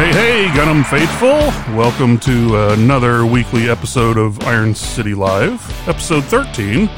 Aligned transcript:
Hey, 0.00 0.12
hey, 0.12 0.46
Gunham 0.58 0.82
Faithful. 0.86 1.76
Welcome 1.76 2.18
to 2.20 2.72
another 2.72 3.26
weekly 3.26 3.68
episode 3.68 4.16
of 4.16 4.40
Iron 4.44 4.74
City 4.74 5.12
Live, 5.12 5.60
episode 5.86 6.24
13. 6.24 6.88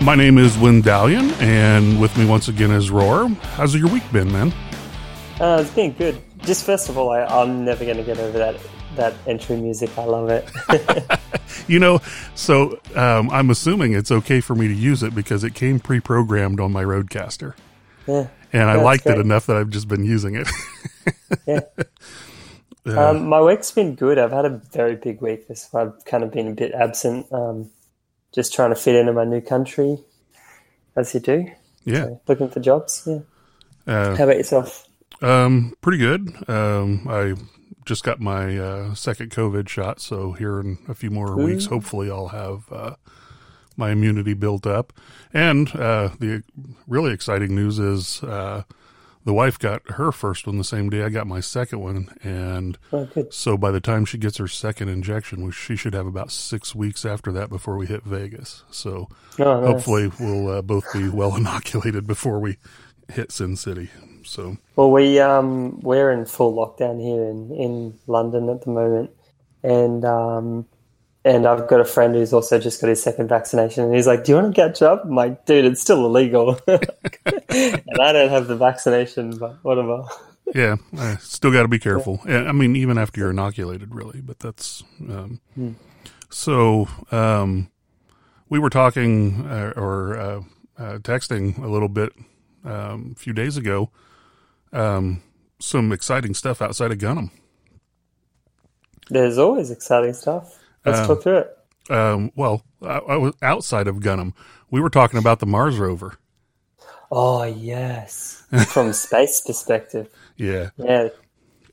My 0.00 0.14
name 0.14 0.38
is 0.38 0.56
Win 0.56 0.82
Dalian, 0.82 1.32
and 1.42 2.00
with 2.00 2.16
me 2.16 2.26
once 2.26 2.46
again 2.46 2.70
is 2.70 2.92
Roar. 2.92 3.28
How's 3.56 3.74
your 3.74 3.88
week 3.88 4.04
been, 4.12 4.30
man? 4.30 4.52
Uh, 5.40 5.58
it's 5.62 5.74
been 5.74 5.90
good. 5.94 6.22
Just 6.42 6.64
first 6.64 6.88
of 6.88 6.96
all, 6.96 7.10
I, 7.10 7.24
I'm 7.24 7.64
never 7.64 7.84
going 7.84 7.96
to 7.96 8.04
get 8.04 8.18
over 8.18 8.38
that 8.38 8.54
that 8.94 9.14
entry 9.26 9.56
music. 9.56 9.90
I 9.98 10.04
love 10.04 10.30
it. 10.30 10.48
You 11.66 11.80
know, 11.80 12.00
so 12.36 12.78
um, 12.94 13.30
I'm 13.30 13.50
assuming 13.50 13.94
it's 13.94 14.12
okay 14.12 14.40
for 14.40 14.54
me 14.54 14.68
to 14.68 14.74
use 14.74 15.02
it 15.02 15.12
because 15.12 15.42
it 15.42 15.54
came 15.54 15.80
pre 15.80 15.98
programmed 15.98 16.60
on 16.60 16.70
my 16.70 16.84
RODECaster. 16.84 17.54
yeah. 18.06 18.28
And 18.54 18.70
I 18.70 18.76
liked 18.76 19.06
it 19.06 19.18
enough 19.18 19.46
that 19.46 19.56
I've 19.56 19.70
just 19.70 19.88
been 19.88 20.04
using 20.04 20.36
it. 20.36 20.48
Yeah. 21.46 21.60
Um, 22.86 23.28
my 23.28 23.40
week's 23.40 23.70
been 23.70 23.94
good. 23.94 24.18
I've 24.18 24.30
had 24.30 24.44
a 24.44 24.60
very 24.72 24.94
big 24.94 25.22
week. 25.22 25.48
This 25.48 25.74
I've 25.74 26.04
kind 26.04 26.22
of 26.22 26.30
been 26.32 26.48
a 26.48 26.52
bit 26.52 26.72
absent. 26.72 27.26
Um, 27.32 27.70
just 28.34 28.52
trying 28.52 28.70
to 28.70 28.76
fit 28.76 28.94
into 28.94 29.12
my 29.12 29.24
new 29.24 29.40
country, 29.40 29.98
as 30.94 31.14
you 31.14 31.20
do. 31.20 31.46
yeah. 31.84 32.04
So, 32.04 32.20
looking 32.28 32.50
for 32.50 32.60
jobs. 32.60 33.02
Yeah. 33.06 33.20
Uh, 33.86 34.16
How 34.16 34.24
about 34.24 34.36
yourself? 34.36 34.86
Um, 35.22 35.74
pretty 35.80 35.98
good. 35.98 36.48
Um, 36.48 37.06
I 37.08 37.34
just 37.86 38.04
got 38.04 38.20
my 38.20 38.58
uh, 38.58 38.94
second 38.94 39.30
COVID 39.30 39.68
shot, 39.68 39.98
so 40.00 40.32
here 40.32 40.60
in 40.60 40.78
a 40.86 40.94
few 40.94 41.10
more 41.10 41.36
weeks, 41.36 41.66
hopefully, 41.66 42.10
I'll 42.10 42.28
have 42.28 42.70
uh, 42.70 42.94
my 43.76 43.90
immunity 43.90 44.34
built 44.34 44.66
up. 44.66 44.92
And 45.32 45.74
uh, 45.74 46.10
the 46.18 46.42
really 46.86 47.12
exciting 47.12 47.54
news 47.54 47.78
is 47.78 48.22
uh, 48.22 48.62
the 49.24 49.32
wife 49.32 49.58
got 49.58 49.82
her 49.92 50.12
first 50.12 50.46
one 50.46 50.58
the 50.58 50.64
same 50.64 50.90
day 50.90 51.02
I 51.02 51.08
got 51.08 51.26
my 51.26 51.40
second 51.40 51.80
one, 51.80 52.14
and 52.22 52.76
Oh, 52.92 53.08
so 53.30 53.56
by 53.56 53.70
the 53.70 53.80
time 53.80 54.04
she 54.04 54.18
gets 54.18 54.36
her 54.36 54.46
second 54.48 54.88
injection, 54.90 55.50
she 55.50 55.76
should 55.76 55.94
have 55.94 56.06
about 56.06 56.30
six 56.30 56.74
weeks 56.74 57.04
after 57.06 57.32
that 57.32 57.48
before 57.48 57.76
we 57.76 57.86
hit 57.86 58.04
Vegas. 58.04 58.64
So 58.70 59.08
Oh, 59.38 59.60
nice. 59.60 59.66
hopefully, 59.66 60.10
we'll 60.20 60.48
uh, 60.48 60.62
both 60.62 60.92
be 60.92 61.08
well 61.08 61.34
inoculated 61.36 62.06
before 62.06 62.38
we 62.38 62.58
hit 63.12 63.32
Sin 63.32 63.56
City. 63.56 63.90
So. 64.24 64.56
Well, 64.76 64.90
we 64.90 65.18
um 65.20 65.80
we're 65.80 66.10
in 66.10 66.24
full 66.26 66.54
lockdown 66.54 67.00
here 67.00 67.24
in 67.24 67.50
in 67.52 67.98
London 68.06 68.48
at 68.50 68.62
the 68.62 68.70
moment, 68.70 69.10
and 69.62 70.04
um 70.04 70.66
and 71.24 71.46
I've 71.46 71.68
got 71.68 71.80
a 71.80 71.84
friend 71.84 72.14
who's 72.14 72.32
also 72.32 72.58
just 72.58 72.80
got 72.80 72.88
his 72.88 73.02
second 73.02 73.28
vaccination, 73.28 73.84
and 73.84 73.94
he's 73.94 74.06
like, 74.06 74.24
"Do 74.24 74.32
you 74.32 74.36
want 74.36 74.54
to 74.54 74.60
catch 74.60 74.82
up?" 74.82 75.04
I'm 75.04 75.14
like, 75.14 75.46
"Dude, 75.46 75.64
it's 75.64 75.80
still 75.80 76.04
illegal, 76.04 76.60
and 76.66 78.00
I 78.00 78.12
don't 78.12 78.30
have 78.30 78.46
the 78.46 78.56
vaccination, 78.56 79.38
but 79.38 79.56
whatever." 79.62 80.04
Yeah, 80.54 80.76
uh, 80.96 81.16
still 81.16 81.50
got 81.50 81.62
to 81.62 81.68
be 81.68 81.78
careful. 81.78 82.20
And 82.26 82.48
I 82.48 82.52
mean, 82.52 82.76
even 82.76 82.98
after 82.98 83.20
you're 83.20 83.30
inoculated, 83.30 83.94
really. 83.94 84.20
But 84.20 84.38
that's 84.38 84.82
um, 85.08 85.40
so. 86.30 86.88
Um, 87.10 87.70
we 88.48 88.58
were 88.58 88.70
talking 88.70 89.46
uh, 89.46 89.72
or 89.76 90.16
uh, 90.16 90.42
uh, 90.78 90.98
texting 90.98 91.58
a 91.62 91.66
little 91.66 91.88
bit 91.88 92.12
um, 92.64 93.14
a 93.16 93.18
few 93.18 93.32
days 93.32 93.56
ago. 93.56 93.90
Um, 94.72 95.22
some 95.60 95.92
exciting 95.92 96.34
stuff 96.34 96.60
outside 96.60 96.92
of 96.92 96.98
Gunham. 96.98 97.30
There's 99.08 99.38
always 99.38 99.70
exciting 99.70 100.14
stuff. 100.14 100.58
Let's 100.84 101.00
Um, 101.00 101.06
talk 101.06 101.22
through 101.22 101.38
it. 101.38 101.58
Um, 101.90 102.32
well, 102.34 102.62
I, 102.82 102.98
I 102.98 103.16
was 103.16 103.34
outside 103.42 103.86
of 103.88 103.96
Gunham. 103.96 104.32
We 104.70 104.80
were 104.80 104.90
talking 104.90 105.18
about 105.18 105.40
the 105.40 105.46
Mars 105.46 105.76
rover. 105.78 106.14
Oh 107.10 107.44
yes, 107.44 108.42
from 108.68 108.92
space 108.92 109.40
perspective. 109.40 110.08
Yeah, 110.36 110.70
Yeah, 110.78 111.08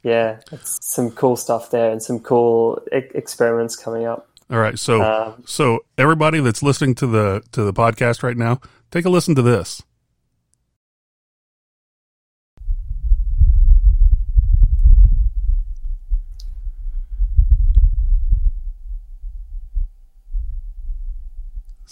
yeah, 0.04 0.40
it's 0.52 0.78
some 0.86 1.10
cool 1.12 1.36
stuff 1.36 1.72
there, 1.72 1.90
and 1.92 2.04
some 2.04 2.20
cool 2.20 2.80
e- 2.96 3.10
experiments 3.16 3.76
coming 3.76 4.06
up. 4.06 4.28
All 4.52 4.60
right, 4.60 4.78
so 4.78 5.02
Um, 5.02 5.44
so 5.48 5.80
everybody 5.98 6.42
that's 6.42 6.62
listening 6.62 6.94
to 6.96 7.08
the 7.08 7.42
to 7.54 7.64
the 7.64 7.74
podcast 7.74 8.22
right 8.22 8.38
now, 8.38 8.60
take 8.92 9.06
a 9.06 9.10
listen 9.10 9.34
to 9.36 9.42
this. 9.42 9.82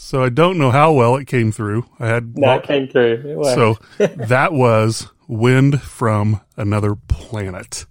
So 0.09 0.24
I 0.24 0.30
don't 0.30 0.58
know 0.58 0.72
how 0.72 0.92
well 0.92 1.18
it 1.18 1.28
came 1.28 1.52
through. 1.52 1.86
I 2.00 2.08
had 2.08 2.36
No, 2.36 2.56
it 2.56 2.64
came 2.64 2.88
through. 2.88 3.44
So 3.44 3.78
that 4.00 4.53
was 4.53 5.08
wind 5.28 5.84
from 5.84 6.42
another 6.58 6.96
planet. 6.96 7.86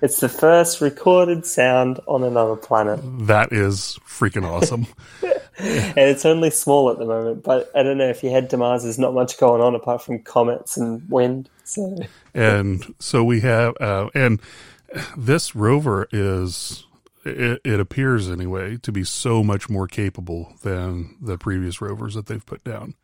It's 0.00 0.20
the 0.20 0.30
first 0.30 0.80
recorded 0.80 1.44
sound 1.44 2.00
on 2.06 2.24
another 2.24 2.56
planet, 2.56 3.00
That 3.26 3.52
is 3.52 3.98
freaking 4.08 4.50
awesome. 4.50 4.86
and 5.58 5.98
it's 5.98 6.24
only 6.24 6.48
small 6.48 6.90
at 6.90 6.96
the 6.98 7.04
moment. 7.04 7.44
But 7.44 7.70
I 7.74 7.82
don't 7.82 7.98
know 7.98 8.08
if 8.08 8.22
you 8.22 8.30
head 8.30 8.48
to 8.48 8.56
Mars, 8.56 8.84
there's 8.84 8.98
not 8.98 9.12
much 9.12 9.36
going 9.36 9.60
on 9.60 9.74
apart 9.74 10.00
from 10.00 10.20
comets 10.20 10.78
and 10.78 11.06
wind. 11.10 11.50
So 11.64 11.98
and 12.32 12.94
so 12.98 13.22
we 13.22 13.40
have 13.40 13.74
uh, 13.78 14.08
and 14.14 14.40
this 15.18 15.54
rover 15.54 16.08
is 16.12 16.86
it, 17.24 17.60
it 17.64 17.80
appears 17.80 18.30
anyway 18.30 18.76
to 18.78 18.92
be 18.92 19.04
so 19.04 19.42
much 19.42 19.68
more 19.70 19.86
capable 19.86 20.54
than 20.62 21.16
the 21.20 21.38
previous 21.38 21.80
rovers 21.80 22.14
that 22.14 22.26
they've 22.26 22.44
put 22.44 22.62
down 22.64 22.94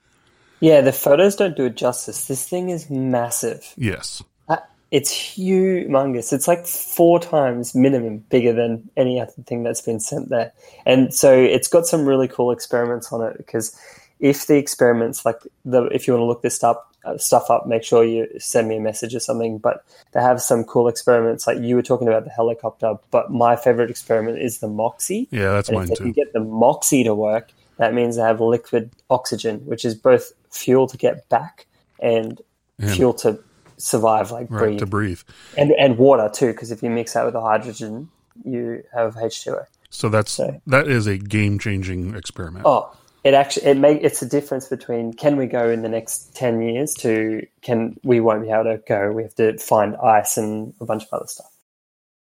yeah, 0.61 0.81
the 0.81 0.93
photos 0.93 1.37
don't 1.37 1.57
do 1.57 1.67
it 1.67 1.77
justice. 1.77 2.27
This 2.27 2.49
thing 2.49 2.71
is 2.71 2.91
massive. 2.91 3.75
yes 3.77 4.23
Uh, 4.49 4.57
It's 4.91 5.13
humongous. 5.13 6.33
It's 6.33 6.49
like 6.49 6.67
four 6.67 7.21
times 7.21 7.75
minimum 7.75 8.19
bigger 8.31 8.53
than 8.53 8.89
any 8.97 9.21
other 9.21 9.33
thing 9.47 9.63
that's 9.63 9.83
been 9.83 10.01
sent 10.01 10.31
there. 10.31 10.53
And 10.85 11.15
so 11.15 11.33
it's 11.33 11.69
got 11.69 11.87
some 11.87 12.07
really 12.07 12.29
cool 12.29 12.51
experiments 12.51 13.13
on 13.13 13.23
it 13.25 13.37
because 13.37 13.79
if 14.19 14.47
the 14.47 14.57
experiments, 14.57 15.25
like 15.25 15.39
the, 15.65 15.85
if 15.87 16.07
you 16.07 16.15
want 16.15 16.23
to 16.23 16.27
look 16.27 16.43
this 16.43 16.65
up, 16.65 16.88
Uh, 17.05 17.17
stuff 17.17 17.49
up, 17.49 17.65
make 17.67 17.85
sure 17.85 18.03
you 18.05 18.27
send 18.39 18.69
me 18.69 18.77
a 18.77 18.81
message 18.81 19.15
or 19.15 19.21
something. 19.21 19.57
But 19.59 19.85
they 20.13 20.21
have 20.21 20.43
some 20.43 20.65
cool 20.65 20.89
experiments. 20.89 21.47
Like 21.47 21.59
you 21.61 21.77
were 21.77 21.83
talking 21.83 22.09
about 22.09 22.25
the 22.25 22.31
helicopter, 22.31 22.95
but 23.13 23.31
my 23.31 23.55
favorite 23.57 23.89
experiment 23.89 24.39
is 24.39 24.59
the 24.59 24.67
Moxie. 24.69 25.29
yeah 25.31 25.53
that's 25.53 25.69
And 25.69 25.79
mine 25.79 25.85
if 25.85 25.91
they 25.91 25.95
can 25.97 26.07
too 26.07 26.13
get 26.13 26.33
the 26.33 26.41
Moxie 26.41 27.05
to 27.05 27.15
work, 27.15 27.53
that 27.77 27.95
means 27.95 28.17
they 28.17 28.23
have 28.23 28.41
liquid 28.41 28.91
oxygen, 29.11 29.61
which 29.65 29.85
is 29.85 29.95
both 29.95 30.33
fuel 30.51 30.87
to 30.89 30.97
get 30.97 31.29
back 31.29 31.67
and 32.01 32.43
And- 32.81 32.91
fuel 32.91 33.15
to 33.15 33.39
survive, 33.77 34.33
like 34.33 34.51
right 34.51 34.59
breathe 34.61 34.79
to 34.81 34.87
breathe 34.87 35.21
and 35.57 35.71
and 35.79 35.99
water 35.99 36.29
too, 36.33 36.49
because 36.49 36.73
if 36.73 36.83
you 36.83 36.91
mix 36.91 37.13
that 37.13 37.25
with 37.25 37.35
the 37.35 37.41
hydrogen, 37.41 38.09
you 38.45 38.83
have 38.93 39.17
H 39.23 39.45
two 39.45 39.53
O. 39.55 39.63
so 39.89 40.09
that's 40.09 40.33
So- 40.33 40.61
that 40.67 40.89
is 40.89 41.07
a 41.07 41.17
game 41.17 41.61
changing 41.61 42.17
experiment 42.17 42.67
Oh, 42.67 42.91
it 43.29 43.35
actually 43.35 43.67
it 43.67 43.77
make 43.77 44.03
it's 44.03 44.23
a 44.23 44.29
difference 44.29 44.69
between 44.69 45.13
can 45.13 45.37
we 45.37 45.47
go 45.47 45.69
in 45.69 45.83
the 45.83 45.89
next 45.89 46.35
ten 46.35 46.61
years 46.63 46.95
to 46.95 47.47
can 47.63 47.99
we 48.03 48.21
won't 48.21 48.43
be 48.43 48.51
able 48.51 48.65
to 48.65 48.81
go. 48.89 49.13
We 49.13 49.23
have 49.23 49.35
to 49.37 49.59
find 49.59 49.97
ice 49.97 50.37
and 50.37 50.75
a 50.81 50.85
bunch 50.85 51.05
of 51.05 51.09
other 51.13 51.27
stuff. 51.27 51.53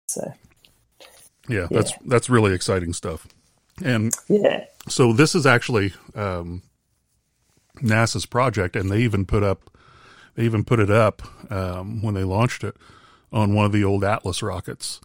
So 0.06 0.32
yeah 1.48 1.66
that's 1.70 1.92
that's 2.06 2.30
really 2.30 2.54
exciting 2.54 2.92
stuff 2.92 3.26
and 3.82 4.14
yeah, 4.28 4.64
so 4.88 5.12
this 5.12 5.34
is 5.34 5.46
actually 5.46 5.92
um, 6.14 6.62
NASA's 7.78 8.26
project, 8.26 8.76
and 8.76 8.90
they 8.90 9.00
even 9.00 9.24
put 9.24 9.42
up 9.42 9.70
they 10.34 10.44
even 10.44 10.64
put 10.64 10.80
it 10.80 10.90
up 10.90 11.22
um, 11.50 12.02
when 12.02 12.14
they 12.14 12.24
launched 12.24 12.64
it 12.64 12.76
on 13.32 13.54
one 13.54 13.66
of 13.66 13.72
the 13.72 13.84
old 13.84 14.04
Atlas 14.04 14.42
rockets. 14.42 15.00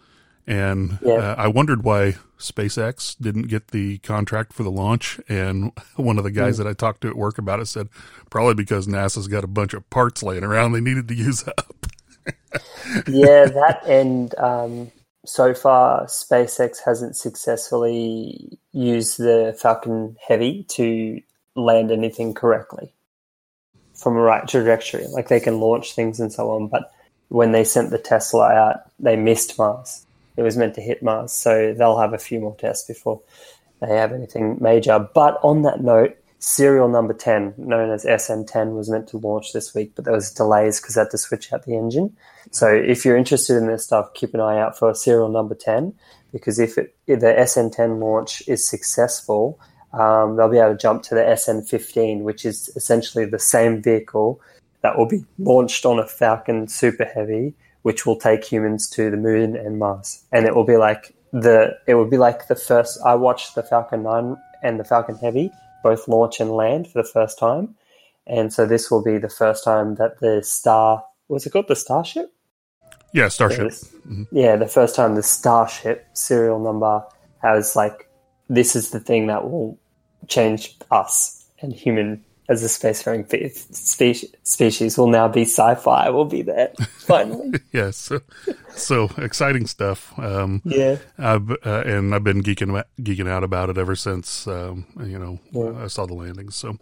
And 0.47 0.99
Yeah. 1.01 1.15
uh, 1.15 1.35
I 1.37 1.47
wondered 1.49 1.83
why 1.83 2.15
SpaceX 2.39 3.15
didn't 3.19 3.43
get 3.49 3.69
the 3.69 3.97
contract 3.99 4.53
for 4.53 4.63
the 4.63 4.71
launch. 4.71 5.19
And 5.29 5.71
one 5.95 6.17
of 6.17 6.23
the 6.23 6.31
guys 6.31 6.57
that 6.57 6.67
I 6.67 6.73
talked 6.73 7.01
to 7.01 7.09
at 7.09 7.17
work 7.17 7.37
about 7.37 7.59
it 7.59 7.67
said 7.67 7.89
probably 8.29 8.55
because 8.55 8.87
NASA's 8.87 9.27
got 9.27 9.43
a 9.43 9.47
bunch 9.47 9.73
of 9.73 9.89
parts 9.89 10.23
laying 10.23 10.43
around 10.43 10.71
they 10.71 10.81
needed 10.81 11.07
to 11.09 11.15
use 11.15 11.47
up. 11.47 11.85
yeah, 13.07 13.45
that 13.45 13.81
and 13.87 14.33
um, 14.39 14.91
so 15.25 15.53
far 15.53 16.05
SpaceX 16.05 16.77
hasn't 16.83 17.15
successfully 17.17 18.59
used 18.71 19.17
the 19.17 19.57
Falcon 19.61 20.17
Heavy 20.25 20.63
to 20.69 21.21
land 21.55 21.91
anything 21.91 22.33
correctly 22.33 22.93
from 23.95 24.15
a 24.15 24.21
right 24.21 24.47
trajectory. 24.47 25.07
Like 25.07 25.27
they 25.27 25.39
can 25.39 25.59
launch 25.59 25.93
things 25.93 26.19
and 26.19 26.31
so 26.31 26.51
on, 26.51 26.67
but 26.67 26.91
when 27.29 27.51
they 27.51 27.63
sent 27.63 27.91
the 27.91 27.97
Tesla 27.97 28.49
out, 28.53 28.77
they 28.99 29.15
missed 29.17 29.57
Mars. 29.57 30.05
It 30.37 30.43
was 30.43 30.55
meant 30.55 30.75
to 30.75 30.81
hit 30.81 31.03
Mars, 31.03 31.33
so 31.33 31.73
they'll 31.73 31.99
have 31.99 32.13
a 32.13 32.19
few 32.19 32.39
more 32.39 32.55
tests 32.55 32.87
before 32.87 33.21
they 33.81 33.95
have 33.95 34.13
anything 34.13 34.57
major. 34.61 34.99
But 35.13 35.39
on 35.43 35.63
that 35.63 35.81
note, 35.81 36.17
serial 36.39 36.87
number 36.87 37.13
10, 37.13 37.55
known 37.57 37.91
as 37.91 38.05
SN10, 38.05 38.75
was 38.75 38.89
meant 38.89 39.07
to 39.09 39.17
launch 39.17 39.53
this 39.53 39.73
week, 39.73 39.93
but 39.95 40.05
there 40.05 40.13
was 40.13 40.31
delays 40.31 40.79
because 40.79 40.95
they 40.95 41.01
had 41.01 41.11
to 41.11 41.17
switch 41.17 41.51
out 41.51 41.65
the 41.65 41.75
engine. 41.75 42.15
So 42.51 42.67
if 42.67 43.03
you're 43.03 43.17
interested 43.17 43.57
in 43.57 43.67
this 43.67 43.83
stuff, 43.83 44.13
keep 44.13 44.33
an 44.33 44.39
eye 44.39 44.59
out 44.59 44.77
for 44.77 44.93
serial 44.93 45.29
number 45.29 45.55
10 45.55 45.93
because 46.31 46.59
if, 46.59 46.77
it, 46.77 46.95
if 47.07 47.19
the 47.19 47.27
SN10 47.27 47.99
launch 47.99 48.43
is 48.47 48.67
successful, 48.67 49.59
um, 49.93 50.35
they'll 50.35 50.49
be 50.49 50.59
able 50.59 50.71
to 50.71 50.77
jump 50.77 51.03
to 51.03 51.15
the 51.15 51.21
SN15, 51.21 52.21
which 52.21 52.45
is 52.45 52.69
essentially 52.75 53.25
the 53.25 53.39
same 53.39 53.81
vehicle 53.81 54.39
that 54.81 54.97
will 54.97 55.07
be 55.07 55.25
launched 55.39 55.85
on 55.85 55.99
a 55.99 56.07
Falcon 56.07 56.67
Super 56.67 57.05
Heavy 57.05 57.53
which 57.87 58.05
will 58.05 58.17
take 58.17 58.43
humans 58.43 58.89
to 58.89 59.09
the 59.09 59.15
moon 59.15 59.55
and 59.55 59.79
Mars, 59.79 60.21
and 60.33 60.45
it 60.45 60.53
will 60.53 60.65
be 60.65 60.75
like 60.75 61.15
the 61.31 61.73
it 61.87 61.93
will 61.93 62.09
be 62.09 62.17
like 62.17 62.49
the 62.49 62.55
first. 62.69 62.99
I 63.05 63.15
watched 63.15 63.55
the 63.55 63.63
Falcon 63.63 64.03
Nine 64.03 64.35
and 64.61 64.77
the 64.77 64.83
Falcon 64.83 65.15
Heavy 65.15 65.53
both 65.83 66.05
launch 66.05 66.41
and 66.41 66.51
land 66.51 66.89
for 66.89 67.01
the 67.01 67.07
first 67.07 67.39
time, 67.39 67.75
and 68.25 68.51
so 68.51 68.65
this 68.65 68.91
will 68.91 69.01
be 69.01 69.17
the 69.17 69.29
first 69.29 69.63
time 69.63 69.95
that 69.95 70.19
the 70.19 70.43
Star 70.43 71.01
was 71.29 71.45
it 71.45 71.51
called 71.51 71.69
the 71.69 71.77
Starship? 71.77 72.29
Yeah, 73.13 73.29
Starship. 73.29 73.69
Mm-hmm. 73.69 74.23
Yeah, 74.33 74.57
the 74.57 74.67
first 74.67 74.93
time 74.93 75.15
the 75.15 75.23
Starship 75.23 76.05
serial 76.11 76.59
number 76.59 77.05
has 77.41 77.73
like 77.77 78.09
this 78.49 78.75
is 78.75 78.89
the 78.89 78.99
thing 78.99 79.27
that 79.27 79.49
will 79.49 79.79
change 80.27 80.75
us 80.91 81.45
and 81.61 81.71
human 81.71 82.25
as 82.49 82.63
a 82.63 82.67
spacefaring 82.67 83.27
species, 83.73 84.33
species 84.43 84.97
will 84.97 85.07
now 85.07 85.27
be 85.27 85.41
sci-fi. 85.41 86.09
Will 86.09 86.25
be 86.25 86.41
there 86.41 86.71
finally. 86.99 87.59
yes, 87.73 88.11
so, 88.75 89.09
exciting 89.17 89.67
stuff. 89.67 90.17
Um, 90.17 90.61
yeah, 90.63 90.97
I've, 91.17 91.51
uh, 91.51 91.83
and 91.85 92.15
I've 92.15 92.23
been 92.23 92.41
geeking 92.43 92.81
geeking 93.01 93.29
out 93.29 93.43
about 93.43 93.69
it 93.69 93.77
ever 93.77 93.95
since 93.95 94.47
um, 94.47 94.85
you 95.03 95.19
know 95.19 95.39
yeah. 95.51 95.83
I 95.83 95.87
saw 95.87 96.05
the 96.05 96.13
landings. 96.13 96.55
So, 96.55 96.77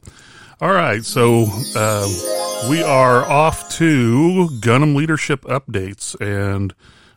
all 0.62 0.74
right, 0.74 1.04
so 1.04 1.46
um, 1.76 2.70
we 2.70 2.84
are 2.84 3.24
off 3.24 3.70
to 3.78 4.50
Gunham 4.60 4.96
leadership 4.96 5.42
updates, 5.46 6.16
and 6.22 6.76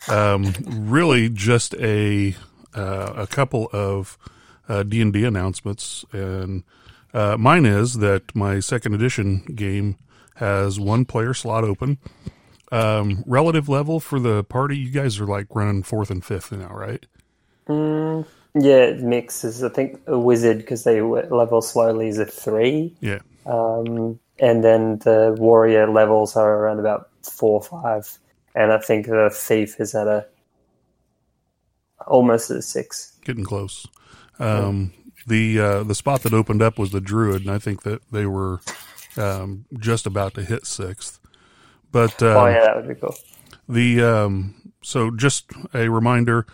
um, 0.08 0.54
really 0.88 1.28
just 1.28 1.74
a 1.74 2.34
uh, 2.74 3.12
a 3.14 3.26
couple 3.26 3.68
of 3.74 4.16
uh, 4.70 4.84
D 4.84 5.02
and 5.02 5.12
D 5.12 5.24
announcements 5.24 6.06
and. 6.12 6.64
Uh, 7.18 7.36
mine 7.36 7.66
is 7.66 7.94
that 7.94 8.32
my 8.32 8.60
second 8.60 8.94
edition 8.94 9.38
game 9.56 9.96
has 10.36 10.78
one 10.78 11.04
player 11.04 11.34
slot 11.34 11.64
open. 11.64 11.98
Um, 12.70 13.24
relative 13.26 13.68
level 13.68 13.98
for 13.98 14.20
the 14.20 14.44
party, 14.44 14.78
you 14.78 14.90
guys 14.90 15.18
are 15.18 15.26
like 15.26 15.48
running 15.52 15.82
fourth 15.82 16.12
and 16.12 16.24
fifth 16.24 16.52
now, 16.52 16.72
right? 16.72 17.04
Mm, 17.66 18.24
yeah, 18.54 18.84
it 18.84 19.00
mixes. 19.00 19.64
I 19.64 19.68
think 19.68 20.00
a 20.06 20.16
wizard 20.16 20.58
because 20.58 20.84
they 20.84 21.00
level 21.00 21.60
slowly 21.60 22.06
is 22.06 22.20
a 22.20 22.24
three. 22.24 22.94
Yeah. 23.00 23.18
Um, 23.46 24.20
and 24.38 24.62
then 24.62 24.98
the 24.98 25.34
warrior 25.36 25.90
levels 25.90 26.36
are 26.36 26.54
around 26.54 26.78
about 26.78 27.08
four, 27.22 27.54
or 27.54 27.82
five, 27.82 28.16
and 28.54 28.72
I 28.72 28.78
think 28.78 29.06
the 29.06 29.28
thief 29.34 29.80
is 29.80 29.92
at 29.96 30.06
a 30.06 30.24
almost 32.06 32.52
at 32.52 32.58
a 32.58 32.62
six. 32.62 33.16
Getting 33.24 33.44
close. 33.44 33.88
Um, 34.38 34.92
the 35.28 35.60
uh, 35.60 35.82
the 35.84 35.94
spot 35.94 36.22
that 36.22 36.32
opened 36.34 36.62
up 36.62 36.78
was 36.78 36.90
the 36.90 37.00
Druid, 37.00 37.42
and 37.42 37.50
I 37.50 37.58
think 37.58 37.82
that 37.82 38.02
they 38.10 38.26
were 38.26 38.60
um, 39.16 39.64
just 39.78 40.06
about 40.06 40.34
to 40.34 40.42
hit 40.42 40.66
sixth. 40.66 41.20
But 41.92 42.22
oh 42.22 42.46
yeah, 42.46 42.60
that 42.60 42.76
would 42.76 42.88
be 42.88 42.94
cool. 42.94 43.14
The 43.68 44.02
um, 44.02 44.72
so 44.82 45.10
just 45.10 45.50
a 45.74 45.88
reminder, 45.88 46.46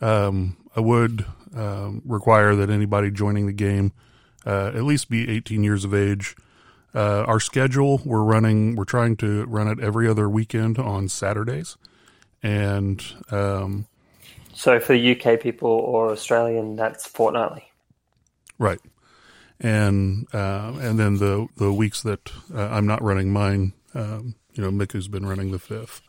um, 0.00 0.56
I 0.76 0.80
would 0.80 1.24
um, 1.54 2.02
require 2.04 2.54
that 2.54 2.70
anybody 2.70 3.10
joining 3.10 3.46
the 3.46 3.52
game 3.52 3.92
uh, 4.46 4.72
at 4.74 4.82
least 4.84 5.10
be 5.10 5.28
18 5.28 5.62
years 5.62 5.84
of 5.84 5.94
age. 5.94 6.36
Uh, 6.94 7.24
our 7.24 7.38
schedule, 7.38 8.00
we're 8.04 8.22
running, 8.22 8.74
we're 8.74 8.84
trying 8.84 9.16
to 9.16 9.44
run 9.44 9.68
it 9.68 9.78
every 9.78 10.08
other 10.08 10.28
weekend 10.28 10.78
on 10.78 11.08
Saturdays, 11.08 11.76
and 12.42 13.04
um, 13.30 13.86
so 14.54 14.80
for 14.80 14.94
the 14.94 15.20
UK 15.20 15.38
people 15.38 15.70
or 15.70 16.10
Australian, 16.10 16.76
that's 16.76 17.06
fortnightly. 17.06 17.67
Right. 18.58 18.80
And 19.60 20.26
uh, 20.32 20.72
and 20.80 20.98
then 20.98 21.18
the 21.18 21.48
the 21.56 21.72
weeks 21.72 22.02
that 22.02 22.30
uh, 22.54 22.68
I'm 22.68 22.86
not 22.86 23.02
running 23.02 23.32
mine, 23.32 23.72
um, 23.94 24.34
you 24.52 24.62
know, 24.62 24.70
Miku's 24.70 25.08
been 25.08 25.26
running 25.26 25.50
the 25.50 25.58
fifth. 25.58 26.02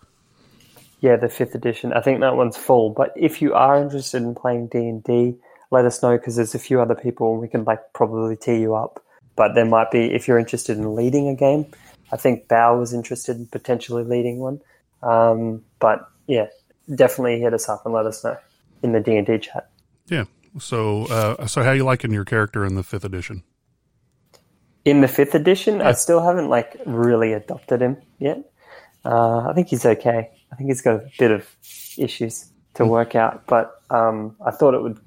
Yeah, 1.01 1.15
the 1.15 1.29
fifth 1.29 1.55
edition. 1.55 1.93
I 1.93 2.01
think 2.01 2.19
that 2.19 2.35
one's 2.35 2.57
full. 2.57 2.89
But 2.91 3.13
if 3.15 3.41
you 3.41 3.53
are 3.53 3.81
interested 3.81 4.21
in 4.21 4.35
playing 4.35 4.67
D 4.67 4.77
and 4.79 5.03
D, 5.03 5.35
let 5.71 5.85
us 5.85 6.03
know 6.03 6.17
because 6.17 6.35
there's 6.35 6.55
a 6.55 6.59
few 6.59 6.81
other 6.81 6.95
people 6.95 7.31
and 7.31 7.41
we 7.41 7.47
can 7.47 7.63
like 7.63 7.93
probably 7.93 8.35
tee 8.35 8.59
you 8.59 8.75
up. 8.75 9.03
But 9.35 9.55
there 9.55 9.65
might 9.65 9.91
be 9.91 10.13
if 10.13 10.27
you're 10.27 10.39
interested 10.39 10.77
in 10.77 10.95
leading 10.95 11.27
a 11.29 11.35
game. 11.35 11.65
I 12.11 12.17
think 12.17 12.47
Bao 12.47 12.79
was 12.79 12.93
interested 12.93 13.37
in 13.37 13.45
potentially 13.45 14.03
leading 14.03 14.39
one. 14.39 14.61
Um, 15.01 15.63
but 15.79 16.09
yeah, 16.27 16.47
definitely 16.93 17.39
hit 17.39 17.53
us 17.53 17.69
up 17.69 17.85
and 17.85 17.93
let 17.93 18.05
us 18.05 18.23
know 18.23 18.37
in 18.83 18.91
the 18.91 18.99
D 18.99 19.15
and 19.15 19.25
D 19.25 19.37
chat. 19.37 19.69
Yeah, 20.07 20.25
so, 20.59 21.05
uh, 21.05 21.47
so 21.47 21.63
how 21.63 21.71
you 21.71 21.83
liking 21.83 22.11
your 22.11 22.25
character 22.25 22.65
in 22.65 22.75
the 22.75 22.83
fifth 22.83 23.05
edition? 23.05 23.43
In 24.85 25.01
the 25.01 25.07
fifth 25.07 25.35
edition. 25.35 25.81
I 25.81 25.91
still 25.93 26.21
haven't 26.21 26.49
like 26.49 26.77
really 26.85 27.33
adopted 27.33 27.81
him 27.81 27.97
yet. 28.19 28.51
Uh, 29.05 29.49
I 29.49 29.53
think 29.53 29.67
he's 29.67 29.85
okay. 29.85 30.29
I 30.51 30.55
think 30.55 30.69
he's 30.69 30.81
got 30.81 30.95
a 30.95 31.09
bit 31.17 31.31
of 31.31 31.47
issues 31.97 32.51
to 32.75 32.83
mm. 32.83 32.89
work 32.89 33.15
out, 33.15 33.45
but 33.47 33.81
um, 33.89 34.35
I 34.45 34.51
thought 34.51 34.73
it 34.73 34.81
would 34.81 34.99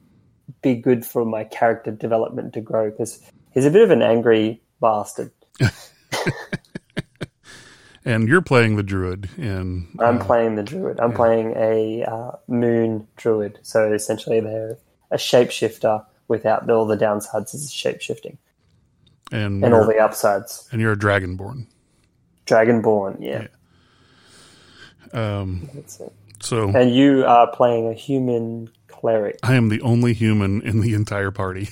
be 0.62 0.74
good 0.74 1.04
for 1.04 1.24
my 1.24 1.44
character 1.44 1.90
development 1.90 2.54
to 2.54 2.60
grow 2.60 2.90
because 2.90 3.20
he's 3.52 3.64
a 3.64 3.70
bit 3.70 3.82
of 3.82 3.90
an 3.90 4.02
angry 4.02 4.62
bastard. 4.80 5.32
and 8.04 8.28
you're 8.28 8.42
playing 8.42 8.76
the 8.76 8.82
druid 8.82 9.28
in. 9.36 9.88
Uh, 9.98 10.04
I'm 10.04 10.18
playing 10.18 10.56
the 10.56 10.62
druid. 10.62 11.00
I'm 11.00 11.10
yeah. 11.10 11.16
playing 11.16 11.54
a 11.56 12.04
uh, 12.04 12.32
moon 12.48 13.06
druid. 13.16 13.58
So 13.62 13.92
essentially, 13.92 14.40
they're 14.40 14.78
a 15.12 15.16
shapeshifter 15.16 16.04
without 16.28 16.68
all 16.70 16.86
the 16.86 16.96
downsides 16.96 17.54
is 17.54 17.70
shapeshifting. 17.70 18.38
And, 19.30 19.64
and 19.64 19.72
all 19.72 19.86
the 19.86 19.98
upsides. 19.98 20.68
And 20.72 20.80
you're 20.80 20.92
a 20.92 20.96
dragonborn. 20.96 21.66
Dragonborn, 22.46 23.18
yeah. 23.20 23.46
yeah. 25.14 25.46
Um, 25.46 25.68
so 26.40 26.70
And 26.74 26.94
you 26.94 27.24
are 27.24 27.46
playing 27.54 27.88
a 27.88 27.92
human 27.92 28.70
cleric. 28.88 29.38
I 29.42 29.54
am 29.54 29.68
the 29.68 29.80
only 29.82 30.12
human 30.12 30.62
in 30.62 30.80
the 30.80 30.94
entire 30.94 31.30
party. 31.30 31.68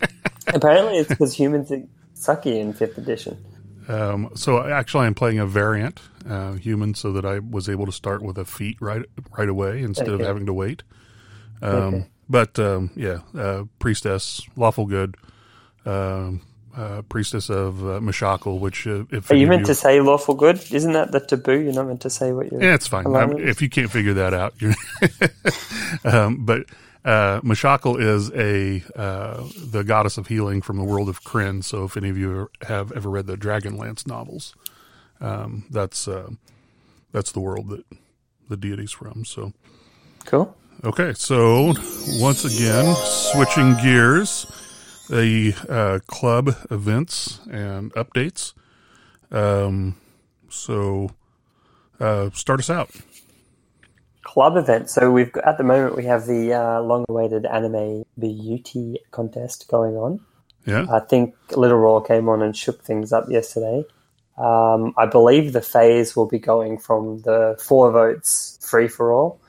Apparently 0.48 0.98
it's 0.98 1.08
because 1.08 1.34
humans 1.34 1.70
are 1.70 1.82
sucky 2.14 2.58
in 2.58 2.72
fifth 2.72 2.98
edition. 2.98 3.42
Um, 3.88 4.30
so 4.34 4.62
actually, 4.62 5.06
I'm 5.06 5.14
playing 5.14 5.38
a 5.38 5.46
variant 5.46 6.00
uh, 6.28 6.52
human, 6.52 6.94
so 6.94 7.12
that 7.12 7.24
I 7.24 7.38
was 7.38 7.70
able 7.70 7.86
to 7.86 7.92
start 7.92 8.22
with 8.22 8.36
a 8.36 8.44
feat 8.44 8.76
right 8.80 9.02
right 9.36 9.48
away 9.48 9.82
instead 9.82 10.08
okay. 10.08 10.22
of 10.22 10.26
having 10.28 10.46
to 10.46 10.52
wait. 10.52 10.82
Um, 11.62 11.72
okay. 11.72 12.06
But 12.28 12.58
um, 12.58 12.90
yeah, 12.94 13.20
uh, 13.36 13.64
priestess, 13.78 14.42
lawful 14.56 14.86
good, 14.86 15.16
um, 15.86 16.42
uh, 16.76 17.02
priestess 17.02 17.48
of 17.48 17.82
uh, 17.82 18.00
Mishakal, 18.00 18.60
which 18.60 18.86
uh, 18.86 19.04
if 19.10 19.30
are 19.30 19.34
you 19.34 19.46
meant 19.46 19.60
you, 19.60 19.66
to 19.66 19.74
say 19.74 20.00
lawful 20.00 20.34
good? 20.34 20.62
Isn't 20.70 20.92
that 20.92 21.12
the 21.12 21.20
taboo? 21.20 21.58
You're 21.58 21.72
not 21.72 21.86
meant 21.86 22.02
to 22.02 22.10
say 22.10 22.32
what 22.32 22.52
you're. 22.52 22.62
Yeah, 22.62 22.74
it's 22.74 22.86
fine. 22.86 23.06
if 23.38 23.62
you 23.62 23.68
can't 23.68 23.90
figure 23.90 24.14
that 24.14 24.34
out, 24.34 24.54
um, 26.04 26.44
but 26.44 26.66
uh, 27.04 27.40
Mishakal 27.40 27.98
is 28.00 28.30
a 28.32 28.82
uh, 28.94 29.44
the 29.56 29.82
goddess 29.82 30.18
of 30.18 30.26
healing 30.26 30.60
from 30.60 30.76
the 30.76 30.84
world 30.84 31.08
of 31.08 31.24
Krynn. 31.24 31.64
So 31.64 31.84
if 31.84 31.96
any 31.96 32.10
of 32.10 32.18
you 32.18 32.50
have 32.66 32.92
ever 32.92 33.08
read 33.08 33.26
the 33.26 33.36
Dragonlance 33.36 34.06
novels, 34.06 34.54
um, 35.20 35.64
that's 35.70 36.06
uh, 36.06 36.30
that's 37.12 37.32
the 37.32 37.40
world 37.40 37.70
that 37.70 37.84
the 38.48 38.56
deity's 38.56 38.92
from. 38.92 39.24
So 39.24 39.52
cool. 40.26 40.54
Okay, 40.84 41.12
so 41.12 41.74
once 42.20 42.44
again, 42.44 42.94
switching 42.94 43.74
gears, 43.82 44.46
the 45.10 45.52
uh, 45.68 45.98
club 46.06 46.54
events 46.70 47.40
and 47.50 47.92
updates. 47.94 48.52
Um, 49.32 49.96
so, 50.48 51.10
uh, 51.98 52.30
start 52.32 52.60
us 52.60 52.70
out. 52.70 52.90
Club 54.22 54.56
event. 54.56 54.88
So 54.88 55.10
we've 55.10 55.32
got, 55.32 55.48
at 55.48 55.58
the 55.58 55.64
moment 55.64 55.96
we 55.96 56.04
have 56.04 56.26
the 56.26 56.52
uh, 56.54 56.80
long-awaited 56.80 57.44
anime 57.44 58.04
beauty 58.16 59.00
contest 59.10 59.66
going 59.66 59.96
on. 59.96 60.20
Yeah, 60.64 60.86
I 60.92 61.00
think 61.00 61.34
Little 61.56 61.78
Raw 61.78 61.98
came 62.00 62.28
on 62.28 62.40
and 62.40 62.56
shook 62.56 62.84
things 62.84 63.12
up 63.12 63.28
yesterday. 63.28 63.84
Um, 64.36 64.94
I 64.96 65.06
believe 65.06 65.52
the 65.52 65.60
phase 65.60 66.14
will 66.14 66.28
be 66.28 66.38
going 66.38 66.78
from 66.78 67.22
the 67.22 67.58
four 67.60 67.90
votes 67.90 68.60
free 68.62 68.86
for 68.86 69.12
all 69.12 69.40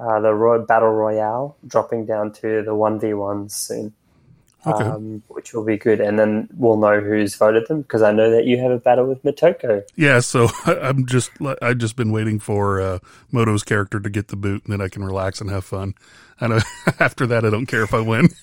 uh, 0.00 0.20
the 0.20 0.34
Roy- 0.34 0.64
Battle 0.64 0.88
Royale 0.90 1.56
dropping 1.66 2.06
down 2.06 2.32
to 2.32 2.62
the 2.62 2.72
1v1s 2.72 3.52
soon. 3.52 3.92
Okay. 4.66 4.84
Um, 4.84 5.22
which 5.28 5.54
will 5.54 5.64
be 5.64 5.78
good, 5.78 6.00
and 6.00 6.18
then 6.18 6.46
we'll 6.54 6.76
know 6.76 7.00
who's 7.00 7.34
voted 7.34 7.66
them 7.68 7.80
because 7.80 8.02
I 8.02 8.12
know 8.12 8.30
that 8.30 8.44
you 8.44 8.58
have 8.58 8.70
a 8.70 8.76
battle 8.76 9.06
with 9.06 9.22
Motoko. 9.22 9.82
Yeah, 9.96 10.20
so 10.20 10.48
I'm 10.66 11.06
just 11.06 11.30
I've 11.62 11.78
just 11.78 11.96
been 11.96 12.12
waiting 12.12 12.38
for 12.38 12.78
uh, 12.78 12.98
Moto's 13.32 13.62
character 13.62 13.98
to 14.00 14.10
get 14.10 14.28
the 14.28 14.36
boot, 14.36 14.62
and 14.64 14.72
then 14.74 14.82
I 14.82 14.88
can 14.88 15.02
relax 15.02 15.40
and 15.40 15.48
have 15.48 15.64
fun. 15.64 15.94
I 16.40 16.48
know 16.48 16.60
after 17.00 17.26
that, 17.26 17.44
I 17.44 17.50
don't 17.50 17.66
care 17.66 17.82
if 17.82 17.94
I 17.94 18.00
win. 18.00 18.28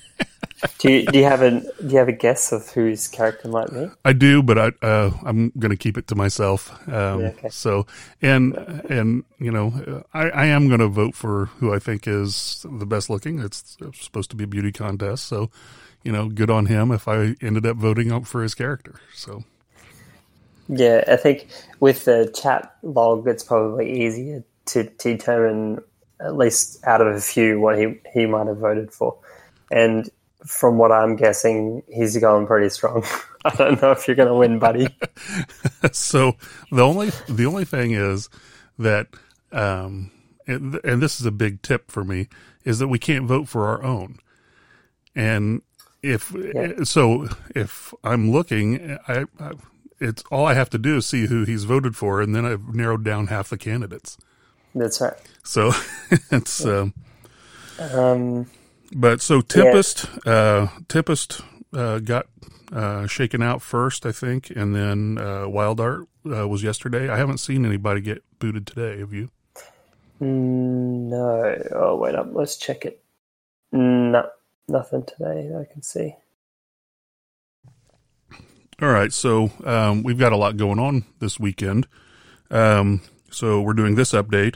do 0.80 0.92
you 0.92 1.06
do 1.06 1.20
you 1.20 1.26
have 1.26 1.42
a 1.42 1.52
do 1.60 1.88
you 1.88 1.98
have 1.98 2.08
a 2.08 2.14
guess 2.14 2.52
of 2.52 2.70
whose 2.70 3.08
character 3.08 3.48
might 3.48 3.70
be? 3.70 3.90
I 4.04 4.14
do, 4.14 4.42
but 4.42 4.58
I 4.58 4.72
uh, 4.86 5.12
I'm 5.24 5.52
going 5.58 5.72
to 5.72 5.78
keep 5.78 5.98
it 5.98 6.08
to 6.08 6.16
myself. 6.16 6.72
Um, 6.88 7.22
yeah, 7.22 7.28
okay. 7.28 7.50
So 7.50 7.86
and 8.22 8.56
and 8.90 9.24
you 9.40 9.52
know 9.52 10.04
I, 10.14 10.30
I 10.30 10.46
am 10.48 10.68
going 10.68 10.80
to 10.80 10.88
vote 10.88 11.16
for 11.16 11.46
who 11.58 11.74
I 11.74 11.80
think 11.80 12.08
is 12.08 12.66
the 12.70 12.86
best 12.86 13.10
looking. 13.10 13.40
It's 13.40 13.78
supposed 13.94 14.30
to 14.32 14.36
be 14.36 14.46
a 14.46 14.48
beauty 14.48 14.72
contest, 14.72 15.26
so 15.26 15.50
you 16.04 16.12
know 16.12 16.30
good 16.30 16.50
on 16.50 16.66
him 16.66 16.92
if 16.92 17.08
I 17.08 17.36
ended 17.42 17.66
up 17.66 17.78
voting 17.78 18.12
up 18.12 18.26
for 18.26 18.42
his 18.44 18.56
character. 18.56 18.96
So. 19.14 19.44
Yeah, 20.70 21.06
I 21.08 21.16
think 21.16 21.48
with 21.80 22.04
the 22.04 22.30
chat 22.36 22.76
log, 22.84 23.26
it's 23.26 23.42
probably 23.42 24.04
easier 24.04 24.44
to 24.66 24.84
determine 24.84 25.82
at 26.20 26.36
least 26.36 26.84
out 26.86 27.02
of 27.02 27.08
a 27.08 27.22
few 27.22 27.60
what 27.60 27.78
he 27.78 28.00
he 28.14 28.26
might 28.26 28.48
have 28.48 28.58
voted 28.58 28.92
for, 28.92 29.18
and 29.72 30.10
from 30.46 30.78
what 30.78 30.92
I'm 30.92 31.16
guessing, 31.16 31.84
he's 31.90 32.18
going 32.18 32.48
pretty 32.48 32.70
strong. 32.70 33.04
I 33.46 33.56
don't 33.56 33.82
know 33.82 33.92
if 33.92 34.08
you're 34.08 34.16
going 34.16 34.30
to 34.30 34.36
win, 34.36 34.60
buddy. 34.60 34.88
so 35.92 36.34
the 36.72 36.82
only 36.84 37.12
the 37.28 37.46
only 37.46 37.66
thing 37.66 37.92
is 37.92 38.30
that, 38.78 39.08
um, 39.52 40.12
and, 40.48 40.80
and 40.84 41.02
this 41.02 41.20
is 41.20 41.26
a 41.26 41.32
big 41.32 41.62
tip 41.62 41.92
for 41.92 42.04
me, 42.04 42.28
is 42.66 42.80
that 42.80 42.88
we 42.88 43.00
can't 43.00 43.26
vote 43.26 43.48
for 43.48 43.68
our 43.68 43.84
own. 43.84 44.20
And 45.16 45.62
if 46.04 46.34
Yeah. 46.54 46.84
so, 46.84 47.28
if 47.56 47.94
I'm 48.04 48.32
looking, 48.32 48.98
I, 49.08 49.26
I 49.40 49.54
it's 50.00 50.24
all 50.32 50.46
I 50.46 50.54
have 50.54 50.70
to 50.72 50.78
do 50.78 50.98
is 50.98 51.06
see 51.06 51.26
who 51.28 51.44
he's 51.44 51.64
voted 51.64 51.96
for, 51.96 52.22
and 52.22 52.36
then 52.36 52.46
I've 52.46 52.74
narrowed 52.74 53.04
down 53.04 53.28
half 53.28 53.50
the 53.50 53.58
candidates. 53.58 54.18
That's 54.78 55.02
right. 55.02 55.14
So 55.44 55.72
it's. 56.32 56.66
Um, 56.66 56.94
Um, 57.80 58.50
But 58.96 59.22
so 59.22 59.42
Tempest, 59.42 60.08
uh, 60.28 60.68
Tempest 60.88 61.42
uh, 61.74 62.00
got 62.00 62.28
uh, 62.74 63.08
shaken 63.08 63.42
out 63.44 63.62
first, 63.62 64.06
I 64.06 64.12
think, 64.12 64.50
and 64.50 64.76
then 64.76 65.18
uh, 65.20 65.48
Wild 65.48 65.80
Art 65.80 66.08
uh, 66.26 66.48
was 66.48 66.64
yesterday. 66.64 67.10
I 67.10 67.18
haven't 67.18 67.40
seen 67.40 67.66
anybody 67.66 68.02
get 68.02 68.24
booted 68.40 68.68
today. 68.68 69.00
Have 69.00 69.14
you? 69.14 69.32
no. 70.20 71.56
Oh, 71.76 71.98
wait 71.98 72.16
up. 72.16 72.30
Let's 72.32 72.58
check 72.58 72.86
it. 72.86 73.04
No, 73.72 74.30
nothing 74.68 75.04
today 75.06 75.52
I 75.60 75.72
can 75.72 75.84
see. 75.84 76.16
All 78.82 78.90
right, 78.90 79.14
so 79.14 79.52
um, 79.66 80.04
we've 80.04 80.20
got 80.20 80.34
a 80.34 80.38
lot 80.38 80.58
going 80.58 80.80
on 80.80 81.06
this 81.20 81.40
weekend. 81.40 81.88
Um, 82.52 83.02
so 83.30 83.62
we're 83.62 83.74
doing 83.74 83.96
this 83.96 84.12
update. 84.12 84.56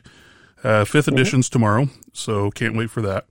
Uh, 0.64 0.86
fifth 0.86 1.08
edition's 1.08 1.50
tomorrow, 1.50 1.90
so 2.14 2.52
can't 2.52 2.76
wait 2.78 2.90
for 2.92 3.02
that. 3.02 3.26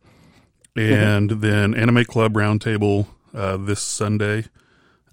And 0.77 1.31
then 1.31 1.75
Anime 1.75 2.05
Club 2.05 2.33
Roundtable 2.35 3.07
uh, 3.35 3.57
this 3.59 3.81
Sunday, 3.83 4.45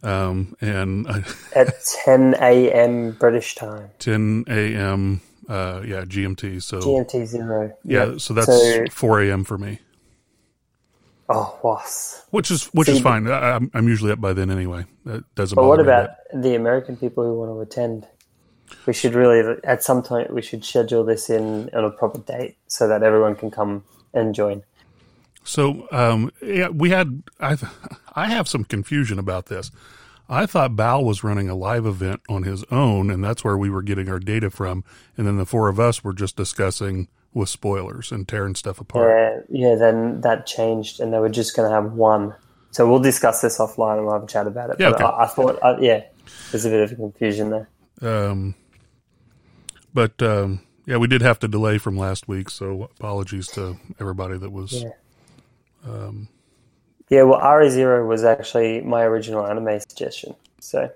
um, 0.04 0.56
and 0.62 1.08
uh, 1.08 1.22
At 1.56 1.74
10 2.06 2.36
a.m. 2.40 3.12
British 3.12 3.56
time. 3.56 3.90
10 4.00 4.46
a.m. 4.48 5.22
Uh, 5.50 5.82
yeah, 5.86 6.02
GMT. 6.06 6.62
So 6.64 6.80
GMT 6.80 7.26
zero. 7.26 7.74
yeah, 7.84 8.06
Yep. 8.12 8.22
so 8.22 8.34
that's 8.34 8.48
So- 8.48 8.86
4 8.92 9.22
a.m. 9.24 9.44
for 9.44 9.58
me, 9.58 9.80
Oh, 11.30 11.58
was. 11.64 12.24
which 12.32 12.50
is 12.52 12.66
which 12.68 12.88
See, 12.88 12.94
is 12.94 13.02
fine. 13.02 13.28
I, 13.28 13.52
I'm 13.56 13.70
I'm 13.74 13.88
usually 13.88 14.12
up 14.14 14.22
by 14.22 14.32
then 14.34 14.50
anyway. 14.50 14.86
That 15.06 15.24
doesn't. 15.36 15.56
But 15.56 15.68
what 15.68 15.80
about 15.82 16.12
the 16.34 16.56
American 16.56 16.96
people 16.98 17.26
who 17.26 17.34
want 17.38 17.52
to 17.52 17.60
attend? 17.62 18.08
We 18.86 18.94
should 18.94 19.14
really, 19.14 19.58
at 19.64 19.84
some 19.84 20.04
point, 20.04 20.34
we 20.34 20.42
should 20.42 20.64
schedule 20.64 21.04
this 21.04 21.30
in 21.30 21.70
on 21.74 21.84
a 21.84 21.90
proper 21.90 22.20
date 22.20 22.58
so 22.68 22.88
that 22.88 23.04
everyone 23.04 23.36
can 23.36 23.52
come 23.52 23.84
and 24.14 24.34
join. 24.34 24.64
So 25.44 25.88
um, 25.92 26.32
yeah, 26.42 26.68
we 26.68 26.90
had 26.90 27.24
I 27.40 27.56
I 28.16 28.28
have 28.30 28.48
some 28.48 28.66
confusion 28.66 29.18
about 29.18 29.46
this. 29.46 29.72
I 30.30 30.46
thought 30.46 30.72
Bao 30.72 31.04
was 31.04 31.24
running 31.24 31.50
a 31.50 31.56
live 31.56 31.86
event 31.86 32.22
on 32.28 32.44
his 32.44 32.66
own, 32.66 33.10
and 33.10 33.24
that's 33.24 33.46
where 33.46 33.58
we 33.58 33.70
were 33.70 33.82
getting 33.82 34.10
our 34.10 34.20
data 34.20 34.50
from. 34.50 34.84
And 35.16 35.26
then 35.26 35.38
the 35.38 35.46
four 35.46 35.70
of 35.70 35.80
us 35.80 36.04
were 36.04 36.14
just 36.14 36.36
discussing 36.36 37.08
with 37.34 37.48
spoilers 37.48 38.12
and 38.12 38.28
tearing 38.28 38.56
stuff 38.56 38.82
apart. 38.82 39.46
Yeah, 39.50 39.70
yeah. 39.70 39.76
Then 39.76 40.20
that 40.22 40.46
changed, 40.46 41.00
and 41.00 41.14
they 41.14 41.20
were 41.20 41.30
just 41.30 41.56
going 41.56 41.70
to 41.70 41.74
have 41.74 41.94
one. 41.94 42.36
So 42.72 42.90
we'll 42.90 43.00
discuss 43.00 43.42
this 43.42 43.58
offline 43.58 43.98
and 43.98 44.06
we'll 44.06 44.16
have 44.16 44.24
a 44.24 44.28
chat 44.28 44.48
about 44.48 44.72
it. 44.72 44.78
Yeah, 44.80 44.90
but 44.90 45.02
okay. 45.02 45.06
I, 45.06 45.24
I 45.24 45.28
thought, 45.28 45.60
uh, 45.62 45.78
yeah, 45.80 46.04
there's 46.52 46.66
a 46.66 46.70
bit 46.70 46.92
of 46.92 46.98
confusion 46.98 47.50
there. 47.50 47.70
Um, 48.02 48.56
but 49.94 50.22
um, 50.22 50.62
yeah, 50.86 50.98
we 50.98 51.08
did 51.08 51.22
have 51.22 51.40
to 51.40 51.48
delay 51.48 51.78
from 51.78 51.98
last 51.98 52.28
week, 52.28 52.50
so 52.50 52.90
apologies 53.00 53.48
to 53.50 53.78
everybody 54.00 54.38
that 54.38 54.52
was. 54.52 54.74
Yeah. 54.74 54.90
Yeah, 57.10 57.24
well, 57.24 57.40
RE 57.58 57.70
Zero 57.70 58.06
was 58.06 58.24
actually 58.24 58.82
my 58.82 59.04
original 59.04 59.46
anime 59.48 59.80
suggestion. 59.80 60.36
So 60.60 60.92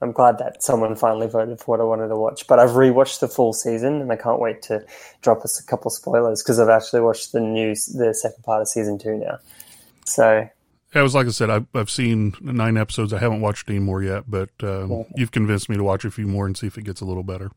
I'm 0.00 0.12
glad 0.12 0.38
that 0.38 0.62
someone 0.62 0.94
finally 0.96 1.26
voted 1.26 1.58
for 1.58 1.66
what 1.72 1.80
I 1.80 1.84
wanted 1.84 2.08
to 2.08 2.16
watch. 2.16 2.46
But 2.46 2.60
I've 2.60 2.70
rewatched 2.70 3.20
the 3.20 3.28
full 3.28 3.52
season, 3.52 4.00
and 4.00 4.12
I 4.12 4.16
can't 4.16 4.40
wait 4.40 4.62
to 4.62 4.84
drop 5.22 5.44
us 5.44 5.60
a 5.60 5.66
couple 5.66 5.90
spoilers 5.90 6.42
because 6.42 6.60
I've 6.60 6.68
actually 6.68 7.00
watched 7.00 7.32
the 7.32 7.40
new 7.40 7.70
the 7.70 8.14
second 8.14 8.44
part 8.44 8.62
of 8.62 8.68
season 8.68 8.98
two 8.98 9.16
now. 9.16 9.38
So 10.04 10.48
it 10.94 11.00
was 11.02 11.14
like 11.14 11.26
I 11.26 11.30
said, 11.30 11.50
I've, 11.50 11.66
I've 11.74 11.90
seen 11.90 12.34
nine 12.40 12.76
episodes. 12.76 13.12
I 13.12 13.18
haven't 13.18 13.40
watched 13.40 13.68
any 13.68 13.78
more 13.78 14.02
yet, 14.02 14.24
but 14.28 14.50
um, 14.62 15.04
you've 15.16 15.30
convinced 15.32 15.68
me 15.68 15.76
to 15.76 15.82
watch 15.84 16.04
a 16.04 16.10
few 16.10 16.26
more 16.26 16.46
and 16.46 16.56
see 16.56 16.66
if 16.66 16.78
it 16.78 16.82
gets 16.84 17.00
a 17.00 17.04
little 17.04 17.22
better. 17.22 17.50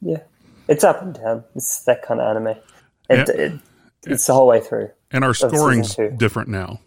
yeah, 0.00 0.22
it's 0.68 0.84
up 0.84 1.00
and 1.02 1.14
down. 1.14 1.44
It's 1.54 1.82
that 1.84 2.02
kind 2.02 2.20
of 2.20 2.36
anime. 2.36 2.48
It, 2.48 2.58
Yeah. 3.10 3.24
it, 3.28 3.52
it's 4.06 4.26
the 4.26 4.34
whole 4.34 4.46
way 4.46 4.60
through. 4.60 4.90
And 5.10 5.24
our 5.24 5.34
scoring's 5.34 5.96
different 6.16 6.48
now. 6.50 6.80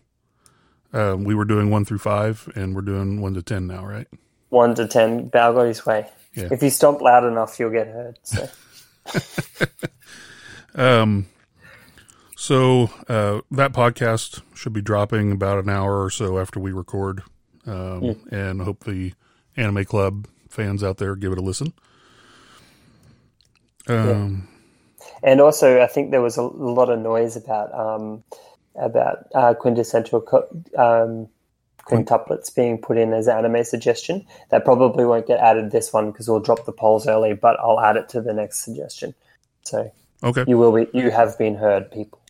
Um, 0.93 1.23
we 1.23 1.33
were 1.35 1.45
doing 1.45 1.69
one 1.69 1.85
through 1.85 1.99
five, 1.99 2.47
and 2.55 2.75
we're 2.75 2.81
doing 2.81 3.21
one 3.21 3.33
to 3.35 3.41
ten 3.41 3.65
now, 3.67 3.85
right? 3.85 4.07
One 4.49 4.75
to 4.75 4.87
ten, 4.87 5.29
Bao 5.29 5.53
got 5.55 5.63
his 5.63 5.85
way. 5.85 6.07
Yeah. 6.35 6.49
If 6.51 6.61
you 6.61 6.69
stomp 6.69 7.01
loud 7.01 7.23
enough, 7.25 7.59
you'll 7.59 7.71
get 7.71 7.87
heard. 7.87 8.19
So. 8.23 8.47
Um, 10.75 11.27
so 12.41 12.89
uh, 13.07 13.41
that 13.51 13.71
podcast 13.71 14.41
should 14.55 14.73
be 14.73 14.81
dropping 14.81 15.31
about 15.31 15.63
an 15.63 15.69
hour 15.69 16.03
or 16.03 16.09
so 16.09 16.39
after 16.39 16.59
we 16.59 16.71
record, 16.71 17.21
um, 17.67 18.19
and 18.31 18.61
I 18.61 18.65
hope 18.65 18.83
the 18.83 19.13
Anime 19.55 19.85
Club 19.85 20.27
fans 20.49 20.83
out 20.83 20.97
there 20.97 21.15
give 21.15 21.31
it 21.31 21.37
a 21.37 21.41
listen. 21.41 21.71
Um, 23.87 24.47
And 25.21 25.39
also, 25.39 25.81
I 25.81 25.85
think 25.85 26.09
there 26.09 26.21
was 26.21 26.37
a 26.37 26.41
lot 26.41 26.89
of 26.89 26.99
noise 26.99 27.35
about 27.35 27.71
um, 27.73 28.23
about 28.75 29.27
uh, 29.35 29.53
quintessential 29.53 30.21
co- 30.21 30.47
um, 30.75 31.27
quintuplets 31.85 32.55
being 32.55 32.79
put 32.79 32.97
in 32.97 33.13
as 33.13 33.27
anime 33.27 33.63
suggestion. 33.63 34.25
That 34.49 34.65
probably 34.65 35.05
won't 35.05 35.27
get 35.27 35.39
added 35.39 35.69
this 35.69 35.93
one 35.93 36.09
because 36.11 36.27
we'll 36.27 36.39
drop 36.39 36.65
the 36.65 36.71
polls 36.71 37.07
early, 37.07 37.33
but 37.33 37.59
I'll 37.59 37.79
add 37.79 37.97
it 37.97 38.09
to 38.09 38.21
the 38.21 38.33
next 38.33 38.63
suggestion. 38.65 39.13
So 39.61 39.91
Okay. 40.23 40.45
you 40.47 40.57
will 40.57 40.71
be 40.71 40.87
you 40.93 41.11
have 41.11 41.37
been 41.37 41.55
heard, 41.55 41.91
people. 41.91 42.20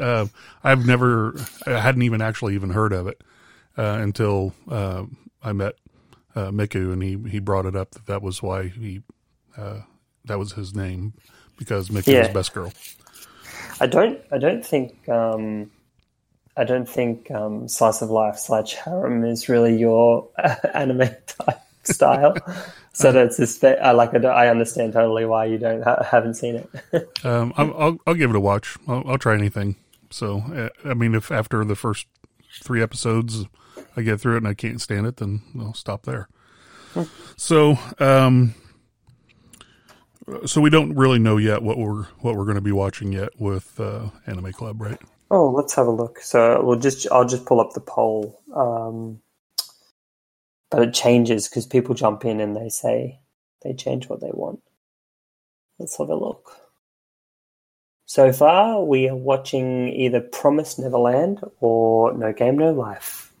Uh, 0.00 0.26
I've 0.64 0.86
never, 0.86 1.34
I 1.66 1.80
hadn't 1.80 2.02
even 2.02 2.22
actually 2.22 2.54
even 2.54 2.70
heard 2.70 2.92
of 2.92 3.06
it 3.08 3.22
uh, 3.78 3.98
until 4.00 4.54
uh, 4.70 5.04
I 5.42 5.52
met 5.52 5.76
uh, 6.36 6.50
Miku, 6.50 6.92
and 6.92 7.02
he 7.02 7.18
he 7.30 7.40
brought 7.40 7.66
it 7.66 7.76
up 7.76 7.92
that 7.92 8.06
that 8.06 8.22
was 8.22 8.42
why 8.42 8.68
he 8.68 9.02
uh, 9.56 9.80
that 10.24 10.38
was 10.38 10.52
his 10.54 10.74
name 10.74 11.14
because 11.58 11.90
Miku 11.90 12.14
Yeah. 12.14 12.18
was 12.18 12.28
best 12.28 12.54
girl. 12.54 12.74
I 13.80 13.86
don't 13.88 14.20
I 14.32 14.38
don't 14.38 14.64
think 14.66 15.08
um, 15.08 15.70
I 16.56 16.64
don't 16.64 16.88
think 16.88 17.30
um, 17.30 17.68
slice 17.68 18.02
of 18.02 18.10
life 18.10 18.38
slash 18.38 18.74
harem 18.74 19.24
is 19.24 19.48
really 19.48 19.76
your 19.78 20.30
anime 20.74 21.10
type 21.26 21.60
style. 21.94 22.36
so 22.92 23.12
that's 23.12 23.36
just 23.36 23.64
I 23.64 23.92
like 23.92 24.14
I, 24.14 24.48
understand 24.48 24.92
totally 24.92 25.24
why 25.24 25.46
you 25.46 25.58
don't 25.58 25.82
ha- 25.82 26.02
haven't 26.02 26.34
seen 26.34 26.56
it. 26.56 27.08
Um, 27.24 27.52
I'll, 27.56 27.76
I'll 27.76 27.98
I'll 28.06 28.14
give 28.14 28.30
it 28.30 28.36
a 28.36 28.40
watch. 28.40 28.76
I'll, 28.86 29.02
I'll 29.06 29.18
try 29.18 29.34
anything. 29.34 29.76
So 30.10 30.70
I 30.84 30.94
mean, 30.94 31.14
if 31.14 31.30
after 31.32 31.64
the 31.64 31.74
first 31.74 32.06
three 32.62 32.82
episodes 32.82 33.46
I 33.96 34.02
get 34.02 34.20
through 34.20 34.34
it 34.34 34.38
and 34.38 34.48
I 34.48 34.54
can't 34.54 34.80
stand 34.80 35.06
it, 35.06 35.16
then 35.16 35.42
I'll 35.58 35.74
stop 35.74 36.04
there. 36.04 36.28
So 37.36 37.76
um, 37.98 38.54
so 40.46 40.60
we 40.60 40.70
don't 40.70 40.94
really 40.94 41.18
know 41.18 41.36
yet 41.36 41.62
what 41.62 41.78
we're 41.78 42.04
what 42.20 42.36
we're 42.36 42.44
going 42.44 42.56
to 42.56 42.60
be 42.60 42.72
watching 42.72 43.12
yet 43.12 43.30
with 43.38 43.78
uh, 43.80 44.10
Anime 44.26 44.52
Club, 44.52 44.80
right? 44.80 44.98
oh, 45.30 45.50
let's 45.50 45.74
have 45.74 45.86
a 45.86 45.90
look. 45.90 46.20
So 46.20 46.62
we'll 46.62 46.78
just 46.78 47.06
I'll 47.10 47.26
just 47.26 47.46
pull 47.46 47.60
up 47.60 47.72
the 47.72 47.80
poll. 47.80 48.40
Um, 48.54 49.20
but 50.70 50.82
it 50.82 50.92
changes 50.94 51.48
because 51.48 51.66
people 51.66 51.94
jump 51.94 52.24
in 52.24 52.40
and 52.40 52.56
they 52.56 52.68
say 52.68 53.20
they 53.62 53.72
change 53.74 54.08
what 54.08 54.20
they 54.20 54.30
want. 54.32 54.60
Let's 55.78 55.96
have 55.98 56.08
a 56.10 56.14
look. 56.14 56.56
So 58.06 58.32
far, 58.32 58.82
we 58.84 59.08
are 59.08 59.16
watching 59.16 59.88
either 59.90 60.20
Promise 60.20 60.78
Neverland 60.78 61.40
or 61.60 62.12
No 62.14 62.32
Game 62.32 62.56
No 62.56 62.72
Life, 62.72 63.32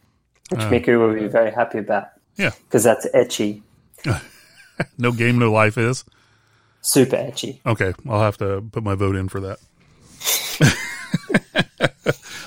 which 0.50 0.60
Oh. 0.60 0.70
Miku 0.70 0.98
will 0.98 1.14
be 1.18 1.26
very 1.28 1.50
happy 1.50 1.78
about 1.78 2.08
Yeah. 2.36 2.50
because 2.66 2.84
that's 2.84 3.06
ecchi, 3.14 3.62
No 4.98 5.10
game, 5.12 5.38
no 5.38 5.50
life 5.50 5.76
is. 5.78 6.04
super 6.82 7.16
ecchi. 7.16 7.60
Okay, 7.66 7.92
I'll 8.08 8.20
have 8.20 8.36
to 8.38 8.62
put 8.72 8.82
my 8.84 8.94
vote 8.94 9.16
in 9.16 9.28
for 9.28 9.40
that. 9.40 9.58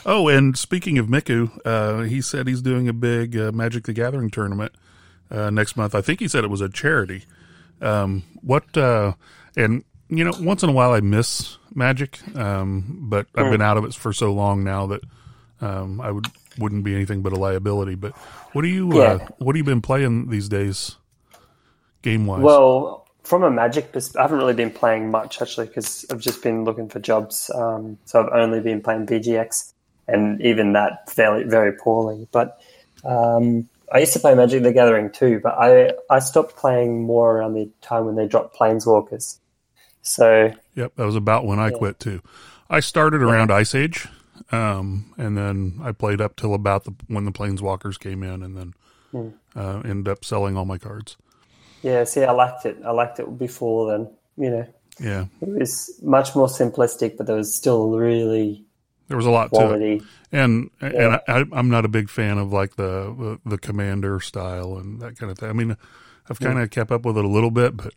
oh, 0.06 0.28
and 0.28 0.58
speaking 0.58 0.98
of 0.98 1.08
Miku, 1.08 1.52
uh, 1.66 2.02
he 2.04 2.22
said 2.22 2.48
he's 2.48 2.62
doing 2.62 2.88
a 2.88 2.94
big 2.94 3.38
uh, 3.38 3.52
Magic 3.52 3.86
the 3.86 3.94
Gathering 3.94 4.30
tournament 4.30 4.74
uh, 5.30 5.50
next 5.50 5.76
month. 5.76 5.96
I 5.96 6.02
think 6.02 6.20
he 6.20 6.28
said 6.28 6.44
it 6.44 6.50
was 6.50 6.62
a 6.62 6.70
charity. 6.70 7.26
Um, 7.82 8.24
what? 8.42 8.76
Uh, 8.78 9.14
and 9.56 9.84
you 10.10 10.24
know, 10.24 10.34
once 10.40 10.64
in 10.64 10.70
a 10.70 10.74
while 10.74 10.92
I 10.92 11.00
miss 11.00 11.58
Magic, 11.74 12.20
um, 12.36 12.98
but 13.10 13.28
I've 13.36 13.50
been 13.52 13.62
out 13.62 13.78
of 13.78 13.86
it 13.86 13.94
for 13.94 14.12
so 14.14 14.34
long 14.34 14.64
now 14.64 14.88
that 14.88 15.02
um, 15.62 16.02
I 16.02 16.12
would 16.12 16.28
wouldn't 16.58 16.84
be 16.84 16.94
anything 16.94 17.22
but 17.22 17.32
a 17.34 17.38
liability. 17.38 17.96
But 17.96 18.12
what 18.54 18.62
do 18.64 18.68
you? 18.68 18.92
Uh, 18.92 18.96
Yeah. 19.20 19.28
what 19.38 19.56
have 19.56 19.58
you 19.58 19.64
been 19.64 19.82
playing 19.82 20.30
these 20.30 20.50
days, 20.50 20.98
game 22.02 22.26
wise? 22.26 22.42
Well, 22.42 23.08
from 23.24 23.44
a 23.44 23.50
Magic 23.52 23.92
perspective, 23.94 24.20
I 24.20 24.24
haven't 24.24 24.40
really 24.40 24.54
been 24.54 24.72
playing 24.72 25.12
much 25.12 25.42
actually 25.42 25.68
because 25.68 26.06
I've 26.12 26.20
just 26.20 26.44
been 26.44 26.66
looking 26.66 26.90
for 26.90 27.00
jobs. 27.00 27.50
Um, 27.56 27.98
so 28.06 28.22
I've 28.22 28.34
only 28.34 28.60
been 28.60 28.82
playing 28.82 29.06
BGX, 29.06 29.72
and 30.12 30.42
even 30.42 30.74
that 30.74 31.10
fairly 31.10 31.44
very 31.44 31.74
poorly. 31.74 32.28
But 32.32 32.60
um, 33.04 33.70
I 33.92 34.00
used 34.00 34.14
to 34.14 34.20
play 34.20 34.34
Magic 34.36 34.64
the 34.64 34.72
Gathering 34.72 35.12
too, 35.12 35.40
but 35.42 35.56
I 35.58 35.94
I 36.10 36.20
stopped 36.20 36.56
playing 36.56 37.04
more 37.04 37.38
around 37.38 37.54
the 37.54 37.70
time 37.82 38.06
when 38.06 38.16
they 38.16 38.28
dropped 38.28 38.56
Planeswalkers. 38.56 39.40
So 40.02 40.54
yep, 40.76 40.94
that 40.96 41.06
was 41.06 41.16
about 41.16 41.46
when 41.46 41.60
I 41.60 41.70
yeah. 41.70 41.78
quit 41.78 42.00
too. 42.00 42.22
I 42.70 42.80
started 42.80 43.22
around 43.22 43.50
yeah. 43.50 43.58
Ice 43.58 43.76
Age, 43.76 44.08
um, 44.52 45.14
and 45.18 45.38
then 45.38 45.80
I 45.84 45.92
played 45.92 46.22
up 46.22 46.38
till 46.38 46.54
about 46.54 46.86
the 46.86 46.94
when 47.08 47.26
the 47.26 47.32
Planeswalkers 47.32 48.00
came 48.00 48.24
in, 48.24 48.42
and 48.42 48.56
then 48.56 48.74
mm. 49.14 49.34
uh, 49.56 49.82
ended 49.88 50.08
up 50.08 50.24
selling 50.24 50.56
all 50.56 50.66
my 50.66 50.78
cards. 50.78 51.18
Yeah, 51.82 52.06
see, 52.06 52.24
I 52.24 52.32
liked 52.32 52.66
it. 52.66 52.78
I 52.86 52.92
liked 52.92 53.20
it 53.20 53.38
before 53.38 53.92
then. 53.92 54.10
You 54.38 54.50
know, 54.52 54.68
yeah, 55.00 55.26
it 55.42 55.50
was 55.50 56.00
much 56.02 56.34
more 56.34 56.48
simplistic, 56.48 57.18
but 57.18 57.28
there 57.28 57.36
was 57.36 57.54
still 57.54 57.98
really 57.98 58.64
there 59.12 59.18
was 59.18 59.26
a 59.26 59.32
lot 59.32 59.50
quality. 59.50 60.00
to 60.00 60.04
it. 60.04 60.10
And 60.32 60.70
yeah. 60.82 61.20
and 61.28 61.52
I, 61.54 61.60
am 61.60 61.70
not 61.70 61.84
a 61.84 61.90
big 61.90 62.10
fan 62.10 62.38
of 62.38 62.54
like 62.54 62.78
the 62.78 63.40
the 63.46 63.58
commander 63.58 64.22
style 64.22 64.78
and 64.78 65.02
that 65.02 65.18
kind 65.18 65.30
of 65.30 65.38
thing. 65.38 65.50
I 65.50 65.54
mean, 65.54 65.76
I've 66.30 66.40
kind 66.40 66.54
of 66.54 66.64
yeah. 66.64 66.68
kept 66.68 66.92
up 66.92 67.04
with 67.04 67.18
it 67.18 67.26
a 67.26 67.28
little 67.28 67.52
bit, 67.52 67.76
but 67.76 67.94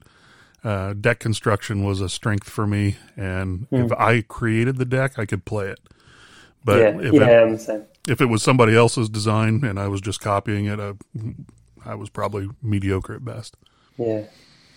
uh, 0.64 0.92
deck 0.94 1.21
construction 1.21 1.85
was 1.85 2.00
a 2.00 2.09
strength 2.09 2.50
for 2.50 2.66
me. 2.66 2.97
And 3.16 3.71
mm. 3.71 3.87
if 3.87 3.92
I 3.92 4.23
created 4.23 4.78
the 4.78 4.85
deck, 4.85 5.16
I 5.16 5.25
could 5.25 5.44
play 5.44 5.68
it. 5.68 5.78
But 6.64 6.80
yeah, 6.80 6.99
if, 7.00 7.68
it, 7.68 7.88
if 8.09 8.21
it 8.21 8.26
was 8.26 8.42
somebody 8.42 8.75
else's 8.75 9.09
design 9.09 9.62
and 9.62 9.78
I 9.78 9.87
was 9.87 10.00
just 10.00 10.21
copying 10.21 10.64
it, 10.64 10.80
I, 10.80 10.94
I 11.85 11.94
was 11.94 12.11
probably 12.11 12.49
mediocre 12.61 13.14
at 13.14 13.25
best. 13.25 13.56
Yeah, 13.99 14.23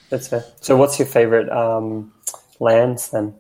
that's 0.10 0.28
fair. 0.28 0.46
So, 0.62 0.78
what's 0.78 1.00
your 1.00 1.08
favorite 1.08 1.50
um, 1.50 2.14
lands 2.60 3.10
then? 3.10 3.34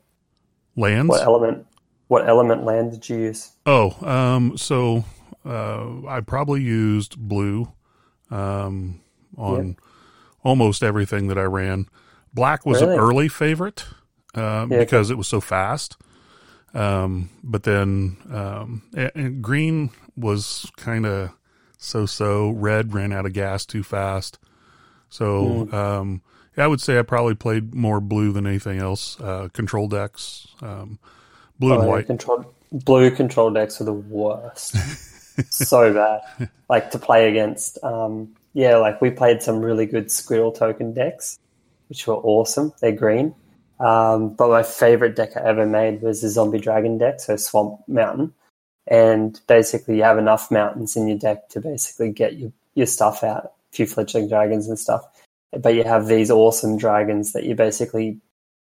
Lands? 0.75 1.09
What 1.09 1.21
element? 1.21 1.67
What 2.07 2.27
element 2.27 2.63
land 2.63 2.91
did 2.91 3.09
you 3.09 3.17
use? 3.17 3.51
Oh, 3.65 3.95
um, 4.07 4.57
so 4.57 5.03
uh, 5.45 6.07
I 6.07 6.21
probably 6.21 6.61
used 6.61 7.17
blue 7.17 7.71
um, 8.31 9.01
on 9.37 9.77
almost 10.43 10.83
everything 10.83 11.27
that 11.27 11.37
I 11.37 11.43
ran. 11.43 11.87
Black 12.33 12.65
was 12.65 12.81
really? 12.81 12.93
an 12.93 12.99
early 12.99 13.27
favorite 13.27 13.85
uh, 14.35 14.67
yeah. 14.69 14.79
because 14.79 15.09
it 15.09 15.17
was 15.17 15.27
so 15.27 15.41
fast. 15.41 15.97
Um, 16.73 17.29
but 17.43 17.63
then 17.63 18.17
um, 18.31 18.83
and, 18.95 19.41
green 19.41 19.89
was 20.15 20.69
kind 20.77 21.05
of 21.05 21.31
so-so. 21.77 22.51
Red 22.51 22.93
ran 22.93 23.11
out 23.11 23.25
of 23.25 23.33
gas 23.33 23.65
too 23.65 23.83
fast. 23.83 24.37
So 25.09 25.67
mm. 25.71 25.73
um, 25.73 26.21
I 26.57 26.67
would 26.67 26.81
say 26.81 26.97
I 26.99 27.03
probably 27.03 27.35
played 27.35 27.73
more 27.73 28.01
blue 28.01 28.31
than 28.31 28.47
anything 28.47 28.79
else. 28.79 29.19
Uh, 29.19 29.49
control 29.53 29.87
decks, 29.87 30.47
um, 30.61 30.99
blue 31.59 31.73
oh, 31.73 31.79
and 31.79 31.87
white. 31.89 32.05
Control, 32.07 32.53
blue 32.71 33.11
control 33.11 33.51
decks 33.51 33.81
are 33.81 33.85
the 33.85 33.93
worst. 33.93 34.75
so 35.51 35.93
bad. 35.93 36.49
Like 36.69 36.91
to 36.91 36.99
play 36.99 37.29
against. 37.29 37.83
Um, 37.83 38.35
yeah, 38.53 38.77
like 38.77 39.01
we 39.01 39.11
played 39.11 39.41
some 39.41 39.61
really 39.61 39.85
good 39.85 40.11
squirrel 40.11 40.51
token 40.51 40.93
decks, 40.93 41.37
which 41.89 42.07
were 42.07 42.15
awesome. 42.15 42.73
They're 42.81 42.91
green. 42.91 43.35
Um, 43.79 44.33
but 44.33 44.49
my 44.49 44.63
favorite 44.63 45.15
deck 45.15 45.37
I 45.37 45.41
ever 45.41 45.65
made 45.65 46.01
was 46.01 46.21
the 46.21 46.29
zombie 46.29 46.59
dragon 46.59 46.97
deck, 46.97 47.19
so 47.19 47.35
Swamp 47.35 47.81
Mountain. 47.87 48.33
And 48.87 49.39
basically, 49.47 49.97
you 49.97 50.03
have 50.03 50.17
enough 50.17 50.49
mountains 50.49 50.95
in 50.95 51.07
your 51.07 51.17
deck 51.17 51.49
to 51.49 51.61
basically 51.61 52.11
get 52.11 52.37
your, 52.37 52.51
your 52.73 52.87
stuff 52.87 53.23
out 53.23 53.45
a 53.45 53.75
few 53.75 53.85
fledgling 53.85 54.29
dragons 54.29 54.67
and 54.67 54.79
stuff. 54.79 55.05
But 55.51 55.75
you 55.75 55.83
have 55.83 56.07
these 56.07 56.31
awesome 56.31 56.77
dragons 56.77 57.33
that 57.33 57.43
you 57.43 57.55
basically 57.55 58.19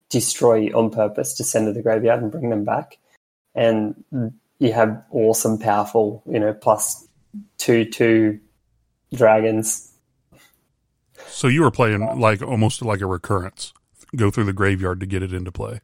destroy 0.08 0.68
on 0.68 0.90
purpose 0.90 1.34
to 1.34 1.44
send 1.44 1.66
to 1.66 1.72
the 1.72 1.82
graveyard 1.82 2.22
and 2.22 2.30
bring 2.30 2.50
them 2.50 2.64
back. 2.64 2.98
And 3.54 4.04
you 4.58 4.72
have 4.72 5.02
awesome, 5.10 5.58
powerful, 5.58 6.22
you 6.26 6.38
know, 6.38 6.52
plus 6.52 7.06
two 7.58 7.84
two 7.84 8.40
dragons. 9.12 9.92
So 11.26 11.48
you 11.48 11.62
were 11.62 11.70
playing 11.70 12.20
like 12.20 12.42
almost 12.42 12.82
like 12.82 13.00
a 13.00 13.06
recurrence. 13.06 13.72
Go 14.16 14.30
through 14.30 14.44
the 14.44 14.52
graveyard 14.52 15.00
to 15.00 15.06
get 15.06 15.22
it 15.22 15.32
into 15.32 15.52
play. 15.52 15.80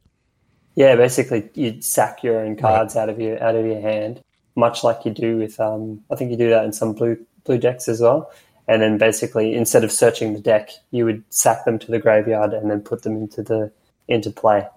Yeah, 0.75 0.95
basically 0.95 1.49
you 1.53 1.81
sack 1.81 2.23
your 2.23 2.39
own 2.39 2.55
cards 2.57 2.95
right. 2.95 3.03
out 3.03 3.09
of 3.09 3.19
your 3.19 3.41
out 3.41 3.55
of 3.55 3.65
your 3.65 3.79
hand, 3.79 4.21
much 4.55 4.83
like 4.83 5.05
you 5.05 5.11
do 5.11 5.37
with 5.37 5.59
um 5.59 6.03
I 6.11 6.15
think 6.15 6.31
you 6.31 6.37
do 6.37 6.49
that 6.49 6.65
in 6.65 6.73
some 6.73 6.93
blue 6.93 7.17
blue 7.43 7.57
decks 7.57 7.87
as 7.87 8.01
well 8.01 8.31
and 8.67 8.81
then 8.81 8.97
basically 8.97 9.53
instead 9.53 9.83
of 9.83 9.91
searching 9.91 10.33
the 10.33 10.39
deck, 10.39 10.71
you 10.91 11.05
would 11.05 11.23
sack 11.29 11.65
them 11.65 11.77
to 11.79 11.91
the 11.91 11.99
graveyard 11.99 12.53
and 12.53 12.69
then 12.69 12.81
put 12.81 13.03
them 13.03 13.15
into 13.15 13.43
the 13.43 13.71
into 14.07 14.31
play. 14.31 14.67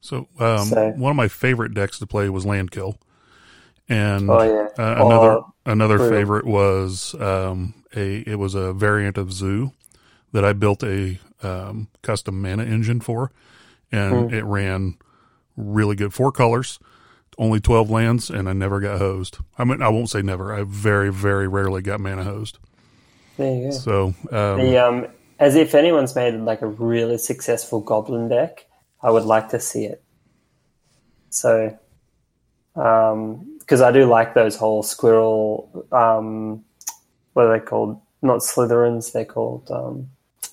So, 0.00 0.28
um, 0.38 0.66
so 0.66 0.90
one 0.92 1.10
of 1.10 1.16
my 1.16 1.28
favorite 1.28 1.74
decks 1.74 1.98
to 1.98 2.06
play 2.06 2.28
was 2.30 2.44
Landkill, 2.44 2.96
and 3.88 4.30
oh, 4.30 4.42
yeah. 4.42 4.82
uh, 4.82 5.04
another 5.04 5.30
oh, 5.30 5.54
another 5.66 5.98
favorite 5.98 6.46
was 6.46 7.14
um, 7.20 7.74
a 7.94 8.18
it 8.20 8.38
was 8.38 8.54
a 8.54 8.72
variant 8.72 9.18
of 9.18 9.32
Zoo 9.32 9.72
that 10.32 10.44
I 10.44 10.52
built 10.52 10.82
a 10.82 11.18
um, 11.42 11.88
custom 12.02 12.40
mana 12.40 12.64
engine 12.64 13.00
for, 13.00 13.30
and 13.92 14.30
mm. 14.30 14.32
it 14.32 14.44
ran 14.44 14.96
really 15.56 15.96
good. 15.96 16.14
Four 16.14 16.32
colors, 16.32 16.78
only 17.36 17.60
twelve 17.60 17.90
lands, 17.90 18.30
and 18.30 18.48
I 18.48 18.54
never 18.54 18.80
got 18.80 18.98
hosed. 18.98 19.38
I 19.58 19.64
mean, 19.64 19.82
I 19.82 19.90
won't 19.90 20.08
say 20.08 20.22
never. 20.22 20.54
I 20.54 20.64
very 20.66 21.12
very 21.12 21.46
rarely 21.46 21.82
got 21.82 22.00
mana 22.00 22.24
hosed. 22.24 22.58
There 23.36 23.54
you 23.54 23.64
go. 23.64 23.70
So 23.70 24.04
um, 24.30 24.60
the 24.60 24.78
um, 24.78 25.06
as 25.40 25.56
if 25.56 25.74
anyone's 25.74 26.14
made 26.14 26.34
like 26.34 26.60
a 26.60 26.66
really 26.66 27.16
successful 27.16 27.80
goblin 27.80 28.28
deck, 28.28 28.66
I 29.02 29.10
would 29.10 29.24
like 29.24 29.48
to 29.48 29.58
see 29.58 29.86
it. 29.86 30.02
So, 31.30 31.76
because 32.74 33.12
um, 33.12 33.82
I 33.82 33.90
do 33.90 34.04
like 34.04 34.34
those 34.34 34.56
whole 34.56 34.82
squirrel, 34.82 35.86
um, 35.90 36.62
what 37.32 37.46
are 37.46 37.58
they 37.58 37.64
called? 37.64 38.00
Not 38.20 38.40
Slytherins, 38.40 39.12
they're 39.12 39.24
called. 39.24 39.70
Um, 39.70 40.10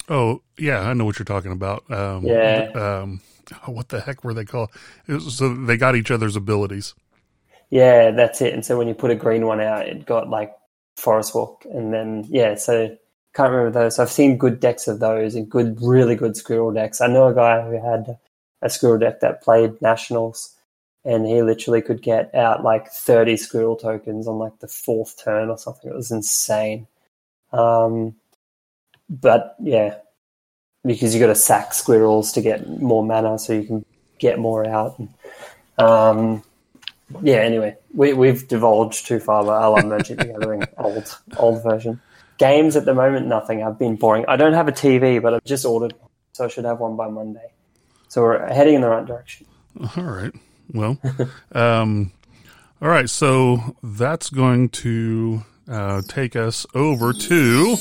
oh 0.07 0.41
yeah, 0.57 0.79
I 0.79 0.93
know 0.93 1.03
what 1.03 1.19
you're 1.19 1.25
talking 1.25 1.51
about. 1.51 1.83
Um, 1.91 2.25
yeah. 2.25 2.69
Um, 2.73 3.21
what 3.65 3.89
the 3.89 3.99
heck 3.99 4.23
were 4.23 4.33
they 4.33 4.45
called? 4.45 4.69
Was, 5.07 5.37
so 5.37 5.53
they 5.53 5.75
got 5.75 5.97
each 5.97 6.11
other's 6.11 6.37
abilities. 6.37 6.93
Yeah, 7.69 8.11
that's 8.11 8.41
it. 8.41 8.53
And 8.53 8.65
so 8.65 8.77
when 8.77 8.87
you 8.87 8.93
put 8.93 9.11
a 9.11 9.15
green 9.15 9.45
one 9.45 9.59
out, 9.59 9.85
it 9.85 10.05
got 10.05 10.29
like 10.29 10.53
Forest 10.95 11.35
Walk, 11.35 11.65
and 11.69 11.93
then 11.93 12.25
yeah, 12.29 12.55
so 12.55 12.97
can't 13.33 13.51
remember 13.51 13.79
those. 13.79 13.99
I've 13.99 14.11
seen 14.11 14.37
good 14.37 14.59
decks 14.59 14.87
of 14.87 14.99
those 14.99 15.35
and 15.35 15.49
good, 15.49 15.77
really 15.81 16.15
good 16.15 16.35
squirrel 16.35 16.71
decks. 16.71 17.01
I 17.01 17.07
know 17.07 17.27
a 17.27 17.35
guy 17.35 17.61
who 17.61 17.79
had 17.79 18.17
a 18.61 18.69
squirrel 18.69 18.97
deck 18.97 19.19
that 19.19 19.43
played 19.43 19.81
nationals, 19.81 20.55
and 21.05 21.25
he 21.25 21.41
literally 21.41 21.81
could 21.81 22.01
get 22.01 22.33
out 22.33 22.63
like 22.63 22.91
thirty 22.91 23.37
squirrel 23.37 23.75
tokens 23.75 24.27
on 24.27 24.39
like 24.39 24.59
the 24.59 24.67
fourth 24.67 25.23
turn 25.23 25.49
or 25.49 25.57
something. 25.57 25.91
It 25.91 25.95
was 25.95 26.11
insane. 26.11 26.87
Um, 27.53 28.15
but 29.09 29.55
yeah, 29.61 29.95
because 30.83 31.13
you 31.13 31.19
got 31.21 31.27
to 31.27 31.35
sack 31.35 31.73
squirrels 31.73 32.31
to 32.33 32.41
get 32.41 32.67
more 32.81 33.05
mana, 33.05 33.37
so 33.37 33.53
you 33.53 33.63
can 33.63 33.85
get 34.19 34.39
more 34.39 34.65
out. 34.67 34.99
Um, 35.77 36.43
yeah. 37.21 37.37
Anyway, 37.37 37.77
we 37.93 38.13
we've 38.13 38.47
divulged 38.47 39.05
too 39.05 39.19
far, 39.19 39.43
but 39.43 39.61
I 39.61 39.67
love 39.67 39.85
Magic 39.85 40.17
the 40.17 40.25
Gathering 40.25 40.63
old 40.77 41.17
old 41.37 41.63
version. 41.63 42.01
Games 42.37 42.75
at 42.75 42.85
the 42.85 42.93
moment, 42.93 43.27
nothing. 43.27 43.63
I've 43.63 43.79
been 43.79 43.95
boring. 43.95 44.25
I 44.27 44.35
don't 44.35 44.53
have 44.53 44.67
a 44.67 44.71
TV, 44.71 45.21
but 45.21 45.33
I've 45.33 45.43
just 45.43 45.65
ordered 45.65 45.93
one, 45.99 46.09
so 46.33 46.45
I 46.45 46.47
should 46.47 46.65
have 46.65 46.79
one 46.79 46.95
by 46.95 47.09
Monday. 47.09 47.51
So 48.09 48.21
we're 48.21 48.47
heading 48.47 48.75
in 48.75 48.81
the 48.81 48.89
right 48.89 49.05
direction. 49.05 49.47
All 49.95 50.03
right. 50.03 50.31
Well, 50.73 50.99
um, 51.51 52.11
all 52.81 52.89
right. 52.89 53.09
So 53.09 53.75
that's 53.81 54.29
going 54.29 54.69
to 54.69 55.43
uh, 55.67 56.01
take 56.07 56.35
us 56.35 56.65
over 56.73 57.13
to 57.13 57.75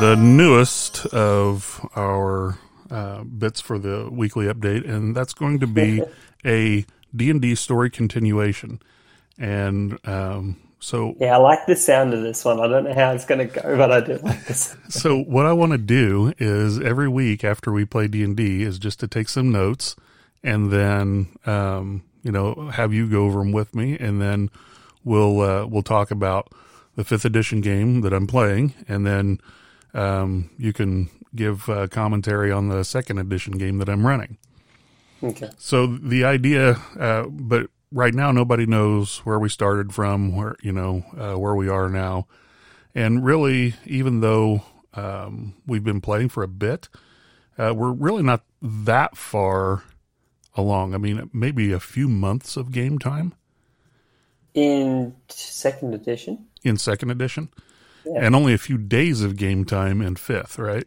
the 0.00 0.16
newest 0.18 1.06
of 1.06 1.88
our 1.94 2.58
uh, 2.90 3.24
bits 3.24 3.60
for 3.60 3.78
the 3.78 4.08
weekly 4.10 4.46
update, 4.46 4.88
and 4.88 5.14
that's 5.14 5.34
going 5.34 5.60
to 5.60 5.66
be 5.66 6.02
a 6.44 6.84
D 7.14 7.30
and 7.30 7.40
D 7.40 7.54
story 7.54 7.90
continuation, 7.90 8.80
and 9.38 9.98
um, 10.06 10.56
so 10.82 11.14
yeah, 11.20 11.36
I 11.36 11.38
like 11.38 11.64
the 11.66 11.76
sound 11.76 12.12
of 12.12 12.22
this 12.22 12.44
one. 12.44 12.58
I 12.58 12.66
don't 12.66 12.82
know 12.82 12.92
how 12.92 13.12
it's 13.12 13.24
going 13.24 13.38
to 13.38 13.60
go, 13.60 13.76
but 13.76 13.92
I 13.92 14.00
do 14.00 14.16
like 14.16 14.44
this. 14.46 14.76
so 14.88 15.16
what 15.16 15.46
I 15.46 15.52
want 15.52 15.70
to 15.70 15.78
do 15.78 16.32
is 16.38 16.80
every 16.80 17.08
week 17.08 17.44
after 17.44 17.70
we 17.70 17.84
play 17.84 18.08
D 18.08 18.24
and 18.24 18.36
D 18.36 18.64
is 18.64 18.80
just 18.80 18.98
to 18.98 19.06
take 19.06 19.28
some 19.28 19.52
notes, 19.52 19.94
and 20.42 20.72
then 20.72 21.28
um, 21.46 22.02
you 22.24 22.32
know 22.32 22.68
have 22.74 22.92
you 22.92 23.08
go 23.08 23.26
over 23.26 23.38
them 23.38 23.52
with 23.52 23.76
me, 23.76 23.96
and 23.96 24.20
then 24.20 24.50
we'll 25.04 25.40
uh, 25.40 25.66
we'll 25.66 25.84
talk 25.84 26.10
about 26.10 26.52
the 26.96 27.04
fifth 27.04 27.24
edition 27.24 27.60
game 27.60 28.00
that 28.00 28.12
I'm 28.12 28.26
playing, 28.26 28.74
and 28.88 29.06
then 29.06 29.40
um, 29.94 30.50
you 30.58 30.72
can 30.72 31.10
give 31.32 31.68
uh, 31.68 31.86
commentary 31.86 32.50
on 32.50 32.70
the 32.70 32.82
second 32.82 33.18
edition 33.18 33.56
game 33.56 33.78
that 33.78 33.88
I'm 33.88 34.04
running. 34.04 34.36
Okay. 35.22 35.50
So 35.58 35.86
the 35.86 36.24
idea, 36.24 36.72
uh, 36.98 37.26
but 37.28 37.70
right 37.92 38.14
now 38.14 38.32
nobody 38.32 38.66
knows 38.66 39.18
where 39.20 39.38
we 39.38 39.48
started 39.48 39.92
from, 39.94 40.34
where 40.36 40.56
you 40.62 40.72
know 40.72 41.04
uh, 41.16 41.38
where 41.38 41.54
we 41.54 41.68
are 41.68 41.88
now, 41.88 42.26
and 42.94 43.24
really, 43.24 43.74
even 43.86 44.20
though 44.20 44.62
um, 44.94 45.54
we've 45.66 45.84
been 45.84 46.00
playing 46.00 46.30
for 46.30 46.42
a 46.42 46.48
bit, 46.48 46.88
Uh, 47.58 47.72
we're 47.76 47.92
really 47.92 48.22
not 48.22 48.44
that 48.62 49.16
far 49.16 49.82
along. 50.56 50.94
I 50.94 50.98
mean, 50.98 51.30
maybe 51.32 51.72
a 51.72 51.80
few 51.80 52.08
months 52.08 52.56
of 52.56 52.72
game 52.72 52.98
time 52.98 53.34
In 54.54 55.14
second 55.28 55.94
edition, 55.94 56.46
in 56.62 56.76
second 56.76 57.10
edition, 57.10 57.48
Yeah. 58.04 58.20
and 58.24 58.34
only 58.34 58.52
a 58.54 58.58
few 58.58 58.78
days 58.78 59.22
of 59.22 59.36
game 59.36 59.64
time 59.64 60.02
in 60.02 60.16
fifth, 60.16 60.58
right? 60.58 60.86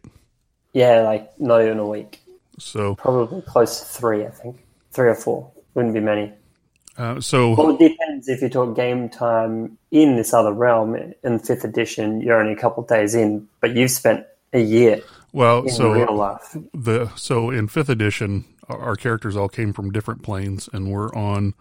yeah, 0.72 1.02
like 1.02 1.38
not 1.40 1.62
even 1.62 1.78
a 1.78 1.86
week. 1.86 2.20
So, 2.58 2.94
Probably 2.96 3.42
close 3.42 3.80
to 3.80 3.86
three, 3.86 4.24
I 4.24 4.30
think. 4.30 4.56
Three 4.92 5.08
or 5.08 5.14
four. 5.14 5.50
Wouldn't 5.74 5.94
be 5.94 6.00
many. 6.00 6.32
Uh, 6.98 7.20
so 7.20 7.54
Well, 7.54 7.76
it 7.76 7.88
depends 7.88 8.28
if 8.28 8.42
you 8.42 8.48
talk 8.48 8.74
game 8.74 9.08
time 9.08 9.78
in 9.90 10.16
this 10.16 10.32
other 10.32 10.52
realm. 10.52 10.96
In 11.22 11.38
fifth 11.38 11.64
edition, 11.64 12.20
you're 12.20 12.40
only 12.40 12.52
a 12.52 12.56
couple 12.56 12.82
of 12.82 12.88
days 12.88 13.14
in, 13.14 13.48
but 13.60 13.76
you've 13.76 13.90
spent 13.90 14.26
a 14.52 14.60
year 14.60 15.02
well, 15.32 15.62
in 15.62 15.68
so 15.70 15.92
real 15.92 16.14
life. 16.14 16.56
the 16.72 17.10
so 17.16 17.50
in 17.50 17.68
fifth 17.68 17.90
edition, 17.90 18.44
our, 18.68 18.78
our 18.78 18.96
characters 18.96 19.36
all 19.36 19.48
came 19.48 19.72
from 19.72 19.92
different 19.92 20.22
planes, 20.22 20.68
and 20.72 20.90
we're 20.90 21.14
on 21.14 21.54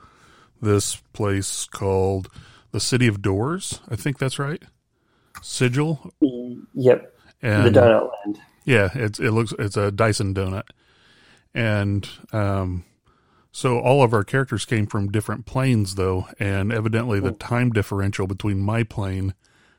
this 0.62 0.96
place 1.14 1.66
called 1.66 2.30
the 2.72 2.80
City 2.80 3.08
of 3.08 3.22
Doors. 3.22 3.82
I 3.90 3.96
think 3.96 4.18
that's 4.18 4.40
right. 4.40 4.64
Sigil, 5.42 6.12
Yep, 6.74 7.14
and 7.42 7.66
the 7.66 7.80
donut 7.80 8.10
land. 8.26 8.40
Yeah, 8.64 8.90
it's 8.94 9.20
it 9.20 9.32
looks 9.32 9.54
it's 9.60 9.78
a 9.78 9.92
Dyson 9.92 10.34
donut, 10.34 10.70
and 11.54 12.08
um, 12.32 12.86
so 13.56 13.80
all 13.80 14.04
of 14.04 14.14
our 14.14 14.26
characters 14.26 14.66
came 14.66 14.86
from 14.86 15.14
different 15.14 15.46
planes 15.46 15.96
though, 15.96 16.28
and 16.38 16.74
evidently 16.74 17.22
the 17.22 17.30
oh. 17.30 17.36
time 17.36 17.72
differential 17.72 18.28
between 18.28 18.60
my 18.60 18.84
plane, 18.84 19.34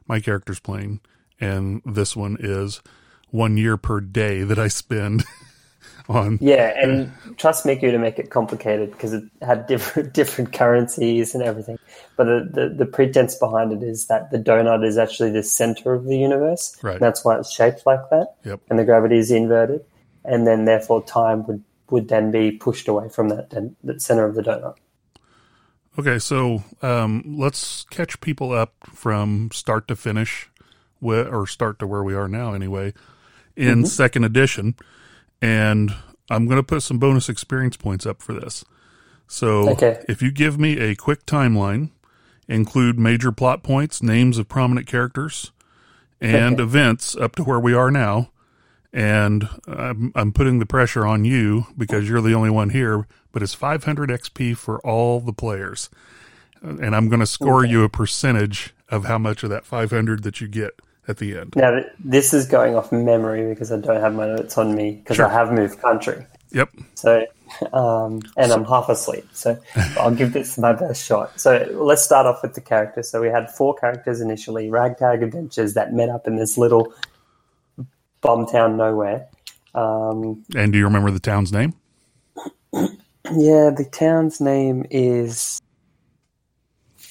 my 0.09 0.19
character's 0.19 0.61
plane, 0.61 1.01
and 1.39 1.83
this 1.85 2.17
one 2.17 2.39
is 2.41 2.81
one 3.29 3.59
year 3.59 3.77
per 3.77 4.01
day 4.01 4.45
that 4.45 4.59
I 4.59 4.69
spend 4.69 5.25
on. 6.09 6.39
Yeah, 6.41 6.73
and 6.75 7.09
uh, 7.09 7.35
trust 7.37 7.67
Miku 7.67 7.91
to 7.91 7.99
make 7.99 8.19
it 8.19 8.31
complicated 8.31 8.93
because 8.93 9.13
it 9.13 9.25
had 9.43 9.67
different 9.67 10.15
different 10.15 10.55
currencies 10.55 11.35
and 11.35 11.45
everything. 11.45 11.79
But 12.17 12.25
the, 12.25 12.51
the, 12.51 12.75
the 12.77 12.87
pretense 12.87 13.35
behind 13.35 13.73
it 13.73 13.83
is 13.83 14.07
that 14.07 14.31
the 14.31 14.39
donut 14.39 14.87
is 14.87 14.97
actually 14.97 15.33
the 15.33 15.43
center 15.43 15.93
of 15.93 16.07
the 16.07 16.17
universe. 16.17 16.79
Right. 16.83 16.99
That's 16.99 17.27
why 17.27 17.39
it's 17.39 17.53
shaped 17.53 17.85
like 17.85 18.09
that. 18.09 18.37
Yep. 18.43 18.61
And 18.71 18.79
the 18.79 18.87
gravity 18.87 19.19
is 19.19 19.31
inverted. 19.31 19.85
And 20.25 20.47
then 20.47 20.65
therefore 20.65 21.05
time 21.05 21.47
would, 21.47 21.63
would 21.91 22.09
then 22.09 22.31
be 22.31 22.51
pushed 22.53 22.89
away 22.89 23.09
from 23.09 23.29
that, 23.29 23.51
that 23.85 24.03
center 24.03 24.25
of 24.25 24.35
the 24.35 24.43
donut. 24.43 24.77
Okay, 25.99 26.19
so 26.19 26.63
um, 26.83 27.23
let's 27.27 27.85
catch 27.85 28.21
people 28.21 28.53
up 28.53 28.75
from 28.85 29.51
start 29.53 29.89
to 29.89 29.97
finish, 29.97 30.51
wh- 31.01 31.27
or 31.33 31.47
start 31.47 31.79
to 31.79 31.87
where 31.87 32.03
we 32.03 32.15
are 32.15 32.29
now 32.29 32.53
anyway, 32.53 32.93
in 33.57 33.87
second 33.87 34.25
edition, 34.25 34.75
and 35.41 35.95
I'm 36.29 36.47
going 36.47 36.59
to 36.59 36.63
put 36.63 36.83
some 36.83 36.99
bonus 36.99 37.29
experience 37.31 37.77
points 37.79 38.05
up 38.05 38.21
for 38.21 38.35
this. 38.35 38.65
So 39.27 39.71
Okay. 39.71 40.05
if 40.09 40.21
you 40.21 40.31
give 40.31 40.59
me 40.59 40.79
a 40.79 40.95
quick 40.95 41.25
timeline, 41.25 41.91
include 42.47 42.99
major 42.99 43.33
plot 43.33 43.63
points, 43.63 44.03
names 44.03 44.37
of 44.37 44.49
prominent 44.49 44.87
characters, 44.87 45.51
and 46.21 46.61
Okay. 46.61 46.63
events 46.63 47.17
up 47.17 47.35
to 47.37 47.45
where 47.45 47.59
we 47.61 47.73
are 47.73 47.91
now. 47.91 48.31
And 48.97 49.47
I'm, 49.69 50.11
I'm 50.15 50.33
putting 50.33 50.59
the 50.59 50.65
pressure 50.65 51.07
on 51.07 51.27
you 51.27 51.67
because 51.77 52.09
you're 52.09 52.23
the 52.23 52.33
only 52.33 52.49
one 52.49 52.71
here, 52.71 53.07
but 53.31 53.43
it's 53.43 53.53
500 53.53 54.09
XP 54.09 54.57
for 54.57 54.81
all 54.81 55.21
the 55.21 55.35
players. 55.35 55.91
And 56.63 56.97
I'm 56.97 57.11
going 57.11 57.21
to 57.21 57.27
score 57.27 57.63
you 57.63 57.85
a 57.85 57.91
percentage 57.91 58.75
of 58.89 59.05
how 59.05 59.19
much 59.19 59.43
of 59.43 59.51
that 59.51 59.67
500 59.67 60.23
that 60.23 60.41
you 60.41 60.49
get 60.49 60.81
at 61.07 61.19
the 61.19 61.37
end. 61.37 61.53
Now, 61.57 61.83
this 62.03 62.33
is 62.33 62.47
going 62.47 62.75
off 62.75 62.91
memory 62.91 63.47
because 63.47 63.71
I 63.71 63.77
don't 63.77 64.01
have 64.01 64.15
my 64.15 64.29
notes 64.29 64.57
on 64.57 64.75
me 64.75 64.93
because 64.93 65.17
Sure. 65.17 65.27
I 65.27 65.33
have 65.33 65.53
moved 65.53 65.79
country. 65.79 66.27
Yep. 66.53 66.71
So, 66.95 67.27
um, 67.75 68.23
and 68.39 68.51
I'm 68.51 68.65
half 68.65 68.89
asleep. 68.89 69.29
So 69.33 69.59
I'll 70.01 70.15
give 70.15 70.33
this 70.33 70.57
my 70.57 70.73
best 70.73 71.05
shot. 71.05 71.39
So 71.39 71.69
let's 71.71 72.03
start 72.03 72.25
off 72.25 72.41
with 72.43 72.55
the 72.55 72.63
characters. 72.63 73.11
So 73.11 73.21
we 73.21 73.29
had 73.29 73.51
four 73.51 73.75
characters 73.75 74.23
initially, 74.23 74.71
ragtag 74.71 75.23
adventures 75.23 75.75
that 75.75 75.93
met 75.93 76.09
up 76.09 76.27
in 76.27 76.37
this 76.37 76.57
little 76.57 76.95
bomb 78.27 78.45
town 78.47 78.77
nowhere. 78.77 79.29
Um, 79.75 80.45
And 80.57 80.73
do 80.73 80.79
you 80.79 80.85
remember 80.85 81.11
the 81.11 81.21
town's 81.21 81.53
name? 81.53 81.75
yeah, 82.73 83.71
the 83.71 83.89
town's 83.93 84.41
name 84.41 84.85
is. 84.91 85.61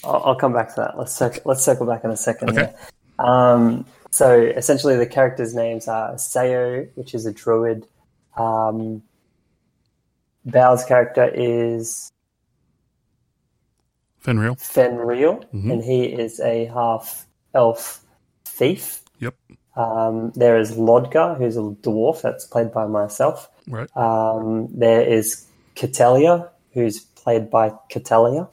I'll, 0.03 0.21
I'll 0.25 0.35
come 0.35 0.53
back 0.53 0.69
to 0.75 0.81
that. 0.81 0.97
Let's 0.97 1.13
circle, 1.13 1.41
let's 1.45 1.63
circle 1.63 1.85
back 1.85 2.03
in 2.03 2.11
a 2.11 2.17
second. 2.17 2.49
Okay. 2.51 2.73
Um, 3.17 3.85
so 4.11 4.39
essentially, 4.41 4.97
the 4.97 5.07
characters' 5.07 5.55
names 5.55 5.87
are 5.87 6.15
Sayo, 6.15 6.87
which 6.95 7.13
is 7.15 7.25
a 7.25 7.31
druid. 7.31 7.87
Um, 8.37 9.01
Bao's 10.45 10.83
character 10.83 11.31
is 11.33 12.11
Fenrir. 14.19 14.55
Fenrir, 14.57 15.39
Mhm. 15.53 15.71
and 15.71 15.83
he 15.83 16.03
is 16.05 16.39
a 16.39 16.65
half 16.65 17.25
elf 17.53 18.03
thief. 18.43 19.01
Yep. 19.19 19.35
Um, 19.75 20.31
there 20.35 20.57
is 20.57 20.77
Lodgar, 20.77 21.35
who's 21.35 21.57
a 21.57 21.61
dwarf 21.61 22.21
that's 22.21 22.45
played 22.45 22.71
by 22.71 22.85
myself. 22.87 23.49
Right. 23.67 23.89
Um, 23.95 24.69
there 24.71 25.01
is 25.01 25.45
Catelia, 25.75 26.49
who's 26.73 26.99
played 26.99 27.49
by 27.49 27.71
Catelia, 27.91 28.49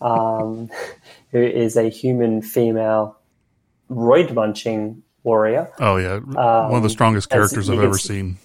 um, 0.00 0.70
who 1.30 1.42
is 1.42 1.76
a 1.76 1.88
human 1.88 2.42
female 2.42 3.18
roid 3.90 4.32
munching 4.32 5.02
warrior. 5.22 5.70
Oh, 5.78 5.96
yeah. 5.96 6.18
One 6.18 6.76
of 6.76 6.82
the 6.82 6.90
strongest 6.90 7.28
characters 7.28 7.68
I've 7.68 7.80
ever 7.80 7.98
seen. 7.98 8.38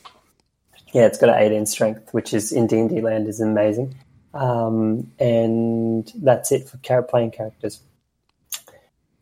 Yeah, 0.94 1.06
it's 1.06 1.18
got 1.18 1.30
an 1.30 1.42
18 1.42 1.66
strength, 1.66 2.13
which 2.13 2.34
is 2.34 2.52
in 2.52 2.68
D&D 2.68 3.02
land 3.02 3.28
is 3.28 3.40
amazing. 3.40 3.96
Um, 4.34 5.12
and 5.20 6.12
that's 6.16 6.52
it 6.52 6.70
for 6.70 6.78
playing 7.04 7.32
characters. 7.32 7.82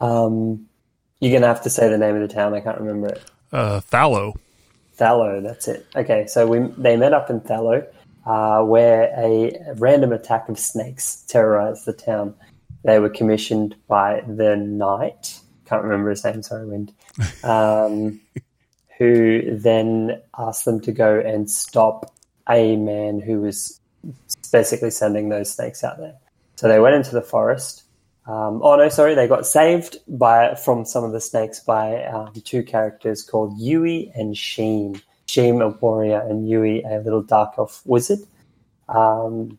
Um, 0.01 0.67
you're 1.25 1.31
going 1.31 1.41
to 1.41 1.47
have 1.47 1.63
to 1.63 1.71
say 1.71 1.89
the 1.89 1.97
name 1.97 2.15
of 2.15 2.21
the 2.21 2.31
town. 2.31 2.53
I 2.53 2.59
can't 2.59 2.79
remember 2.79 3.07
it. 3.07 3.23
Uh, 3.51 3.79
Thallow. 3.79 4.35
Thallow, 4.93 5.41
that's 5.41 5.67
it. 5.67 5.87
Okay, 5.95 6.27
so 6.27 6.45
we 6.45 6.59
they 6.77 6.95
met 6.97 7.13
up 7.13 7.31
in 7.31 7.41
Thallow, 7.41 7.87
uh, 8.27 8.61
where 8.61 9.11
a 9.17 9.73
random 9.77 10.13
attack 10.13 10.47
of 10.49 10.59
snakes 10.59 11.23
terrorized 11.27 11.85
the 11.85 11.93
town. 11.93 12.35
They 12.83 12.99
were 12.99 13.09
commissioned 13.09 13.75
by 13.87 14.21
the 14.27 14.55
knight, 14.55 15.39
can't 15.65 15.81
remember 15.81 16.11
his 16.11 16.23
name, 16.23 16.43
sorry, 16.43 16.67
Wind, 16.67 16.93
um, 17.43 18.21
who 18.99 19.57
then 19.57 20.21
asked 20.37 20.65
them 20.65 20.79
to 20.81 20.91
go 20.91 21.19
and 21.19 21.49
stop 21.49 22.13
a 22.47 22.75
man 22.75 23.19
who 23.19 23.41
was 23.41 23.81
basically 24.51 24.91
sending 24.91 25.29
those 25.29 25.51
snakes 25.51 25.83
out 25.83 25.97
there. 25.97 26.13
So 26.55 26.67
they 26.67 26.79
went 26.79 26.93
into 26.93 27.11
the 27.11 27.23
forest. 27.23 27.84
Um, 28.27 28.61
oh 28.63 28.75
no, 28.75 28.89
sorry, 28.89 29.13
they 29.13 29.27
got 29.27 29.45
saved 29.45 29.97
by 30.07 30.55
from 30.55 30.85
some 30.85 31.03
of 31.03 31.11
the 31.11 31.21
snakes 31.21 31.59
by 31.59 32.03
um, 32.05 32.33
two 32.43 32.63
characters 32.63 33.21
called 33.21 33.57
Yui 33.59 34.11
and 34.15 34.35
Sheen. 34.35 35.01
Sheen, 35.27 35.61
a 35.61 35.69
warrior, 35.69 36.19
and 36.21 36.47
Yui, 36.47 36.83
a 36.83 36.99
little 36.99 37.21
dark 37.21 37.55
elf 37.57 37.81
wizard 37.85 38.19
um, 38.89 39.57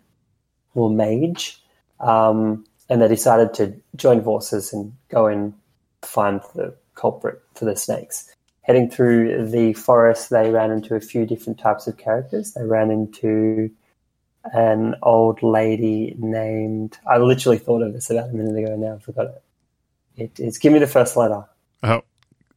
or 0.75 0.91
mage. 0.91 1.61
Um, 2.01 2.65
and 2.89 3.03
they 3.03 3.09
decided 3.09 3.55
to 3.55 3.75
join 3.97 4.23
forces 4.23 4.73
and 4.73 4.93
go 5.09 5.27
and 5.27 5.53
find 6.03 6.41
the 6.55 6.75
culprit 6.95 7.43
for 7.55 7.65
the 7.65 7.77
snakes. 7.77 8.33
Heading 8.63 8.91
through 8.91 9.49
the 9.49 9.73
forest, 9.75 10.31
they 10.31 10.51
ran 10.51 10.71
into 10.71 10.95
a 10.95 11.01
few 11.01 11.25
different 11.25 11.59
types 11.59 11.87
of 11.87 11.97
characters. 11.97 12.53
They 12.53 12.65
ran 12.65 12.91
into 12.91 13.71
an 14.53 14.95
old 15.03 15.43
lady 15.43 16.15
named. 16.19 16.99
I 17.07 17.19
literally 17.19 17.59
thought 17.59 17.83
of 17.83 17.93
this 17.93 18.11
about 18.11 18.31
a 18.31 18.33
minute 18.33 18.57
ago. 18.57 18.73
And 18.73 18.83
now 18.83 18.95
I 18.95 18.99
forgot 18.99 19.27
it. 19.27 19.43
It 20.17 20.41
is. 20.41 20.59
Give 20.59 20.73
me 20.73 20.79
the 20.79 20.87
first 20.87 21.17
letter. 21.17 21.45
Oh, 21.83 22.03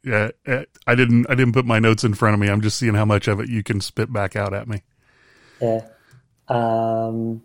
yeah. 0.04 0.30
eh, 0.46 0.64
I 0.88 0.96
didn't. 0.96 1.30
I 1.30 1.36
didn't 1.36 1.54
put 1.54 1.66
my 1.66 1.80
notes 1.80 2.04
in 2.04 2.14
front 2.14 2.34
of 2.34 2.40
me. 2.40 2.48
I'm 2.50 2.62
just 2.62 2.78
seeing 2.78 2.94
how 2.94 3.06
much 3.06 3.28
of 3.28 3.40
it 3.40 3.50
you 3.50 3.64
can 3.64 3.82
spit 3.82 4.12
back 4.12 4.36
out 4.36 4.54
at 4.54 4.68
me. 4.68 4.84
Yeah. 5.62 5.86
Um, 6.48 7.44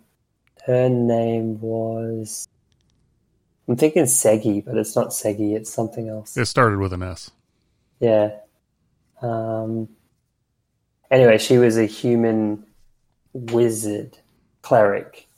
her 0.66 0.88
name 0.88 1.60
was. 1.60 2.48
I'm 3.66 3.76
thinking 3.76 4.04
Segi, 4.04 4.64
but 4.64 4.76
it's 4.76 4.94
not 4.94 5.08
Segi. 5.08 5.56
It's 5.56 5.72
something 5.72 6.08
else. 6.08 6.36
It 6.36 6.46
started 6.46 6.78
with 6.78 6.92
an 6.92 7.02
S. 7.02 7.30
Yeah. 7.98 8.36
Um, 9.22 9.88
anyway, 11.10 11.38
she 11.38 11.58
was 11.58 11.78
a 11.78 11.86
human 11.86 12.64
wizard 13.32 14.18
cleric, 14.64 15.28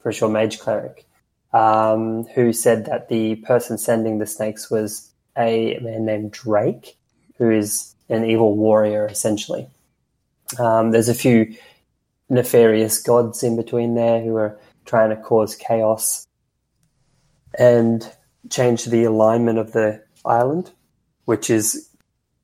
for 0.00 0.12
sure, 0.12 0.28
mage 0.28 0.60
cleric, 0.60 1.04
um, 1.52 2.24
who 2.34 2.52
said 2.52 2.86
that 2.86 3.08
the 3.08 3.34
person 3.36 3.76
sending 3.76 4.18
the 4.18 4.26
snakes 4.26 4.70
was 4.70 5.10
a 5.36 5.78
man 5.82 6.04
named 6.04 6.30
Drake, 6.30 6.96
who 7.38 7.50
is 7.50 7.94
an 8.08 8.24
evil 8.24 8.56
warrior, 8.56 9.06
essentially. 9.06 9.66
Um, 10.60 10.92
there's 10.92 11.08
a 11.08 11.14
few 11.14 11.56
nefarious 12.28 13.02
gods 13.02 13.42
in 13.42 13.56
between 13.56 13.96
there 13.96 14.22
who 14.22 14.36
are 14.36 14.56
trying 14.84 15.10
to 15.10 15.16
cause 15.16 15.56
chaos 15.56 16.26
and 17.58 18.08
change 18.48 18.84
the 18.84 19.04
alignment 19.04 19.58
of 19.58 19.72
the 19.72 20.02
island, 20.24 20.70
which 21.24 21.50
is 21.50 21.88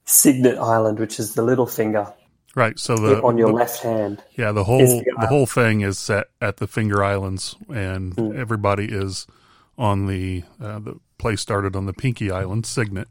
Signet 0.04 0.58
Island, 0.58 0.98
which 0.98 1.20
is 1.20 1.34
the 1.34 1.42
little 1.42 1.66
finger 1.66 2.12
Right. 2.58 2.78
So 2.78 2.96
the 2.96 3.22
on 3.22 3.38
your 3.38 3.48
the- 3.48 3.54
left 3.54 3.82
hand. 3.82 4.22
Yeah, 4.36 4.50
the 4.52 4.64
whole 4.64 4.78
the 4.78 5.04
the 5.20 5.26
whole 5.28 5.46
thing 5.46 5.80
is 5.82 5.98
set 5.98 6.26
at 6.42 6.56
the 6.56 6.66
Finger 6.66 7.04
Islands, 7.04 7.54
and 7.68 8.14
Hmm. 8.14 8.36
everybody 8.36 8.86
is 8.86 9.26
on 9.78 10.06
the 10.06 10.42
uh, 10.60 10.80
the 10.80 10.96
play 11.18 11.36
started 11.36 11.76
on 11.76 11.86
the 11.86 11.92
Pinky 11.92 12.30
Island, 12.32 12.66
Signet. 12.66 13.08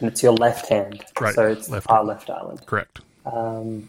And 0.00 0.08
it's 0.08 0.22
your 0.22 0.32
left 0.34 0.68
hand. 0.68 1.04
Right, 1.20 1.34
So 1.34 1.46
it's 1.48 1.68
left 1.68 1.88
our 1.90 1.98
hand. 1.98 2.08
left 2.08 2.30
island. 2.30 2.64
Correct. 2.66 3.00
Um, 3.26 3.88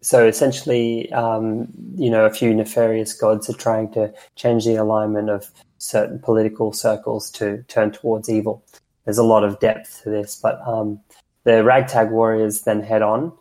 so 0.00 0.26
essentially, 0.26 1.12
um, 1.12 1.68
you 1.96 2.08
know, 2.10 2.24
a 2.24 2.30
few 2.30 2.54
nefarious 2.54 3.12
gods 3.12 3.48
are 3.50 3.56
trying 3.56 3.92
to 3.92 4.12
change 4.36 4.64
the 4.64 4.76
alignment 4.76 5.28
of 5.30 5.50
certain 5.78 6.18
political 6.18 6.72
circles 6.72 7.30
to 7.32 7.62
turn 7.68 7.90
towards 7.92 8.28
evil. 8.28 8.62
There's 9.04 9.18
a 9.18 9.22
lot 9.24 9.44
of 9.44 9.58
depth 9.60 10.02
to 10.04 10.10
this, 10.10 10.38
but 10.40 10.60
um, 10.66 11.00
the 11.44 11.62
ragtag 11.64 12.10
warriors 12.10 12.62
then 12.62 12.82
head 12.82 13.02
on 13.02 13.32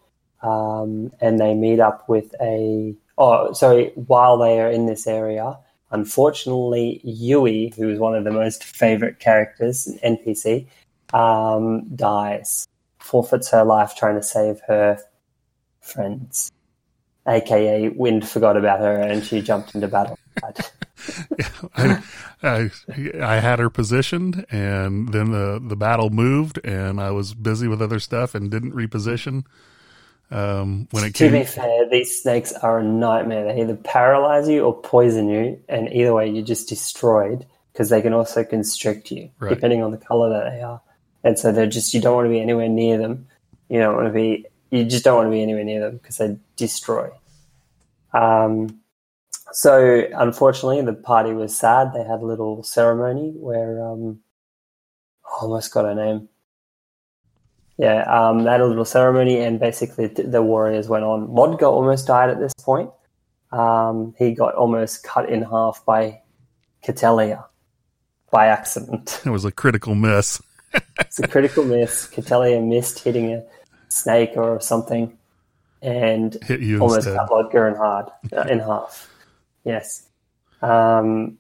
um, 0.42 1.12
and 1.20 1.40
they 1.40 1.54
meet 1.54 1.80
up 1.80 2.08
with 2.08 2.34
a. 2.42 2.96
Oh, 3.18 3.54
sorry. 3.54 3.92
While 3.96 4.38
they 4.38 4.60
are 4.60 4.70
in 4.70 4.86
this 4.86 5.08
area, 5.08 5.58
unfortunately, 5.92 7.02
Yui, 7.04 7.74
who 7.76 7.90
is 7.90 8.00
one 8.00 8.16
of 8.16 8.24
the 8.24 8.32
most 8.32 8.64
favorite 8.64 9.20
characters, 9.20 9.90
NPC, 10.04 10.68
um, 11.14 11.96
dies, 11.96 12.68
forfeits 13.00 13.50
her 13.52 13.64
life 13.64 13.96
trying 13.96 14.16
to 14.16 14.24
save 14.24 14.62
her 14.68 15.00
friends, 15.82 16.52
aka 17.28 17.90
Wind 17.90 18.28
forgot 18.28 18.58
about 18.58 18.80
her 18.80 18.98
and 18.98 19.24
she 19.26 19.42
jumped 19.42 19.76
into 19.76 19.88
battle. 19.88 20.18
I, 21.76 22.04
I 22.44 22.70
I 23.22 23.36
had 23.40 23.60
her 23.60 23.70
positioned, 23.70 24.46
and 24.52 25.10
then 25.10 25.32
the 25.32 25.62
the 25.66 25.76
battle 25.76 26.10
moved, 26.10 26.60
and 26.64 27.00
I 27.00 27.12
was 27.12 27.34
busy 27.34 27.68
with 27.68 27.82
other 27.82 28.00
stuff 28.00 28.36
and 28.36 28.52
didn't 28.52 28.74
reposition. 28.74 29.46
Um, 30.32 30.88
when 30.92 31.04
it 31.06 31.16
to 31.16 31.32
be 31.32 31.44
fair, 31.44 31.90
these 31.90 32.22
snakes 32.22 32.54
are 32.54 32.80
a 32.80 32.84
nightmare. 32.84 33.46
They 33.46 33.62
either 33.62 33.76
paralyze 33.76 34.48
you 34.48 34.64
or 34.64 34.80
poison 34.80 35.28
you, 35.30 35.60
and 35.68 35.92
either 35.92 36.14
way, 36.14 36.30
you're 36.30 36.46
just 36.46 36.70
destroyed 36.70 37.46
because 37.74 37.90
they 37.90 38.02
can 38.02 38.14
also 38.14 38.44
constrict 38.44 39.12
you, 39.12 39.30
Right. 39.40 39.50
depending 39.50 39.82
on 39.82 39.92
the 39.92 39.98
color 39.98 40.30
that 40.30 40.52
they 40.52 40.62
are. 40.62 40.82
And 41.24 41.38
so 41.40 41.52
they're 41.52 41.68
just 41.68 41.94
you 41.94 42.02
don't 42.02 42.16
want 42.16 42.26
to 42.26 42.30
be 42.30 42.42
anywhere 42.42 42.70
near 42.70 42.98
them. 42.98 43.28
You 43.70 43.80
don't 43.80 43.96
want 43.96 44.08
to 44.08 44.14
be 44.14 44.46
you 44.72 44.86
just 44.86 45.04
don't 45.04 45.16
want 45.16 45.28
to 45.28 45.32
be 45.32 45.42
anywhere 45.42 45.64
near 45.64 45.80
them 45.82 45.98
because 45.98 46.18
they 46.18 46.38
destroy. 46.56 47.10
Um, 48.14 48.80
so 49.52 50.06
unfortunately, 50.14 50.82
the 50.82 50.94
party 50.94 51.34
was 51.34 51.58
sad. 51.58 51.92
They 51.94 52.04
had 52.04 52.22
a 52.22 52.26
little 52.26 52.64
ceremony 52.64 53.32
where 53.36 53.84
um, 53.84 54.20
I 55.26 55.42
almost 55.42 55.74
got 55.74 55.86
her 55.86 55.96
name. 55.96 56.30
Yeah, 57.80 58.02
um, 58.04 58.44
they 58.44 58.52
had 58.52 58.60
a 58.60 58.66
little 58.66 58.84
ceremony, 58.84 59.40
and 59.40 59.58
basically 59.58 60.08
the 60.08 60.44
warriors 60.44 60.90
went 60.90 61.06
on. 61.06 61.28
Lodga 61.30 61.64
almost 61.64 62.08
died 62.08 62.30
at 62.30 62.38
this 62.38 62.54
point. 62.62 62.90
Um, 63.54 64.14
he 64.20 64.34
got 64.34 64.54
almost 64.56 65.04
cut 65.04 65.30
in 65.30 65.44
half 65.44 65.86
by 65.86 66.22
Catellia 66.84 67.46
by 68.32 68.48
accident. 68.48 69.22
it 69.26 69.30
was 69.30 69.46
a 69.46 69.52
critical 69.52 69.96
miss. 69.96 70.42
It's 71.00 71.20
a 71.20 71.28
critical 71.28 71.64
miss. 71.64 72.06
Catellia 72.08 72.62
missed 72.62 73.00
hitting 73.00 73.32
a 73.34 73.46
snake 73.88 74.34
or 74.36 74.60
something, 74.60 75.18
and 75.82 76.38
Hit 76.44 76.60
you 76.60 76.82
almost 76.82 77.08
instead. 77.08 77.16
cut 77.18 77.32
Lodger 77.32 77.66
in 77.70 77.76
hard 77.76 78.08
uh, 78.34 78.42
in 78.42 78.60
half. 78.60 79.10
Yes. 79.64 80.06
Um, 80.62 81.38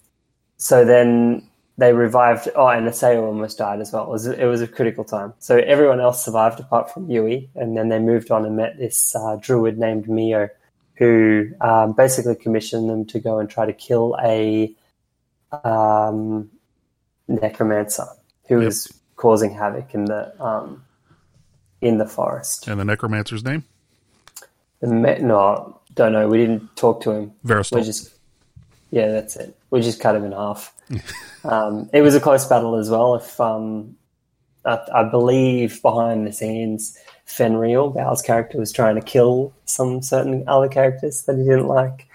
so 0.55 0.85
then 0.85 1.48
they 1.79 1.93
revived. 1.93 2.49
Oh, 2.55 2.67
and 2.67 2.87
Aseo 2.87 3.23
almost 3.23 3.57
died 3.57 3.79
as 3.79 3.91
well. 3.93 4.03
It 4.03 4.09
was 4.09 4.27
it 4.27 4.45
was 4.45 4.61
a 4.61 4.67
critical 4.67 5.03
time. 5.03 5.33
So 5.39 5.57
everyone 5.57 6.01
else 6.01 6.23
survived 6.23 6.59
apart 6.59 6.93
from 6.93 7.09
Yui, 7.09 7.49
and 7.55 7.75
then 7.77 7.89
they 7.89 7.99
moved 7.99 8.29
on 8.31 8.45
and 8.45 8.55
met 8.57 8.77
this 8.77 9.15
uh, 9.15 9.37
druid 9.37 9.77
named 9.77 10.07
Mio, 10.09 10.49
who 10.95 11.49
um, 11.61 11.93
basically 11.93 12.35
commissioned 12.35 12.89
them 12.89 13.05
to 13.05 13.19
go 13.19 13.39
and 13.39 13.49
try 13.49 13.65
to 13.65 13.73
kill 13.73 14.17
a 14.21 14.75
um, 15.63 16.49
necromancer 17.27 18.07
who 18.47 18.55
Yep. 18.59 18.65
was 18.65 18.93
causing 19.15 19.51
havoc 19.53 19.93
in 19.93 20.05
the 20.05 20.21
um, 20.43 20.83
in 21.81 21.97
the 21.97 22.05
forest. 22.05 22.67
And 22.67 22.79
the 22.79 22.85
necromancer's 22.85 23.43
name? 23.43 23.63
The 24.81 24.87
me- 24.87 25.19
no, 25.19 25.79
don't 25.93 26.11
know. 26.11 26.27
We 26.27 26.37
didn't 26.37 26.75
talk 26.75 27.01
to 27.03 27.11
him. 27.11 27.31
We 27.43 27.83
just, 27.83 28.13
yeah, 28.91 29.07
that's 29.11 29.35
it. 29.37 29.55
We 29.69 29.81
just 29.81 29.99
cut 30.01 30.15
him 30.15 30.25
in 30.25 30.33
half. 30.33 30.73
um, 31.43 31.89
it 31.93 32.01
was 32.01 32.15
a 32.15 32.19
close 32.19 32.45
battle 32.45 32.75
as 32.75 32.89
well. 32.89 33.15
If 33.15 33.39
um, 33.39 33.95
I, 34.65 34.79
I 34.93 35.03
believe 35.03 35.81
behind 35.81 36.27
the 36.27 36.33
scenes, 36.33 36.97
Fenrir, 37.25 37.89
Bao's 37.89 38.21
character, 38.21 38.57
was 38.57 38.71
trying 38.71 38.95
to 38.95 39.01
kill 39.01 39.53
some 39.65 40.01
certain 40.01 40.43
other 40.47 40.67
characters 40.67 41.23
that 41.23 41.37
he 41.37 41.43
didn't 41.43 41.67
like. 41.67 42.07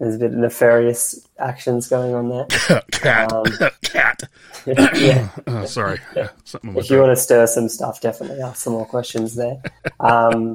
There's 0.00 0.14
a 0.14 0.18
bit 0.18 0.32
of 0.32 0.38
nefarious 0.38 1.28
actions 1.38 1.88
going 1.88 2.14
on 2.14 2.30
there. 2.30 2.46
cat. 2.90 3.32
Um, 3.32 3.44
cat. 3.82 4.22
yeah. 4.66 5.28
Oh, 5.46 5.66
sorry. 5.66 5.98
Something 6.44 6.76
if 6.76 6.88
you 6.88 6.98
want 6.98 7.14
to 7.14 7.22
stir 7.22 7.46
some 7.46 7.68
stuff, 7.68 8.00
definitely 8.00 8.40
ask 8.40 8.62
some 8.62 8.72
more 8.72 8.86
questions 8.86 9.34
there. 9.34 9.60
Um, 9.98 10.54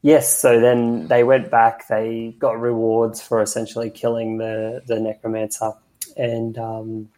yes, 0.00 0.40
so 0.40 0.60
then 0.60 1.08
they 1.08 1.24
went 1.24 1.50
back. 1.50 1.88
They 1.88 2.34
got 2.38 2.58
rewards 2.58 3.20
for 3.20 3.42
essentially 3.42 3.90
killing 3.90 4.38
the 4.38 4.82
the 4.86 4.98
necromancer, 4.98 5.72
and 6.18 6.58
um, 6.58 7.08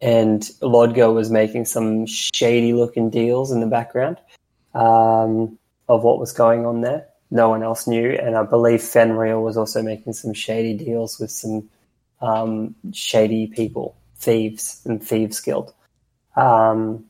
and 0.00 0.50
Lodgo 0.60 1.12
was 1.12 1.30
making 1.30 1.64
some 1.64 2.06
shady 2.06 2.74
looking 2.74 3.10
deals 3.10 3.50
in 3.50 3.60
the 3.60 3.66
background 3.66 4.18
um, 4.74 5.58
of 5.88 6.02
what 6.02 6.18
was 6.18 6.32
going 6.32 6.66
on 6.66 6.82
there. 6.82 7.06
No 7.30 7.48
one 7.48 7.62
else 7.62 7.86
knew, 7.86 8.10
and 8.10 8.36
I 8.36 8.42
believe 8.42 8.82
Fenrir 8.82 9.40
was 9.40 9.56
also 9.56 9.82
making 9.82 10.12
some 10.12 10.34
shady 10.34 10.74
deals 10.74 11.18
with 11.18 11.30
some 11.30 11.68
um, 12.20 12.74
shady 12.92 13.46
people, 13.46 13.96
thieves 14.16 14.82
and 14.84 15.02
thieves 15.02 15.40
guild. 15.40 15.72
Um, 16.36 17.06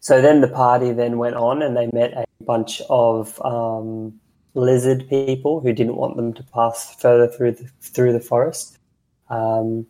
so 0.00 0.20
then 0.20 0.40
the 0.40 0.48
party 0.48 0.92
then 0.92 1.18
went 1.18 1.36
on, 1.36 1.62
and 1.62 1.76
they 1.76 1.88
met 1.92 2.12
a 2.12 2.26
bunch 2.44 2.82
of 2.90 3.40
um, 3.42 4.20
lizard 4.54 5.08
people 5.08 5.60
who 5.60 5.72
didn't 5.72 5.96
want 5.96 6.16
them 6.16 6.32
to 6.32 6.42
pass 6.42 6.94
further 6.96 7.28
through 7.28 7.52
the 7.52 7.68
through 7.80 8.12
the 8.12 8.20
forest. 8.20 8.75
Um, 9.28 9.86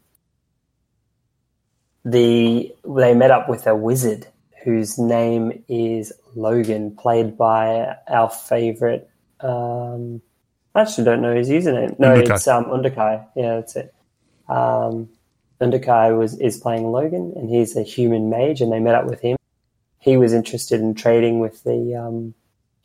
the 2.04 2.74
they 2.84 3.14
met 3.14 3.30
up 3.30 3.48
with 3.48 3.66
a 3.66 3.74
wizard 3.74 4.28
whose 4.62 4.98
name 4.98 5.64
is 5.68 6.12
Logan, 6.34 6.96
played 6.96 7.36
by 7.36 7.96
our 8.08 8.30
favorite. 8.30 9.10
Um, 9.40 10.22
I 10.74 10.82
actually 10.82 11.04
don't 11.04 11.22
know 11.22 11.34
his 11.34 11.48
username. 11.48 11.98
No, 11.98 12.14
it's 12.14 12.46
um. 12.48 12.66
Yeah, 13.34 13.56
that's 13.56 13.76
it. 13.76 13.94
Um, 14.48 15.08
was 15.60 16.38
is 16.38 16.58
playing 16.58 16.90
Logan, 16.90 17.32
and 17.36 17.48
he's 17.48 17.76
a 17.76 17.82
human 17.82 18.28
mage, 18.28 18.60
and 18.60 18.72
they 18.72 18.80
met 18.80 18.94
up 18.94 19.06
with 19.06 19.20
him. 19.20 19.36
He 19.98 20.16
was 20.16 20.32
interested 20.32 20.80
in 20.80 20.94
trading 20.94 21.40
with 21.40 21.62
the 21.64 21.94
um, 21.94 22.34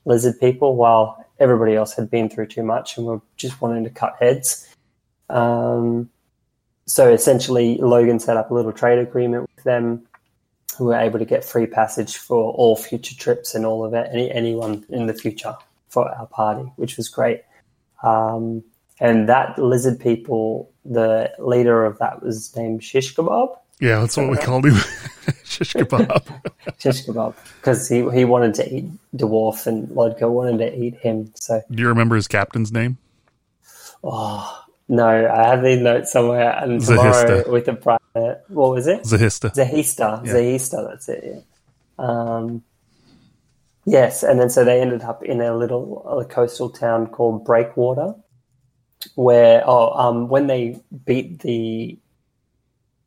lizard 0.06 0.40
people, 0.40 0.76
while 0.76 1.26
everybody 1.40 1.76
else 1.76 1.94
had 1.94 2.10
been 2.10 2.30
through 2.30 2.48
too 2.48 2.64
much 2.64 2.98
and 2.98 3.06
were 3.06 3.22
just 3.36 3.62
wanting 3.62 3.84
to 3.84 3.90
cut 3.90 4.16
heads. 4.20 4.68
Um, 5.30 6.10
so 6.92 7.10
essentially, 7.10 7.78
Logan 7.78 8.20
set 8.20 8.36
up 8.36 8.52
a 8.52 8.54
little 8.54 8.74
trade 8.74 9.00
agreement 9.00 9.50
with 9.56 9.64
them, 9.64 10.04
who 10.78 10.86
were 10.86 10.96
able 11.00 11.20
to 11.20 11.26
get 11.26 11.46
free 11.46 11.66
passage 11.66 12.18
for 12.18 12.52
all 12.54 12.76
future 12.76 13.16
trips 13.16 13.56
and 13.56 13.66
all 13.66 13.86
of 13.86 13.94
it, 13.94 14.10
any 14.12 14.30
anyone 14.30 14.86
in 14.90 15.08
the 15.08 15.14
future 15.14 15.56
for 15.88 16.10
our 16.10 16.26
party, 16.26 16.70
which 16.76 16.98
was 16.98 17.08
great. 17.08 17.44
Um, 18.04 18.64
and 19.00 19.30
that 19.30 19.58
lizard 19.58 20.02
people, 20.02 20.70
the 20.84 21.32
leader 21.40 21.86
of 21.86 21.98
that 22.00 22.22
was 22.22 22.54
named 22.58 22.84
Shish 22.84 23.16
Kebab. 23.16 23.58
Yeah, 23.80 24.02
that's 24.02 24.18
what 24.18 24.30
we 24.30 24.38
called 24.38 24.66
him. 24.66 24.76
Shish 25.46 25.74
kebab. 25.74 26.24
Shish 26.78 27.06
Kebab, 27.06 27.36
because 27.60 27.88
he 27.88 28.08
he 28.12 28.26
wanted 28.26 28.54
to 28.56 28.76
eat 28.76 28.86
dwarf 29.16 29.66
and 29.66 29.88
Lodka 29.90 30.30
wanted 30.30 30.58
to 30.60 30.78
eat 30.78 30.96
him. 30.96 31.32
So 31.36 31.62
Do 31.72 31.82
you 31.82 31.88
remember 31.88 32.16
his 32.16 32.28
captain's 32.28 32.72
name? 32.72 32.98
oh 34.04 34.61
no, 34.92 35.08
I 35.08 35.48
have 35.48 35.64
these 35.64 35.80
notes 35.80 36.12
somewhere. 36.12 36.52
And 36.62 36.82
tomorrow 36.82 37.14
Zahista. 37.14 37.50
with 37.50 37.66
the 37.66 37.76
private, 37.76 38.44
what 38.50 38.72
was 38.72 38.88
it? 38.88 39.04
Zahista. 39.04 39.56
Zahista, 39.56 40.26
Yeah. 40.26 40.34
Zahista, 40.34 40.90
that's 40.90 41.08
it. 41.08 41.24
Yeah. 41.26 41.42
Um, 41.98 42.64
yes, 43.86 44.22
and 44.22 44.38
then 44.38 44.50
so 44.50 44.66
they 44.66 44.82
ended 44.82 45.02
up 45.04 45.24
in 45.24 45.40
a 45.40 45.56
little 45.56 46.06
a 46.20 46.26
coastal 46.26 46.70
town 46.70 47.08
called 47.08 47.46
Breakwater, 47.46 48.16
where 49.16 49.64
oh, 49.66 49.92
um, 49.92 50.28
when 50.28 50.48
they 50.48 50.82
beat 51.06 51.40
the 51.40 51.98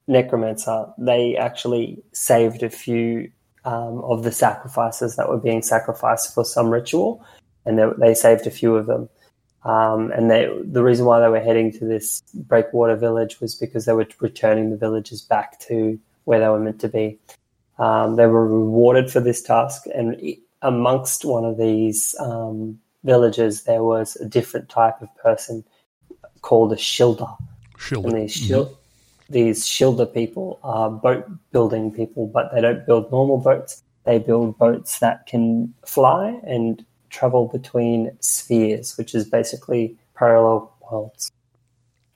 necromancer, 0.06 0.86
they 0.96 1.36
actually 1.36 2.02
saved 2.12 2.62
a 2.62 2.70
few 2.70 3.30
um, 3.66 4.02
of 4.04 4.22
the 4.22 4.32
sacrifices 4.32 5.16
that 5.16 5.28
were 5.28 5.36
being 5.36 5.60
sacrificed 5.60 6.34
for 6.34 6.46
some 6.46 6.70
ritual, 6.70 7.22
and 7.66 7.78
they, 7.78 7.84
they 7.98 8.14
saved 8.14 8.46
a 8.46 8.50
few 8.50 8.74
of 8.74 8.86
them. 8.86 9.10
Um, 9.64 10.10
and 10.12 10.30
they, 10.30 10.48
the 10.62 10.82
reason 10.82 11.06
why 11.06 11.20
they 11.20 11.28
were 11.28 11.40
heading 11.40 11.72
to 11.72 11.86
this 11.86 12.22
breakwater 12.34 12.96
village 12.96 13.40
was 13.40 13.54
because 13.54 13.86
they 13.86 13.94
were 13.94 14.06
returning 14.20 14.70
the 14.70 14.76
villagers 14.76 15.22
back 15.22 15.58
to 15.60 15.98
where 16.24 16.38
they 16.40 16.48
were 16.48 16.60
meant 16.60 16.80
to 16.80 16.88
be. 16.88 17.18
Um, 17.78 18.16
they 18.16 18.26
were 18.26 18.46
rewarded 18.46 19.10
for 19.10 19.20
this 19.20 19.42
task, 19.42 19.84
and 19.94 20.16
amongst 20.62 21.24
one 21.24 21.44
of 21.44 21.56
these 21.56 22.14
um, 22.20 22.78
villages, 23.04 23.64
there 23.64 23.82
was 23.82 24.16
a 24.16 24.26
different 24.26 24.68
type 24.68 25.00
of 25.02 25.14
person 25.16 25.64
called 26.42 26.72
a 26.72 26.76
shilder. 26.76 27.36
Shield. 27.78 28.06
And 28.06 28.14
these 28.14 28.36
shil- 28.36 28.76
these 29.30 29.66
shilder 29.66 30.12
people 30.12 30.60
are 30.62 30.90
boat 30.90 31.26
building 31.50 31.90
people, 31.90 32.26
but 32.26 32.52
they 32.52 32.60
don't 32.60 32.86
build 32.86 33.10
normal 33.10 33.38
boats. 33.38 33.82
They 34.04 34.18
build 34.18 34.58
boats 34.58 34.98
that 34.98 35.26
can 35.26 35.72
fly 35.86 36.38
and 36.44 36.84
travel 37.14 37.46
between 37.46 38.16
spheres, 38.20 38.96
which 38.98 39.14
is 39.14 39.24
basically 39.24 39.96
parallel 40.14 40.72
worlds. 40.90 41.30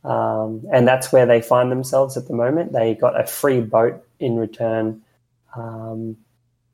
Um, 0.05 0.67
and 0.73 0.87
that's 0.87 1.13
where 1.13 1.27
they 1.27 1.41
find 1.41 1.71
themselves 1.71 2.17
at 2.17 2.27
the 2.27 2.35
moment. 2.35 2.73
They 2.73 2.95
got 2.95 3.21
a 3.21 3.27
free 3.27 3.61
boat 3.61 4.05
in 4.19 4.37
return 4.37 5.03
um, 5.55 6.17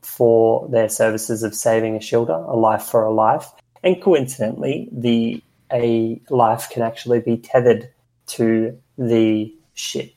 for 0.02 0.68
their 0.68 0.88
services 0.88 1.42
of 1.42 1.54
saving 1.54 1.96
a 1.96 2.00
shilder, 2.00 2.48
a 2.48 2.56
life 2.56 2.82
for 2.82 3.04
a 3.04 3.12
life. 3.12 3.50
And 3.82 4.00
coincidentally, 4.00 4.88
the 4.90 5.42
a 5.72 6.20
life 6.30 6.70
can 6.70 6.82
actually 6.82 7.20
be 7.20 7.36
tethered 7.36 7.90
to 8.26 8.78
the 8.96 9.52
ship. 9.74 10.12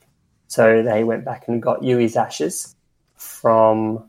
So 0.46 0.82
they 0.82 1.04
went 1.04 1.24
back 1.24 1.48
and 1.48 1.60
got 1.60 1.82
Yui's 1.82 2.16
ashes 2.16 2.74
from 3.16 4.08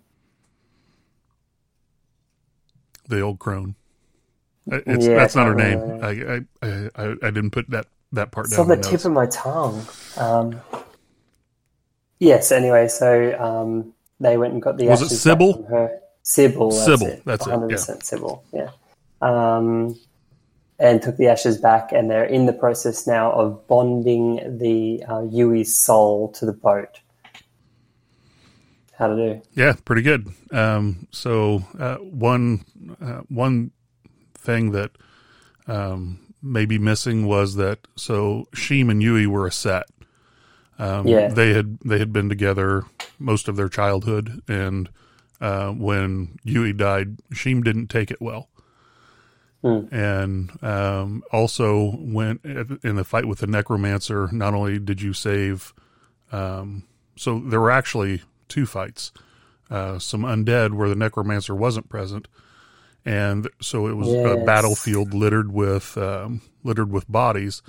the 3.07 3.21
old 3.21 3.39
crone. 3.39 3.75
It's, 4.71 5.05
Yeah, 5.07 5.15
that's 5.15 5.35
not 5.35 5.47
her 5.47 5.55
name. 5.55 5.79
remember 5.79 6.05
I, 6.61 6.67
I, 6.67 6.89
I, 7.03 7.15
I 7.23 7.31
didn't 7.31 7.51
put 7.51 7.69
that, 7.69 7.87
that 8.13 8.31
part 8.31 8.47
It's 8.47 8.55
down. 8.55 8.69
on 8.71 8.77
the 8.77 8.83
tip 8.83 9.05
of 9.05 9.11
my 9.11 9.25
tongue. 9.27 9.85
Um, 10.17 10.61
yes. 12.19 12.51
Anyway, 12.51 12.87
so 12.87 13.35
um, 13.39 13.93
they 14.19 14.37
went 14.37 14.53
and 14.53 14.61
got 14.61 14.77
the 14.77 14.87
Was 14.87 15.01
it 15.01 15.09
Sybil? 15.09 15.63
her. 15.69 15.99
Sybil. 16.23 16.69
That's 16.71 16.85
Sybil, 16.85 17.07
it. 17.07 17.21
that's 17.25 17.47
it, 17.47 17.51
100% 17.51 18.03
Sybil. 18.03 18.43
Yeah. 18.53 18.69
Um, 19.21 19.99
and 20.77 21.01
took 21.01 21.17
the 21.17 21.27
ashes 21.27 21.57
back, 21.57 21.91
and 21.91 22.09
they're 22.09 22.23
in 22.23 22.45
the 22.45 22.53
process 22.53 23.05
now 23.05 23.31
of 23.33 23.67
bonding 23.67 24.57
the 24.59 25.03
uh, 25.09 25.23
Yui's 25.23 25.77
soul 25.77 26.31
to 26.33 26.45
the 26.45 26.53
boat. 26.53 27.01
How 28.97 29.07
to 29.07 29.15
do? 29.15 29.41
Yeah, 29.55 29.73
pretty 29.85 30.01
good. 30.03 30.27
Um, 30.51 31.07
so 31.11 31.63
uh, 31.77 31.95
one 31.97 32.63
uh, 33.01 33.21
one 33.29 33.71
thing 34.39 34.71
that 34.71 34.91
um, 35.67 36.19
may 36.41 36.65
be 36.65 36.79
missing 36.79 37.25
was 37.27 37.55
that 37.55 37.79
so 37.95 38.47
Sheem 38.55 38.89
and 38.89 39.01
Yui 39.03 39.27
were 39.27 39.45
a 39.47 39.51
set. 39.51 39.85
Um, 40.79 41.07
Yeah. 41.07 41.27
they 41.27 41.53
had 41.53 41.77
they 41.85 41.99
had 41.99 42.13
been 42.13 42.29
together 42.29 42.83
most 43.19 43.47
of 43.47 43.55
their 43.57 43.69
childhood, 43.69 44.41
and 44.47 44.89
uh, 45.41 45.69
when 45.71 46.39
Yui 46.43 46.73
died, 46.73 47.17
Sheem 47.33 47.63
didn't 47.63 47.87
take 47.87 48.11
it 48.11 48.21
well, 48.21 48.49
Hmm. 49.61 49.93
and 49.93 50.63
um, 50.63 51.21
also 51.33 51.97
went 51.99 52.45
in 52.45 52.95
the 52.95 53.03
fight 53.03 53.25
with 53.25 53.39
the 53.39 53.47
necromancer. 53.47 54.29
Not 54.31 54.53
only 54.53 54.79
did 54.79 55.01
you 55.01 55.11
save, 55.11 55.73
um, 56.31 56.83
so 57.17 57.39
there 57.39 57.59
were 57.59 57.71
actually 57.71 58.21
two 58.47 58.65
fights 58.65 59.11
uh, 59.69 59.99
some 59.99 60.21
undead 60.23 60.71
where 60.73 60.89
the 60.89 60.95
necromancer 60.95 61.53
wasn't 61.53 61.89
present, 61.89 62.27
and 63.05 63.47
so 63.61 63.87
it 63.87 63.93
was 63.93 64.09
a 64.13 64.43
battlefield 64.45 65.13
littered 65.13 65.51
with 65.51 65.97
um, 65.97 66.41
littered 66.63 66.91
with 66.91 67.09
bodies, 67.11 67.61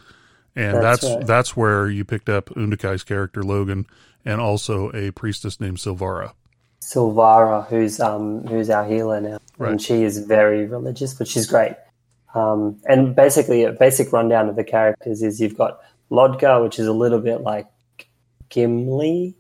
and 0.57 0.77
That's 0.77 1.01
that's 1.03 1.05
right. 1.17 1.27
that's 1.27 1.57
where 1.57 1.89
you 1.89 2.05
picked 2.05 2.29
up 2.29 2.47
Undakai's 2.51 3.05
character 3.05 3.43
Logan, 3.43 3.87
and 4.25 4.41
also 4.41 4.91
a 4.93 5.11
priestess 5.13 5.61
named 5.61 5.79
Silvara. 5.79 6.33
Silvara, 6.81 7.67
who's 7.69 8.01
um, 8.01 8.45
who's 8.47 8.71
our 8.71 8.85
healer 8.85 9.21
now, 9.21 9.39
Right. 9.59 9.73
and 9.73 9.83
she 9.83 10.03
is 10.03 10.19
very 10.19 10.67
religious, 10.67 11.15
but 11.15 11.29
she's 11.29 11.47
great. 11.47 11.73
Um, 12.35 12.81
and 12.89 13.15
basically, 13.15 13.65
a 13.65 13.73
basic 13.73 14.13
rundown 14.13 14.49
of 14.49 14.57
the 14.57 14.65
characters 14.65 15.23
is 15.23 15.41
you've 15.41 15.57
got 15.59 15.81
Lodgar, 16.11 16.63
which 16.63 16.79
is 16.79 16.87
a 16.87 16.93
little 16.93 17.21
bit 17.21 17.41
like 17.43 17.67
Gimli. 18.49 19.35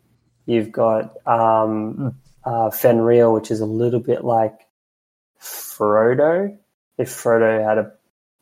You've 0.47 0.73
got 0.73 1.17
um, 1.27 2.15
uh, 2.45 2.71
Fenrir, 2.71 3.31
which 3.31 3.51
is 3.51 3.61
a 3.61 3.67
little 3.67 4.01
bit 4.01 4.25
like 4.25 4.59
Frodo, 5.41 6.57
if 6.99 7.09
Frodo 7.09 7.67
had 7.67 7.79
a 7.79 7.93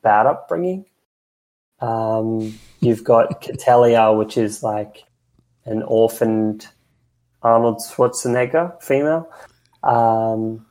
bad 0.02 0.26
upbringing. 0.26 0.84
Um, 1.80 2.58
you've 2.80 3.04
got 3.04 3.40
Catellia, 3.42 4.16
which 4.16 4.36
is 4.36 4.62
like 4.62 5.04
an 5.64 5.82
orphaned 5.82 6.66
Arnold 7.42 7.78
Schwarzenegger 7.78 8.82
female. 8.82 9.28
Um, 9.82 10.66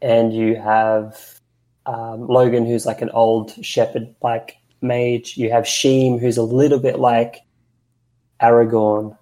and 0.00 0.32
you 0.32 0.56
have 0.56 1.40
um, 1.86 2.26
Logan, 2.26 2.66
who's 2.66 2.86
like 2.86 3.02
an 3.02 3.10
old 3.10 3.64
shepherd 3.64 4.14
like 4.22 4.56
mage. 4.80 5.36
You 5.36 5.50
have 5.50 5.64
Sheem, 5.64 6.18
who's 6.18 6.36
a 6.36 6.42
little 6.42 6.78
bit 6.78 6.98
like 6.98 7.40
Aragorn 8.40 9.16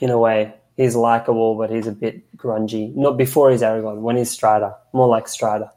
in 0.00 0.10
a 0.10 0.18
way. 0.18 0.54
He's 0.76 0.94
likable, 0.94 1.56
but 1.56 1.70
he's 1.70 1.86
a 1.86 1.92
bit 1.92 2.36
grungy. 2.36 2.94
Not 2.94 3.16
before 3.16 3.50
he's 3.50 3.62
Aragorn, 3.62 4.00
when 4.00 4.16
he's 4.16 4.30
Strider, 4.30 4.74
more 4.92 5.08
like 5.08 5.26
Strider. 5.26 5.70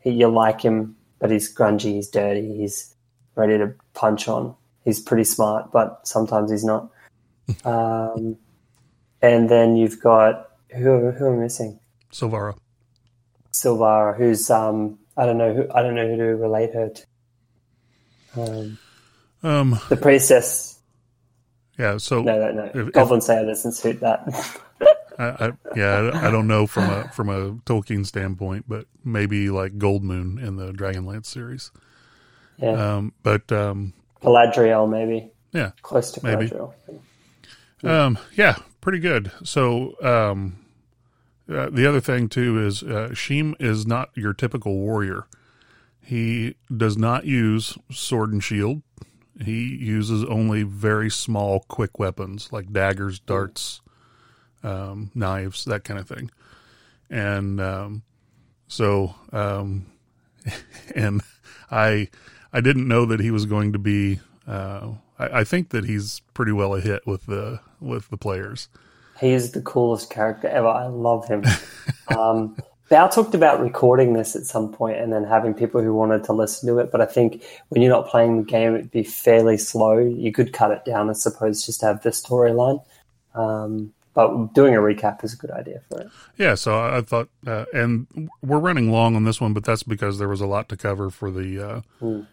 He, 0.00 0.10
you 0.10 0.28
like 0.28 0.60
him, 0.60 0.96
but 1.18 1.30
he's 1.30 1.54
grungy, 1.54 1.94
he's 1.94 2.08
dirty, 2.08 2.58
he's 2.58 2.94
ready 3.34 3.56
to 3.56 3.74
punch 3.94 4.28
on. 4.28 4.54
He's 4.84 5.00
pretty 5.00 5.24
smart, 5.24 5.72
but 5.72 6.06
sometimes 6.06 6.50
he's 6.50 6.64
not. 6.64 6.90
Um, 7.64 8.36
and 9.20 9.48
then 9.48 9.76
you've 9.76 10.00
got 10.00 10.50
who? 10.74 11.10
Who 11.10 11.26
am 11.26 11.38
I 11.38 11.42
missing? 11.42 11.78
Silvara. 12.12 12.56
Silvara, 13.52 14.16
who's 14.16 14.50
um, 14.50 14.98
I 15.16 15.26
don't 15.26 15.38
know 15.38 15.52
who 15.54 15.66
I 15.72 15.82
don't 15.82 15.94
know 15.94 16.08
who 16.08 16.16
to 16.16 16.24
relate 16.36 16.74
her 16.74 16.90
to. 16.90 18.40
Um, 18.40 18.78
Um, 19.42 19.80
the 19.88 19.96
priestess. 19.96 20.71
Yeah. 21.82 21.96
So 21.98 22.22
No, 22.22 22.38
no, 22.38 22.52
no. 22.52 22.64
If- 22.66 22.76
if- 22.88 22.92
Goblin 22.92 23.20
Slayer 23.20 23.44
doesn't 23.44 23.72
suit 23.72 24.00
that. 24.00 24.22
I, 25.18 25.24
I, 25.48 25.52
yeah, 25.76 26.10
I 26.14 26.28
I 26.28 26.30
don't 26.30 26.46
know 26.46 26.66
from 26.66 26.88
a 26.88 27.08
from 27.12 27.28
a 27.28 27.52
Tolkien 27.66 28.06
standpoint, 28.06 28.64
but 28.66 28.86
maybe 29.04 29.50
like 29.50 29.76
Goldmoon 29.78 30.42
in 30.42 30.56
the 30.56 30.72
Dragonlance 30.72 31.26
series. 31.26 31.70
yeah, 32.56 32.70
Um, 32.96 33.12
but 33.22 33.52
um, 33.52 33.92
Galadriel 34.22 34.88
maybe 34.90 35.30
yeah, 35.52 35.72
close 35.82 36.12
to 36.12 36.24
Maybe. 36.24 36.48
Galadriel. 36.48 36.72
Um, 37.84 38.18
yeah, 38.36 38.56
pretty 38.80 39.00
good. 39.00 39.30
So, 39.44 39.96
um, 40.02 40.64
uh, 41.48 41.68
the 41.70 41.86
other 41.86 42.00
thing 42.00 42.28
too 42.28 42.64
is 42.64 42.82
uh, 42.82 43.10
Sheem 43.12 43.54
is 43.60 43.86
not 43.86 44.10
your 44.14 44.32
typical 44.32 44.76
warrior. 44.78 45.26
He 46.00 46.56
does 46.74 46.96
not 46.96 47.26
use 47.26 47.76
sword 47.90 48.32
and 48.32 48.42
shield. 48.42 48.82
He 49.40 49.76
uses 49.76 50.24
only 50.24 50.62
very 50.62 51.10
small, 51.10 51.60
quick 51.68 51.98
weapons 51.98 52.52
like 52.52 52.72
daggers, 52.72 53.18
darts, 53.18 53.80
um, 54.62 55.10
knives, 55.14 55.64
that 55.64 55.84
kind 55.84 55.98
of 55.98 56.06
thing. 56.06 56.30
And 57.08 57.60
um, 57.60 58.02
so, 58.68 59.14
um, 59.32 59.86
and 60.94 61.22
I, 61.70 62.08
I 62.52 62.60
didn't 62.60 62.88
know 62.88 63.06
that 63.06 63.20
he 63.20 63.30
was 63.30 63.46
going 63.46 63.72
to 63.72 63.78
be. 63.78 64.20
Uh, 64.46 64.92
I, 65.18 65.40
I 65.40 65.44
think 65.44 65.70
that 65.70 65.84
he's 65.84 66.20
pretty 66.34 66.52
well 66.52 66.74
a 66.74 66.80
hit 66.80 67.06
with 67.06 67.26
the 67.26 67.60
with 67.80 68.10
the 68.10 68.16
players. 68.16 68.68
He 69.20 69.30
is 69.30 69.52
the 69.52 69.62
coolest 69.62 70.10
character 70.10 70.48
ever. 70.48 70.66
I 70.68 70.86
love 70.86 71.28
him. 71.28 71.44
Bao 72.92 73.10
talked 73.10 73.34
about 73.34 73.58
recording 73.60 74.12
this 74.12 74.36
at 74.36 74.44
some 74.44 74.70
point 74.70 74.98
and 74.98 75.10
then 75.10 75.24
having 75.24 75.54
people 75.54 75.80
who 75.82 75.94
wanted 75.94 76.24
to 76.24 76.34
listen 76.34 76.68
to 76.68 76.78
it. 76.78 76.92
But 76.92 77.00
I 77.00 77.06
think 77.06 77.42
when 77.70 77.80
you're 77.80 77.90
not 77.90 78.06
playing 78.06 78.36
the 78.36 78.44
game, 78.44 78.74
it'd 78.74 78.90
be 78.90 79.02
fairly 79.02 79.56
slow. 79.56 79.96
You 79.96 80.30
could 80.30 80.52
cut 80.52 80.72
it 80.72 80.84
down, 80.84 81.08
I 81.08 81.14
suppose, 81.14 81.64
just 81.64 81.80
to 81.80 81.86
have 81.86 82.02
the 82.02 82.10
storyline. 82.10 82.84
Um, 83.34 83.94
but 84.12 84.52
doing 84.52 84.74
a 84.74 84.78
recap 84.78 85.24
is 85.24 85.32
a 85.32 85.38
good 85.38 85.50
idea 85.50 85.80
for 85.88 86.02
it. 86.02 86.08
Yeah, 86.36 86.54
so 86.54 86.78
I 86.78 87.00
thought, 87.00 87.30
uh, 87.46 87.64
and 87.72 88.28
we're 88.42 88.58
running 88.58 88.92
long 88.92 89.16
on 89.16 89.24
this 89.24 89.40
one, 89.40 89.54
but 89.54 89.64
that's 89.64 89.82
because 89.82 90.18
there 90.18 90.28
was 90.28 90.42
a 90.42 90.46
lot 90.46 90.68
to 90.68 90.76
cover 90.76 91.08
for 91.08 91.30
the, 91.30 91.66
uh, 91.66 91.80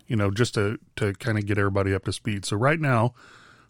you 0.07 0.15
know, 0.17 0.29
just 0.29 0.55
to 0.55 0.77
to 0.97 1.13
kind 1.13 1.37
of 1.37 1.45
get 1.45 1.57
everybody 1.57 1.93
up 1.93 2.03
to 2.03 2.11
speed. 2.11 2.43
So 2.43 2.57
right 2.57 2.81
now, 2.81 3.13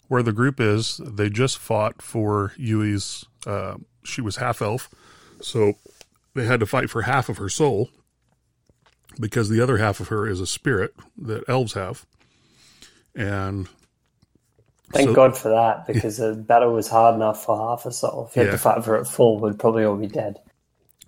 where 0.08 0.24
the 0.24 0.34
group 0.34 0.60
is, 0.60 1.00
they 1.06 1.30
just 1.30 1.60
fought 1.60 2.02
for 2.02 2.54
Yui's. 2.58 3.26
Uh, 3.46 3.76
she 4.04 4.22
was 4.22 4.38
half 4.38 4.60
elf, 4.60 4.90
so 5.40 5.76
they 6.40 6.46
had 6.46 6.60
to 6.62 6.66
fight 6.66 6.90
for 6.90 7.02
half 7.04 7.28
of 7.30 7.38
her 7.38 7.50
soul 7.50 7.90
because 9.20 9.50
the 9.50 9.62
other 9.62 9.78
half 9.78 10.00
of 10.00 10.08
her 10.08 10.26
is 10.28 10.40
a 10.40 10.48
spirit 10.48 10.94
that 11.18 11.44
elves 11.50 11.74
have, 11.74 12.06
and 13.16 13.68
Thank 14.92 15.10
So- 15.10 15.14
God 15.14 15.38
for 15.38 15.50
that 15.50 15.86
because 15.86 16.18
the 16.18 16.34
battle 16.34 16.74
was 16.74 16.88
hard 16.88 17.14
enough 17.14 17.46
for 17.46 17.56
half 17.56 17.86
a 17.86 17.92
soul. 17.92 18.26
If 18.28 18.36
you 18.36 18.40
had 18.42 18.48
Yeah. 18.48 18.52
to 18.54 18.58
fight 18.58 18.84
for 18.84 18.96
it 18.96 19.06
full, 19.06 19.40
we'd 19.40 19.60
probably 19.60 19.84
all 19.84 19.96
be 19.96 20.08
dead. 20.08 20.40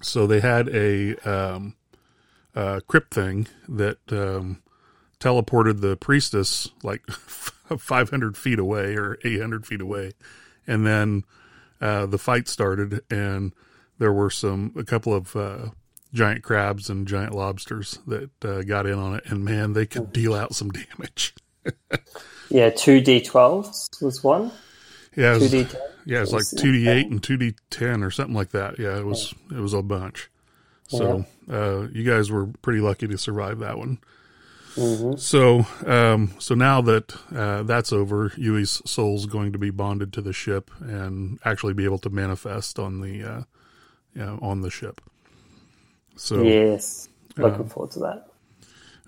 So 0.01 0.27
they 0.27 0.39
had 0.39 0.69
a 0.69 1.15
um, 1.27 1.73
uh, 2.55 2.81
crypt 2.87 3.11
thing 3.11 3.47
that 3.67 3.97
um, 4.11 4.61
teleported 5.19 5.81
the 5.81 5.95
priestess 5.97 6.69
like 6.83 7.07
500 7.09 8.37
feet 8.37 8.59
away 8.59 8.95
or 8.95 9.17
800 9.23 9.65
feet 9.65 9.81
away, 9.81 10.11
and 10.67 10.85
then 10.85 11.23
uh, 11.79 12.05
the 12.05 12.19
fight 12.19 12.47
started, 12.47 13.01
and 13.09 13.51
there 14.01 14.11
were 14.11 14.31
some 14.31 14.73
a 14.75 14.83
couple 14.83 15.13
of 15.13 15.35
uh, 15.35 15.69
giant 16.11 16.41
crabs 16.41 16.89
and 16.89 17.07
giant 17.07 17.35
lobsters 17.35 17.99
that 18.07 18.31
uh, 18.43 18.63
got 18.63 18.87
in 18.87 18.97
on 18.97 19.13
it, 19.13 19.23
and 19.27 19.45
man, 19.45 19.73
they 19.73 19.85
could 19.85 20.11
deal 20.11 20.33
out 20.33 20.55
some 20.55 20.71
damage. 20.71 21.35
yeah, 22.49 22.71
two 22.71 22.99
d12s 22.99 24.01
was 24.01 24.23
one. 24.23 24.51
Yeah, 25.15 25.35
it 25.35 25.41
was, 25.41 25.53
yeah, 25.53 26.23
it's 26.23 26.31
like 26.31 26.47
two 26.49 26.71
d 26.71 26.89
eight 26.89 27.11
and 27.11 27.21
two 27.21 27.37
d 27.37 27.53
ten 27.69 28.01
or 28.01 28.09
something 28.09 28.33
like 28.33 28.49
that. 28.49 28.79
Yeah, 28.79 28.97
it 28.97 29.05
was 29.05 29.35
yeah. 29.51 29.59
it 29.59 29.61
was 29.61 29.75
a 29.75 29.83
bunch. 29.83 30.31
So 30.87 31.23
yeah. 31.47 31.55
uh, 31.55 31.87
you 31.93 32.03
guys 32.03 32.31
were 32.31 32.47
pretty 32.63 32.79
lucky 32.79 33.07
to 33.07 33.19
survive 33.19 33.59
that 33.59 33.77
one. 33.77 33.99
Mm-hmm. 34.75 35.17
So, 35.17 35.65
um, 35.85 36.33
so 36.39 36.55
now 36.55 36.81
that 36.81 37.13
uh, 37.35 37.63
that's 37.63 37.93
over, 37.93 38.31
Yui's 38.35 38.81
soul's 38.85 39.27
going 39.27 39.51
to 39.51 39.59
be 39.59 39.69
bonded 39.69 40.13
to 40.13 40.21
the 40.21 40.33
ship 40.33 40.71
and 40.79 41.39
actually 41.43 41.73
be 41.73 41.83
able 41.83 41.99
to 41.99 42.09
manifest 42.09 42.79
on 42.79 43.01
the, 43.01 43.23
uh, 43.23 43.41
know, 44.15 44.39
on 44.41 44.61
the 44.61 44.69
ship. 44.69 45.01
So 46.15 46.41
yes, 46.41 47.09
looking 47.37 47.65
uh, 47.65 47.69
forward 47.69 47.91
to 47.91 47.99
that. 47.99 48.27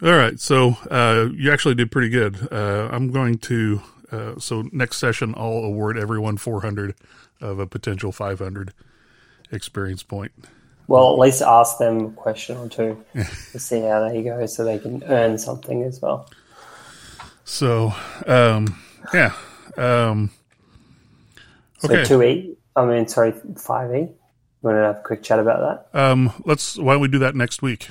All 0.01 0.17
right, 0.17 0.39
so 0.39 0.75
uh, 0.89 1.29
you 1.33 1.51
actually 1.51 1.75
did 1.75 1.91
pretty 1.91 2.09
good. 2.09 2.51
Uh, 2.51 2.89
I'm 2.91 3.11
going 3.11 3.37
to 3.39 3.81
uh, 4.13 4.39
so 4.39 4.63
next 4.71 4.97
session 4.97 5.33
I'll 5.35 5.63
award 5.63 5.97
everyone 5.97 6.37
400 6.37 6.95
of 7.41 7.59
a 7.59 7.65
potential 7.65 8.11
500 8.11 8.73
experience 9.51 10.03
point. 10.03 10.31
Well, 10.87 11.13
at 11.13 11.19
least 11.19 11.41
ask 11.41 11.77
them 11.77 12.05
a 12.05 12.11
question 12.11 12.57
or 12.57 12.69
two 12.69 13.03
to 13.13 13.59
see 13.59 13.81
how 13.81 14.07
they 14.07 14.21
go, 14.21 14.45
so 14.45 14.63
they 14.63 14.77
can 14.77 15.03
earn 15.05 15.37
something 15.37 15.83
as 15.83 16.01
well. 16.01 16.29
So, 17.45 17.93
um, 18.27 18.79
yeah. 19.13 19.33
Um, 19.77 20.29
okay. 21.83 22.03
So 22.03 22.05
two 22.05 22.23
E. 22.23 22.57
I 22.75 22.85
mean, 22.85 23.07
sorry, 23.07 23.33
five 23.57 23.95
E. 23.95 24.09
Want 24.63 24.77
to 24.77 24.81
have 24.81 24.95
a 24.95 25.01
quick 25.03 25.21
chat 25.21 25.39
about 25.39 25.89
that? 25.93 25.99
Um, 25.99 26.31
let's. 26.45 26.77
Why 26.77 26.93
don't 26.93 27.01
we 27.01 27.09
do 27.09 27.19
that 27.19 27.35
next 27.35 27.61
week? 27.61 27.89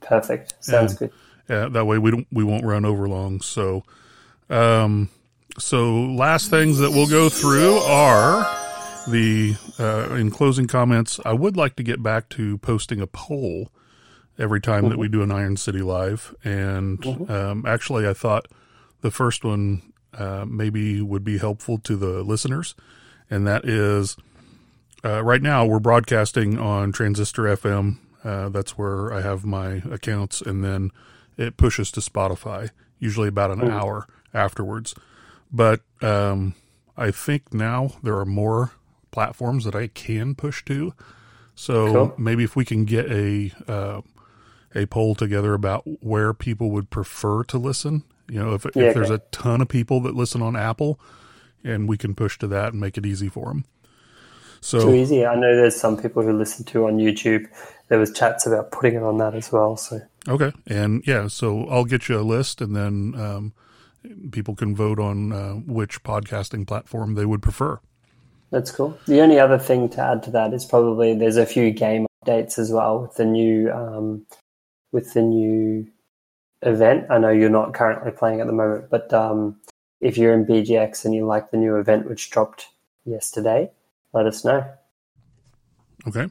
Perfect. 0.00 0.54
Sounds 0.58 0.94
good. 0.94 1.12
Yeah, 1.48 1.68
that 1.68 1.84
way 1.84 1.98
we 1.98 2.10
don't 2.10 2.26
we 2.32 2.42
won't 2.42 2.64
run 2.64 2.84
over 2.84 3.08
long. 3.08 3.40
So, 3.40 3.84
um, 4.50 5.08
so 5.56 6.02
last 6.02 6.50
things 6.50 6.78
that 6.78 6.90
we'll 6.90 7.06
go 7.06 7.28
through 7.28 7.76
are 7.78 8.42
the 9.08 9.54
uh, 9.78 10.14
in 10.14 10.32
closing 10.32 10.66
comments. 10.66 11.20
I 11.24 11.32
would 11.32 11.56
like 11.56 11.76
to 11.76 11.84
get 11.84 12.02
back 12.02 12.28
to 12.30 12.58
posting 12.58 13.00
a 13.00 13.06
poll 13.06 13.70
every 14.36 14.60
time 14.60 14.80
mm-hmm. 14.82 14.90
that 14.90 14.98
we 14.98 15.06
do 15.06 15.22
an 15.22 15.30
Iron 15.30 15.56
City 15.56 15.80
live, 15.80 16.34
and 16.42 17.00
mm-hmm. 17.00 17.30
um, 17.30 17.64
actually, 17.66 18.08
I 18.08 18.14
thought 18.14 18.48
the 19.00 19.12
first 19.12 19.44
one 19.44 19.92
uh, 20.12 20.44
maybe 20.48 21.00
would 21.00 21.22
be 21.22 21.38
helpful 21.38 21.78
to 21.78 21.94
the 21.94 22.24
listeners, 22.24 22.74
and 23.30 23.46
that 23.46 23.64
is 23.64 24.16
uh, 25.04 25.22
right 25.22 25.42
now 25.42 25.66
we're 25.66 25.80
broadcasting 25.80 26.58
on 26.58 26.92
Transistor 26.92 27.42
FM. 27.42 27.98
Uh, 28.22 28.48
that's 28.48 28.78
where 28.78 29.12
I 29.12 29.20
have 29.20 29.44
my 29.44 29.82
accounts, 29.90 30.40
and 30.40 30.64
then 30.64 30.90
it 31.36 31.56
pushes 31.56 31.90
to 31.92 32.00
Spotify, 32.00 32.70
usually 32.98 33.28
about 33.28 33.50
an 33.50 33.60
mm. 33.60 33.70
hour 33.70 34.06
afterwards. 34.32 34.94
But 35.52 35.80
um, 36.00 36.54
I 36.96 37.10
think 37.10 37.52
now 37.52 37.92
there 38.02 38.18
are 38.18 38.24
more 38.24 38.72
platforms 39.10 39.64
that 39.64 39.74
I 39.74 39.88
can 39.88 40.34
push 40.34 40.64
to. 40.64 40.94
So 41.54 41.92
cool. 41.92 42.14
maybe 42.18 42.42
if 42.42 42.56
we 42.56 42.64
can 42.64 42.84
get 42.84 43.10
a 43.10 43.52
uh, 43.68 44.00
a 44.74 44.86
poll 44.86 45.14
together 45.14 45.54
about 45.54 45.84
where 46.02 46.34
people 46.34 46.70
would 46.70 46.90
prefer 46.90 47.44
to 47.44 47.58
listen, 47.58 48.02
you 48.28 48.42
know, 48.42 48.54
if, 48.54 48.66
yeah, 48.74 48.84
if 48.84 48.94
there's 48.94 49.10
okay. 49.10 49.22
a 49.22 49.30
ton 49.30 49.60
of 49.60 49.68
people 49.68 50.00
that 50.00 50.14
listen 50.14 50.42
on 50.42 50.56
Apple, 50.56 50.98
and 51.62 51.88
we 51.88 51.96
can 51.96 52.14
push 52.14 52.38
to 52.38 52.48
that 52.48 52.72
and 52.72 52.80
make 52.80 52.98
it 52.98 53.06
easy 53.06 53.28
for 53.28 53.48
them. 53.48 53.64
So 54.64 54.80
too 54.80 54.94
easy. 54.94 55.26
I 55.26 55.34
know 55.34 55.54
there's 55.54 55.76
some 55.76 55.98
people 56.00 56.22
who 56.22 56.32
listen 56.32 56.64
to 56.64 56.86
on 56.86 56.96
YouTube. 56.96 57.46
There 57.88 57.98
was 57.98 58.10
chats 58.10 58.46
about 58.46 58.70
putting 58.70 58.94
it 58.94 59.02
on 59.02 59.18
that 59.18 59.34
as 59.34 59.52
well. 59.52 59.76
So 59.76 60.00
okay, 60.26 60.52
and 60.66 61.06
yeah, 61.06 61.28
so 61.28 61.66
I'll 61.68 61.84
get 61.84 62.08
you 62.08 62.18
a 62.18 62.22
list, 62.22 62.62
and 62.62 62.74
then 62.74 63.14
um, 63.14 63.52
people 64.32 64.54
can 64.54 64.74
vote 64.74 64.98
on 64.98 65.32
uh, 65.32 65.52
which 65.52 66.02
podcasting 66.02 66.66
platform 66.66 67.14
they 67.14 67.26
would 67.26 67.42
prefer. 67.42 67.78
That's 68.50 68.70
cool. 68.70 68.98
The 69.06 69.20
only 69.20 69.38
other 69.38 69.58
thing 69.58 69.90
to 69.90 70.00
add 70.00 70.22
to 70.22 70.30
that 70.30 70.54
is 70.54 70.64
probably 70.64 71.14
there's 71.14 71.36
a 71.36 71.44
few 71.44 71.70
game 71.70 72.06
updates 72.24 72.58
as 72.58 72.72
well 72.72 73.02
with 73.02 73.16
the 73.16 73.26
new 73.26 73.70
um, 73.70 74.24
with 74.92 75.12
the 75.12 75.20
new 75.20 75.86
event. 76.62 77.08
I 77.10 77.18
know 77.18 77.28
you're 77.28 77.50
not 77.50 77.74
currently 77.74 78.12
playing 78.12 78.40
at 78.40 78.46
the 78.46 78.54
moment, 78.54 78.88
but 78.88 79.12
um, 79.12 79.60
if 80.00 80.16
you're 80.16 80.32
in 80.32 80.46
BGX 80.46 81.04
and 81.04 81.14
you 81.14 81.26
like 81.26 81.50
the 81.50 81.58
new 81.58 81.76
event 81.76 82.08
which 82.08 82.30
dropped 82.30 82.68
yesterday, 83.04 83.70
let 84.14 84.26
us 84.26 84.44
know. 84.44 84.64
Okay. 86.06 86.28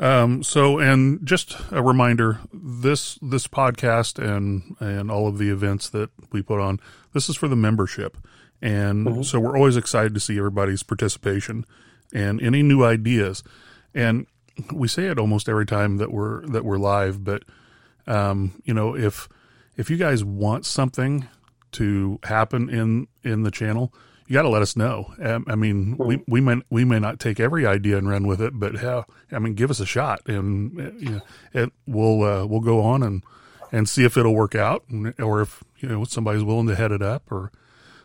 Um, 0.00 0.42
so, 0.42 0.78
and 0.78 1.24
just 1.24 1.56
a 1.70 1.82
reminder: 1.82 2.40
this 2.52 3.18
this 3.22 3.46
podcast 3.46 4.18
and 4.18 4.76
and 4.80 5.10
all 5.10 5.28
of 5.28 5.38
the 5.38 5.50
events 5.50 5.88
that 5.90 6.10
we 6.32 6.42
put 6.42 6.60
on, 6.60 6.80
this 7.12 7.28
is 7.28 7.36
for 7.36 7.46
the 7.46 7.56
membership, 7.56 8.16
and 8.60 9.06
mm-hmm. 9.06 9.22
so 9.22 9.38
we're 9.38 9.56
always 9.56 9.76
excited 9.76 10.14
to 10.14 10.20
see 10.20 10.38
everybody's 10.38 10.82
participation 10.82 11.64
and 12.12 12.42
any 12.42 12.62
new 12.62 12.82
ideas. 12.82 13.44
And 13.94 14.26
we 14.72 14.88
say 14.88 15.04
it 15.04 15.18
almost 15.18 15.48
every 15.48 15.66
time 15.66 15.98
that 15.98 16.10
we're 16.10 16.46
that 16.46 16.64
we're 16.64 16.78
live, 16.78 17.22
but 17.22 17.44
um, 18.06 18.60
you 18.64 18.74
know, 18.74 18.96
if 18.96 19.28
if 19.76 19.90
you 19.90 19.96
guys 19.96 20.24
want 20.24 20.66
something 20.66 21.28
to 21.72 22.18
happen 22.24 22.68
in 22.68 23.06
in 23.22 23.42
the 23.42 23.50
channel, 23.50 23.94
you 24.26 24.34
got 24.34 24.42
to 24.42 24.48
let 24.48 24.62
us 24.62 24.76
know. 24.76 25.12
Um, 25.20 25.44
I 25.48 25.54
mean, 25.54 25.96
we, 25.98 26.16
hmm. 26.16 26.22
we 26.26 26.40
may 26.40 26.62
we 26.70 26.84
may 26.84 26.98
not 26.98 27.18
take 27.18 27.40
every 27.40 27.66
idea 27.66 27.98
and 27.98 28.08
run 28.08 28.26
with 28.26 28.40
it, 28.40 28.58
but 28.58 28.76
hell, 28.76 29.06
I 29.30 29.38
mean, 29.38 29.54
give 29.54 29.70
us 29.70 29.80
a 29.80 29.86
shot, 29.86 30.20
and 30.26 30.76
you 31.00 31.10
know, 31.10 31.20
it 31.52 31.72
we'll 31.86 32.22
uh, 32.22 32.46
we'll 32.46 32.60
go 32.60 32.80
on 32.80 33.02
and 33.02 33.22
and 33.70 33.88
see 33.88 34.04
if 34.04 34.16
it'll 34.16 34.34
work 34.34 34.54
out, 34.54 34.84
or 35.18 35.40
if 35.42 35.64
you 35.78 35.88
know 35.88 36.04
somebody's 36.04 36.44
willing 36.44 36.68
to 36.68 36.74
head 36.74 36.92
it 36.92 37.02
up, 37.02 37.30
or 37.30 37.50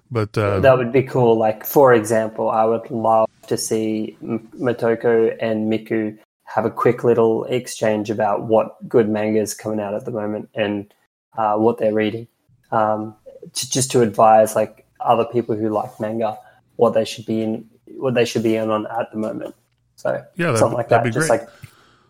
but 0.09 0.37
uh, 0.37 0.59
that 0.61 0.77
would 0.77 0.91
be 0.91 1.03
cool. 1.03 1.37
Like 1.37 1.65
for 1.65 1.93
example, 1.93 2.49
I 2.49 2.63
would 2.65 2.89
love 2.89 3.29
to 3.47 3.57
see 3.57 4.17
Motoko 4.21 5.35
and 5.39 5.71
Miku 5.71 6.17
have 6.45 6.65
a 6.65 6.71
quick 6.71 7.03
little 7.03 7.43
exchange 7.45 8.09
about 8.09 8.43
what 8.43 8.87
good 8.87 9.09
manga 9.09 9.39
is 9.39 9.53
coming 9.53 9.79
out 9.79 9.93
at 9.93 10.05
the 10.05 10.11
moment 10.11 10.49
and 10.55 10.93
uh, 11.37 11.55
what 11.57 11.77
they're 11.77 11.93
reading, 11.93 12.27
um, 12.71 13.15
to, 13.53 13.69
just 13.69 13.91
to 13.91 14.01
advise 14.01 14.55
like 14.55 14.86
other 15.07 15.25
people 15.25 15.55
who 15.55 15.69
like 15.69 15.99
manga 15.99 16.37
what 16.75 16.93
they 16.93 17.05
should 17.05 17.25
be 17.25 17.41
in 17.41 17.69
what 17.97 18.13
they 18.13 18.25
should 18.25 18.43
be 18.43 18.55
in 18.55 18.69
on 18.69 18.85
at 18.87 19.11
the 19.11 19.17
moment. 19.17 19.55
So 19.95 20.23
yeah, 20.35 20.55
something 20.55 20.77
like 20.77 20.89
that. 20.89 21.03
Just 21.05 21.27
great. 21.27 21.41
like 21.41 21.49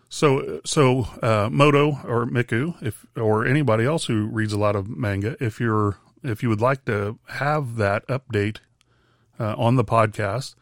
so 0.08 0.60
so 0.64 1.06
uh, 1.22 1.48
Moto 1.50 1.98
or 2.04 2.26
Miku, 2.26 2.80
if 2.82 3.06
or 3.16 3.46
anybody 3.46 3.84
else 3.84 4.06
who 4.06 4.26
reads 4.26 4.52
a 4.52 4.58
lot 4.58 4.76
of 4.76 4.88
manga, 4.88 5.36
if 5.40 5.60
you're 5.60 5.98
if 6.22 6.42
you 6.42 6.48
would 6.48 6.60
like 6.60 6.84
to 6.86 7.18
have 7.28 7.76
that 7.76 8.06
update 8.08 8.58
uh, 9.38 9.54
on 9.56 9.76
the 9.76 9.84
podcast, 9.84 10.54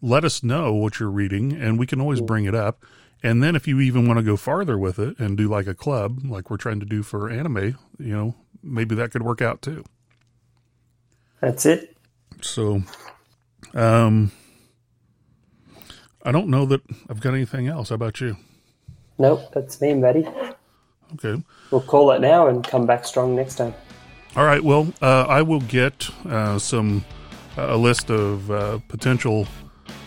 let 0.00 0.24
us 0.24 0.42
know 0.42 0.72
what 0.72 0.98
you're 0.98 1.10
reading, 1.10 1.52
and 1.52 1.78
we 1.78 1.86
can 1.86 2.00
always 2.00 2.20
bring 2.20 2.44
it 2.44 2.54
up. 2.54 2.84
And 3.22 3.42
then 3.42 3.56
if 3.56 3.66
you 3.66 3.80
even 3.80 4.06
want 4.06 4.18
to 4.18 4.22
go 4.22 4.36
farther 4.36 4.78
with 4.78 4.98
it 4.98 5.18
and 5.18 5.36
do 5.36 5.48
like 5.48 5.66
a 5.66 5.74
club, 5.74 6.20
like 6.24 6.50
we're 6.50 6.58
trying 6.58 6.80
to 6.80 6.86
do 6.86 7.02
for 7.02 7.30
anime, 7.30 7.78
you 7.98 8.14
know, 8.14 8.34
maybe 8.62 8.94
that 8.96 9.12
could 9.12 9.22
work 9.22 9.40
out 9.40 9.62
too. 9.62 9.84
That's 11.44 11.66
it. 11.66 11.94
So, 12.40 12.82
um, 13.74 14.32
I 16.22 16.32
don't 16.32 16.48
know 16.48 16.64
that 16.64 16.80
I've 17.10 17.20
got 17.20 17.34
anything 17.34 17.68
else. 17.68 17.90
How 17.90 17.96
about 17.96 18.18
you? 18.22 18.38
Nope, 19.18 19.52
that's 19.52 19.78
me, 19.78 19.92
Maddie. 19.92 20.26
Okay. 21.12 21.44
We'll 21.70 21.82
call 21.82 22.12
it 22.12 22.22
now 22.22 22.46
and 22.46 22.66
come 22.66 22.86
back 22.86 23.04
strong 23.04 23.36
next 23.36 23.56
time. 23.56 23.74
All 24.36 24.46
right. 24.46 24.64
Well, 24.64 24.90
uh, 25.02 25.26
I 25.28 25.42
will 25.42 25.60
get 25.60 26.08
uh, 26.24 26.58
some 26.58 27.04
uh, 27.58 27.74
a 27.74 27.76
list 27.76 28.10
of 28.10 28.50
uh, 28.50 28.78
potential 28.88 29.46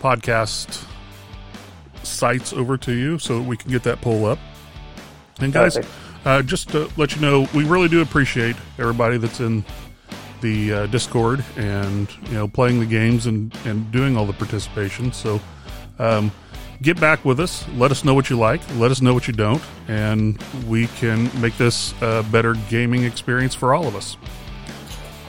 podcast 0.00 0.84
sites 2.02 2.52
over 2.52 2.76
to 2.78 2.92
you 2.92 3.20
so 3.20 3.38
that 3.38 3.46
we 3.46 3.56
can 3.56 3.70
get 3.70 3.84
that 3.84 4.00
poll 4.00 4.26
up. 4.26 4.40
And 5.38 5.52
guys, 5.52 5.78
uh, 6.24 6.42
just 6.42 6.70
to 6.70 6.90
let 6.96 7.14
you 7.14 7.22
know, 7.22 7.46
we 7.54 7.62
really 7.64 7.88
do 7.88 8.02
appreciate 8.02 8.56
everybody 8.76 9.18
that's 9.18 9.38
in 9.38 9.64
the 10.40 10.72
uh, 10.72 10.86
Discord 10.86 11.44
and 11.56 12.08
you 12.26 12.34
know 12.34 12.48
playing 12.48 12.80
the 12.80 12.86
games 12.86 13.26
and 13.26 13.54
and 13.64 13.90
doing 13.92 14.16
all 14.16 14.26
the 14.26 14.32
participation. 14.32 15.12
So 15.12 15.40
um, 15.98 16.32
get 16.82 17.00
back 17.00 17.24
with 17.24 17.40
us. 17.40 17.66
Let 17.74 17.90
us 17.90 18.04
know 18.04 18.14
what 18.14 18.30
you 18.30 18.38
like. 18.38 18.60
Let 18.76 18.90
us 18.90 19.00
know 19.00 19.14
what 19.14 19.26
you 19.26 19.34
don't, 19.34 19.62
and 19.88 20.42
we 20.66 20.86
can 20.88 21.30
make 21.40 21.56
this 21.56 21.94
a 22.00 22.24
better 22.30 22.54
gaming 22.68 23.04
experience 23.04 23.54
for 23.54 23.74
all 23.74 23.86
of 23.86 23.96
us. 23.96 24.16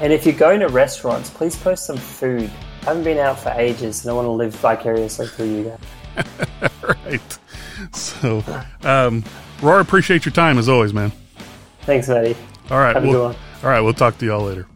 And 0.01 0.14
if 0.14 0.26
you're 0.26 0.36
going 0.36 0.62
to 0.62 0.68
restaurants, 0.68 1.30
please 1.30 1.55
post 1.55 1.86
some 1.86 1.97
food. 1.97 2.49
I 2.82 2.86
haven't 2.86 3.03
been 3.03 3.18
out 3.18 3.39
for 3.39 3.49
ages, 3.49 4.03
and 4.03 4.12
I 4.12 4.14
want 4.14 4.26
to 4.26 4.32
live 4.32 4.55
vicariously 4.55 5.28
through 5.28 5.45
you 5.53 5.78
guys. 6.16 6.72
right. 7.05 7.39
So, 7.93 8.43
um, 8.84 9.24
Roar, 9.62 9.82
appreciate 9.82 10.26
your 10.26 10.32
time 10.32 10.57
as 10.57 10.70
always, 10.70 10.93
man. 10.93 11.12
Thanks, 11.82 12.07
Maddie. 12.07 12.36
All 12.70 12.78
right. 12.78 13.01
We'll, 13.01 13.28
All 13.28 13.36
right. 13.64 13.82
We'll 13.82 13.93
talk 13.93 14.18
to 14.20 14.26
y'all 14.26 14.45
later. 14.45 14.68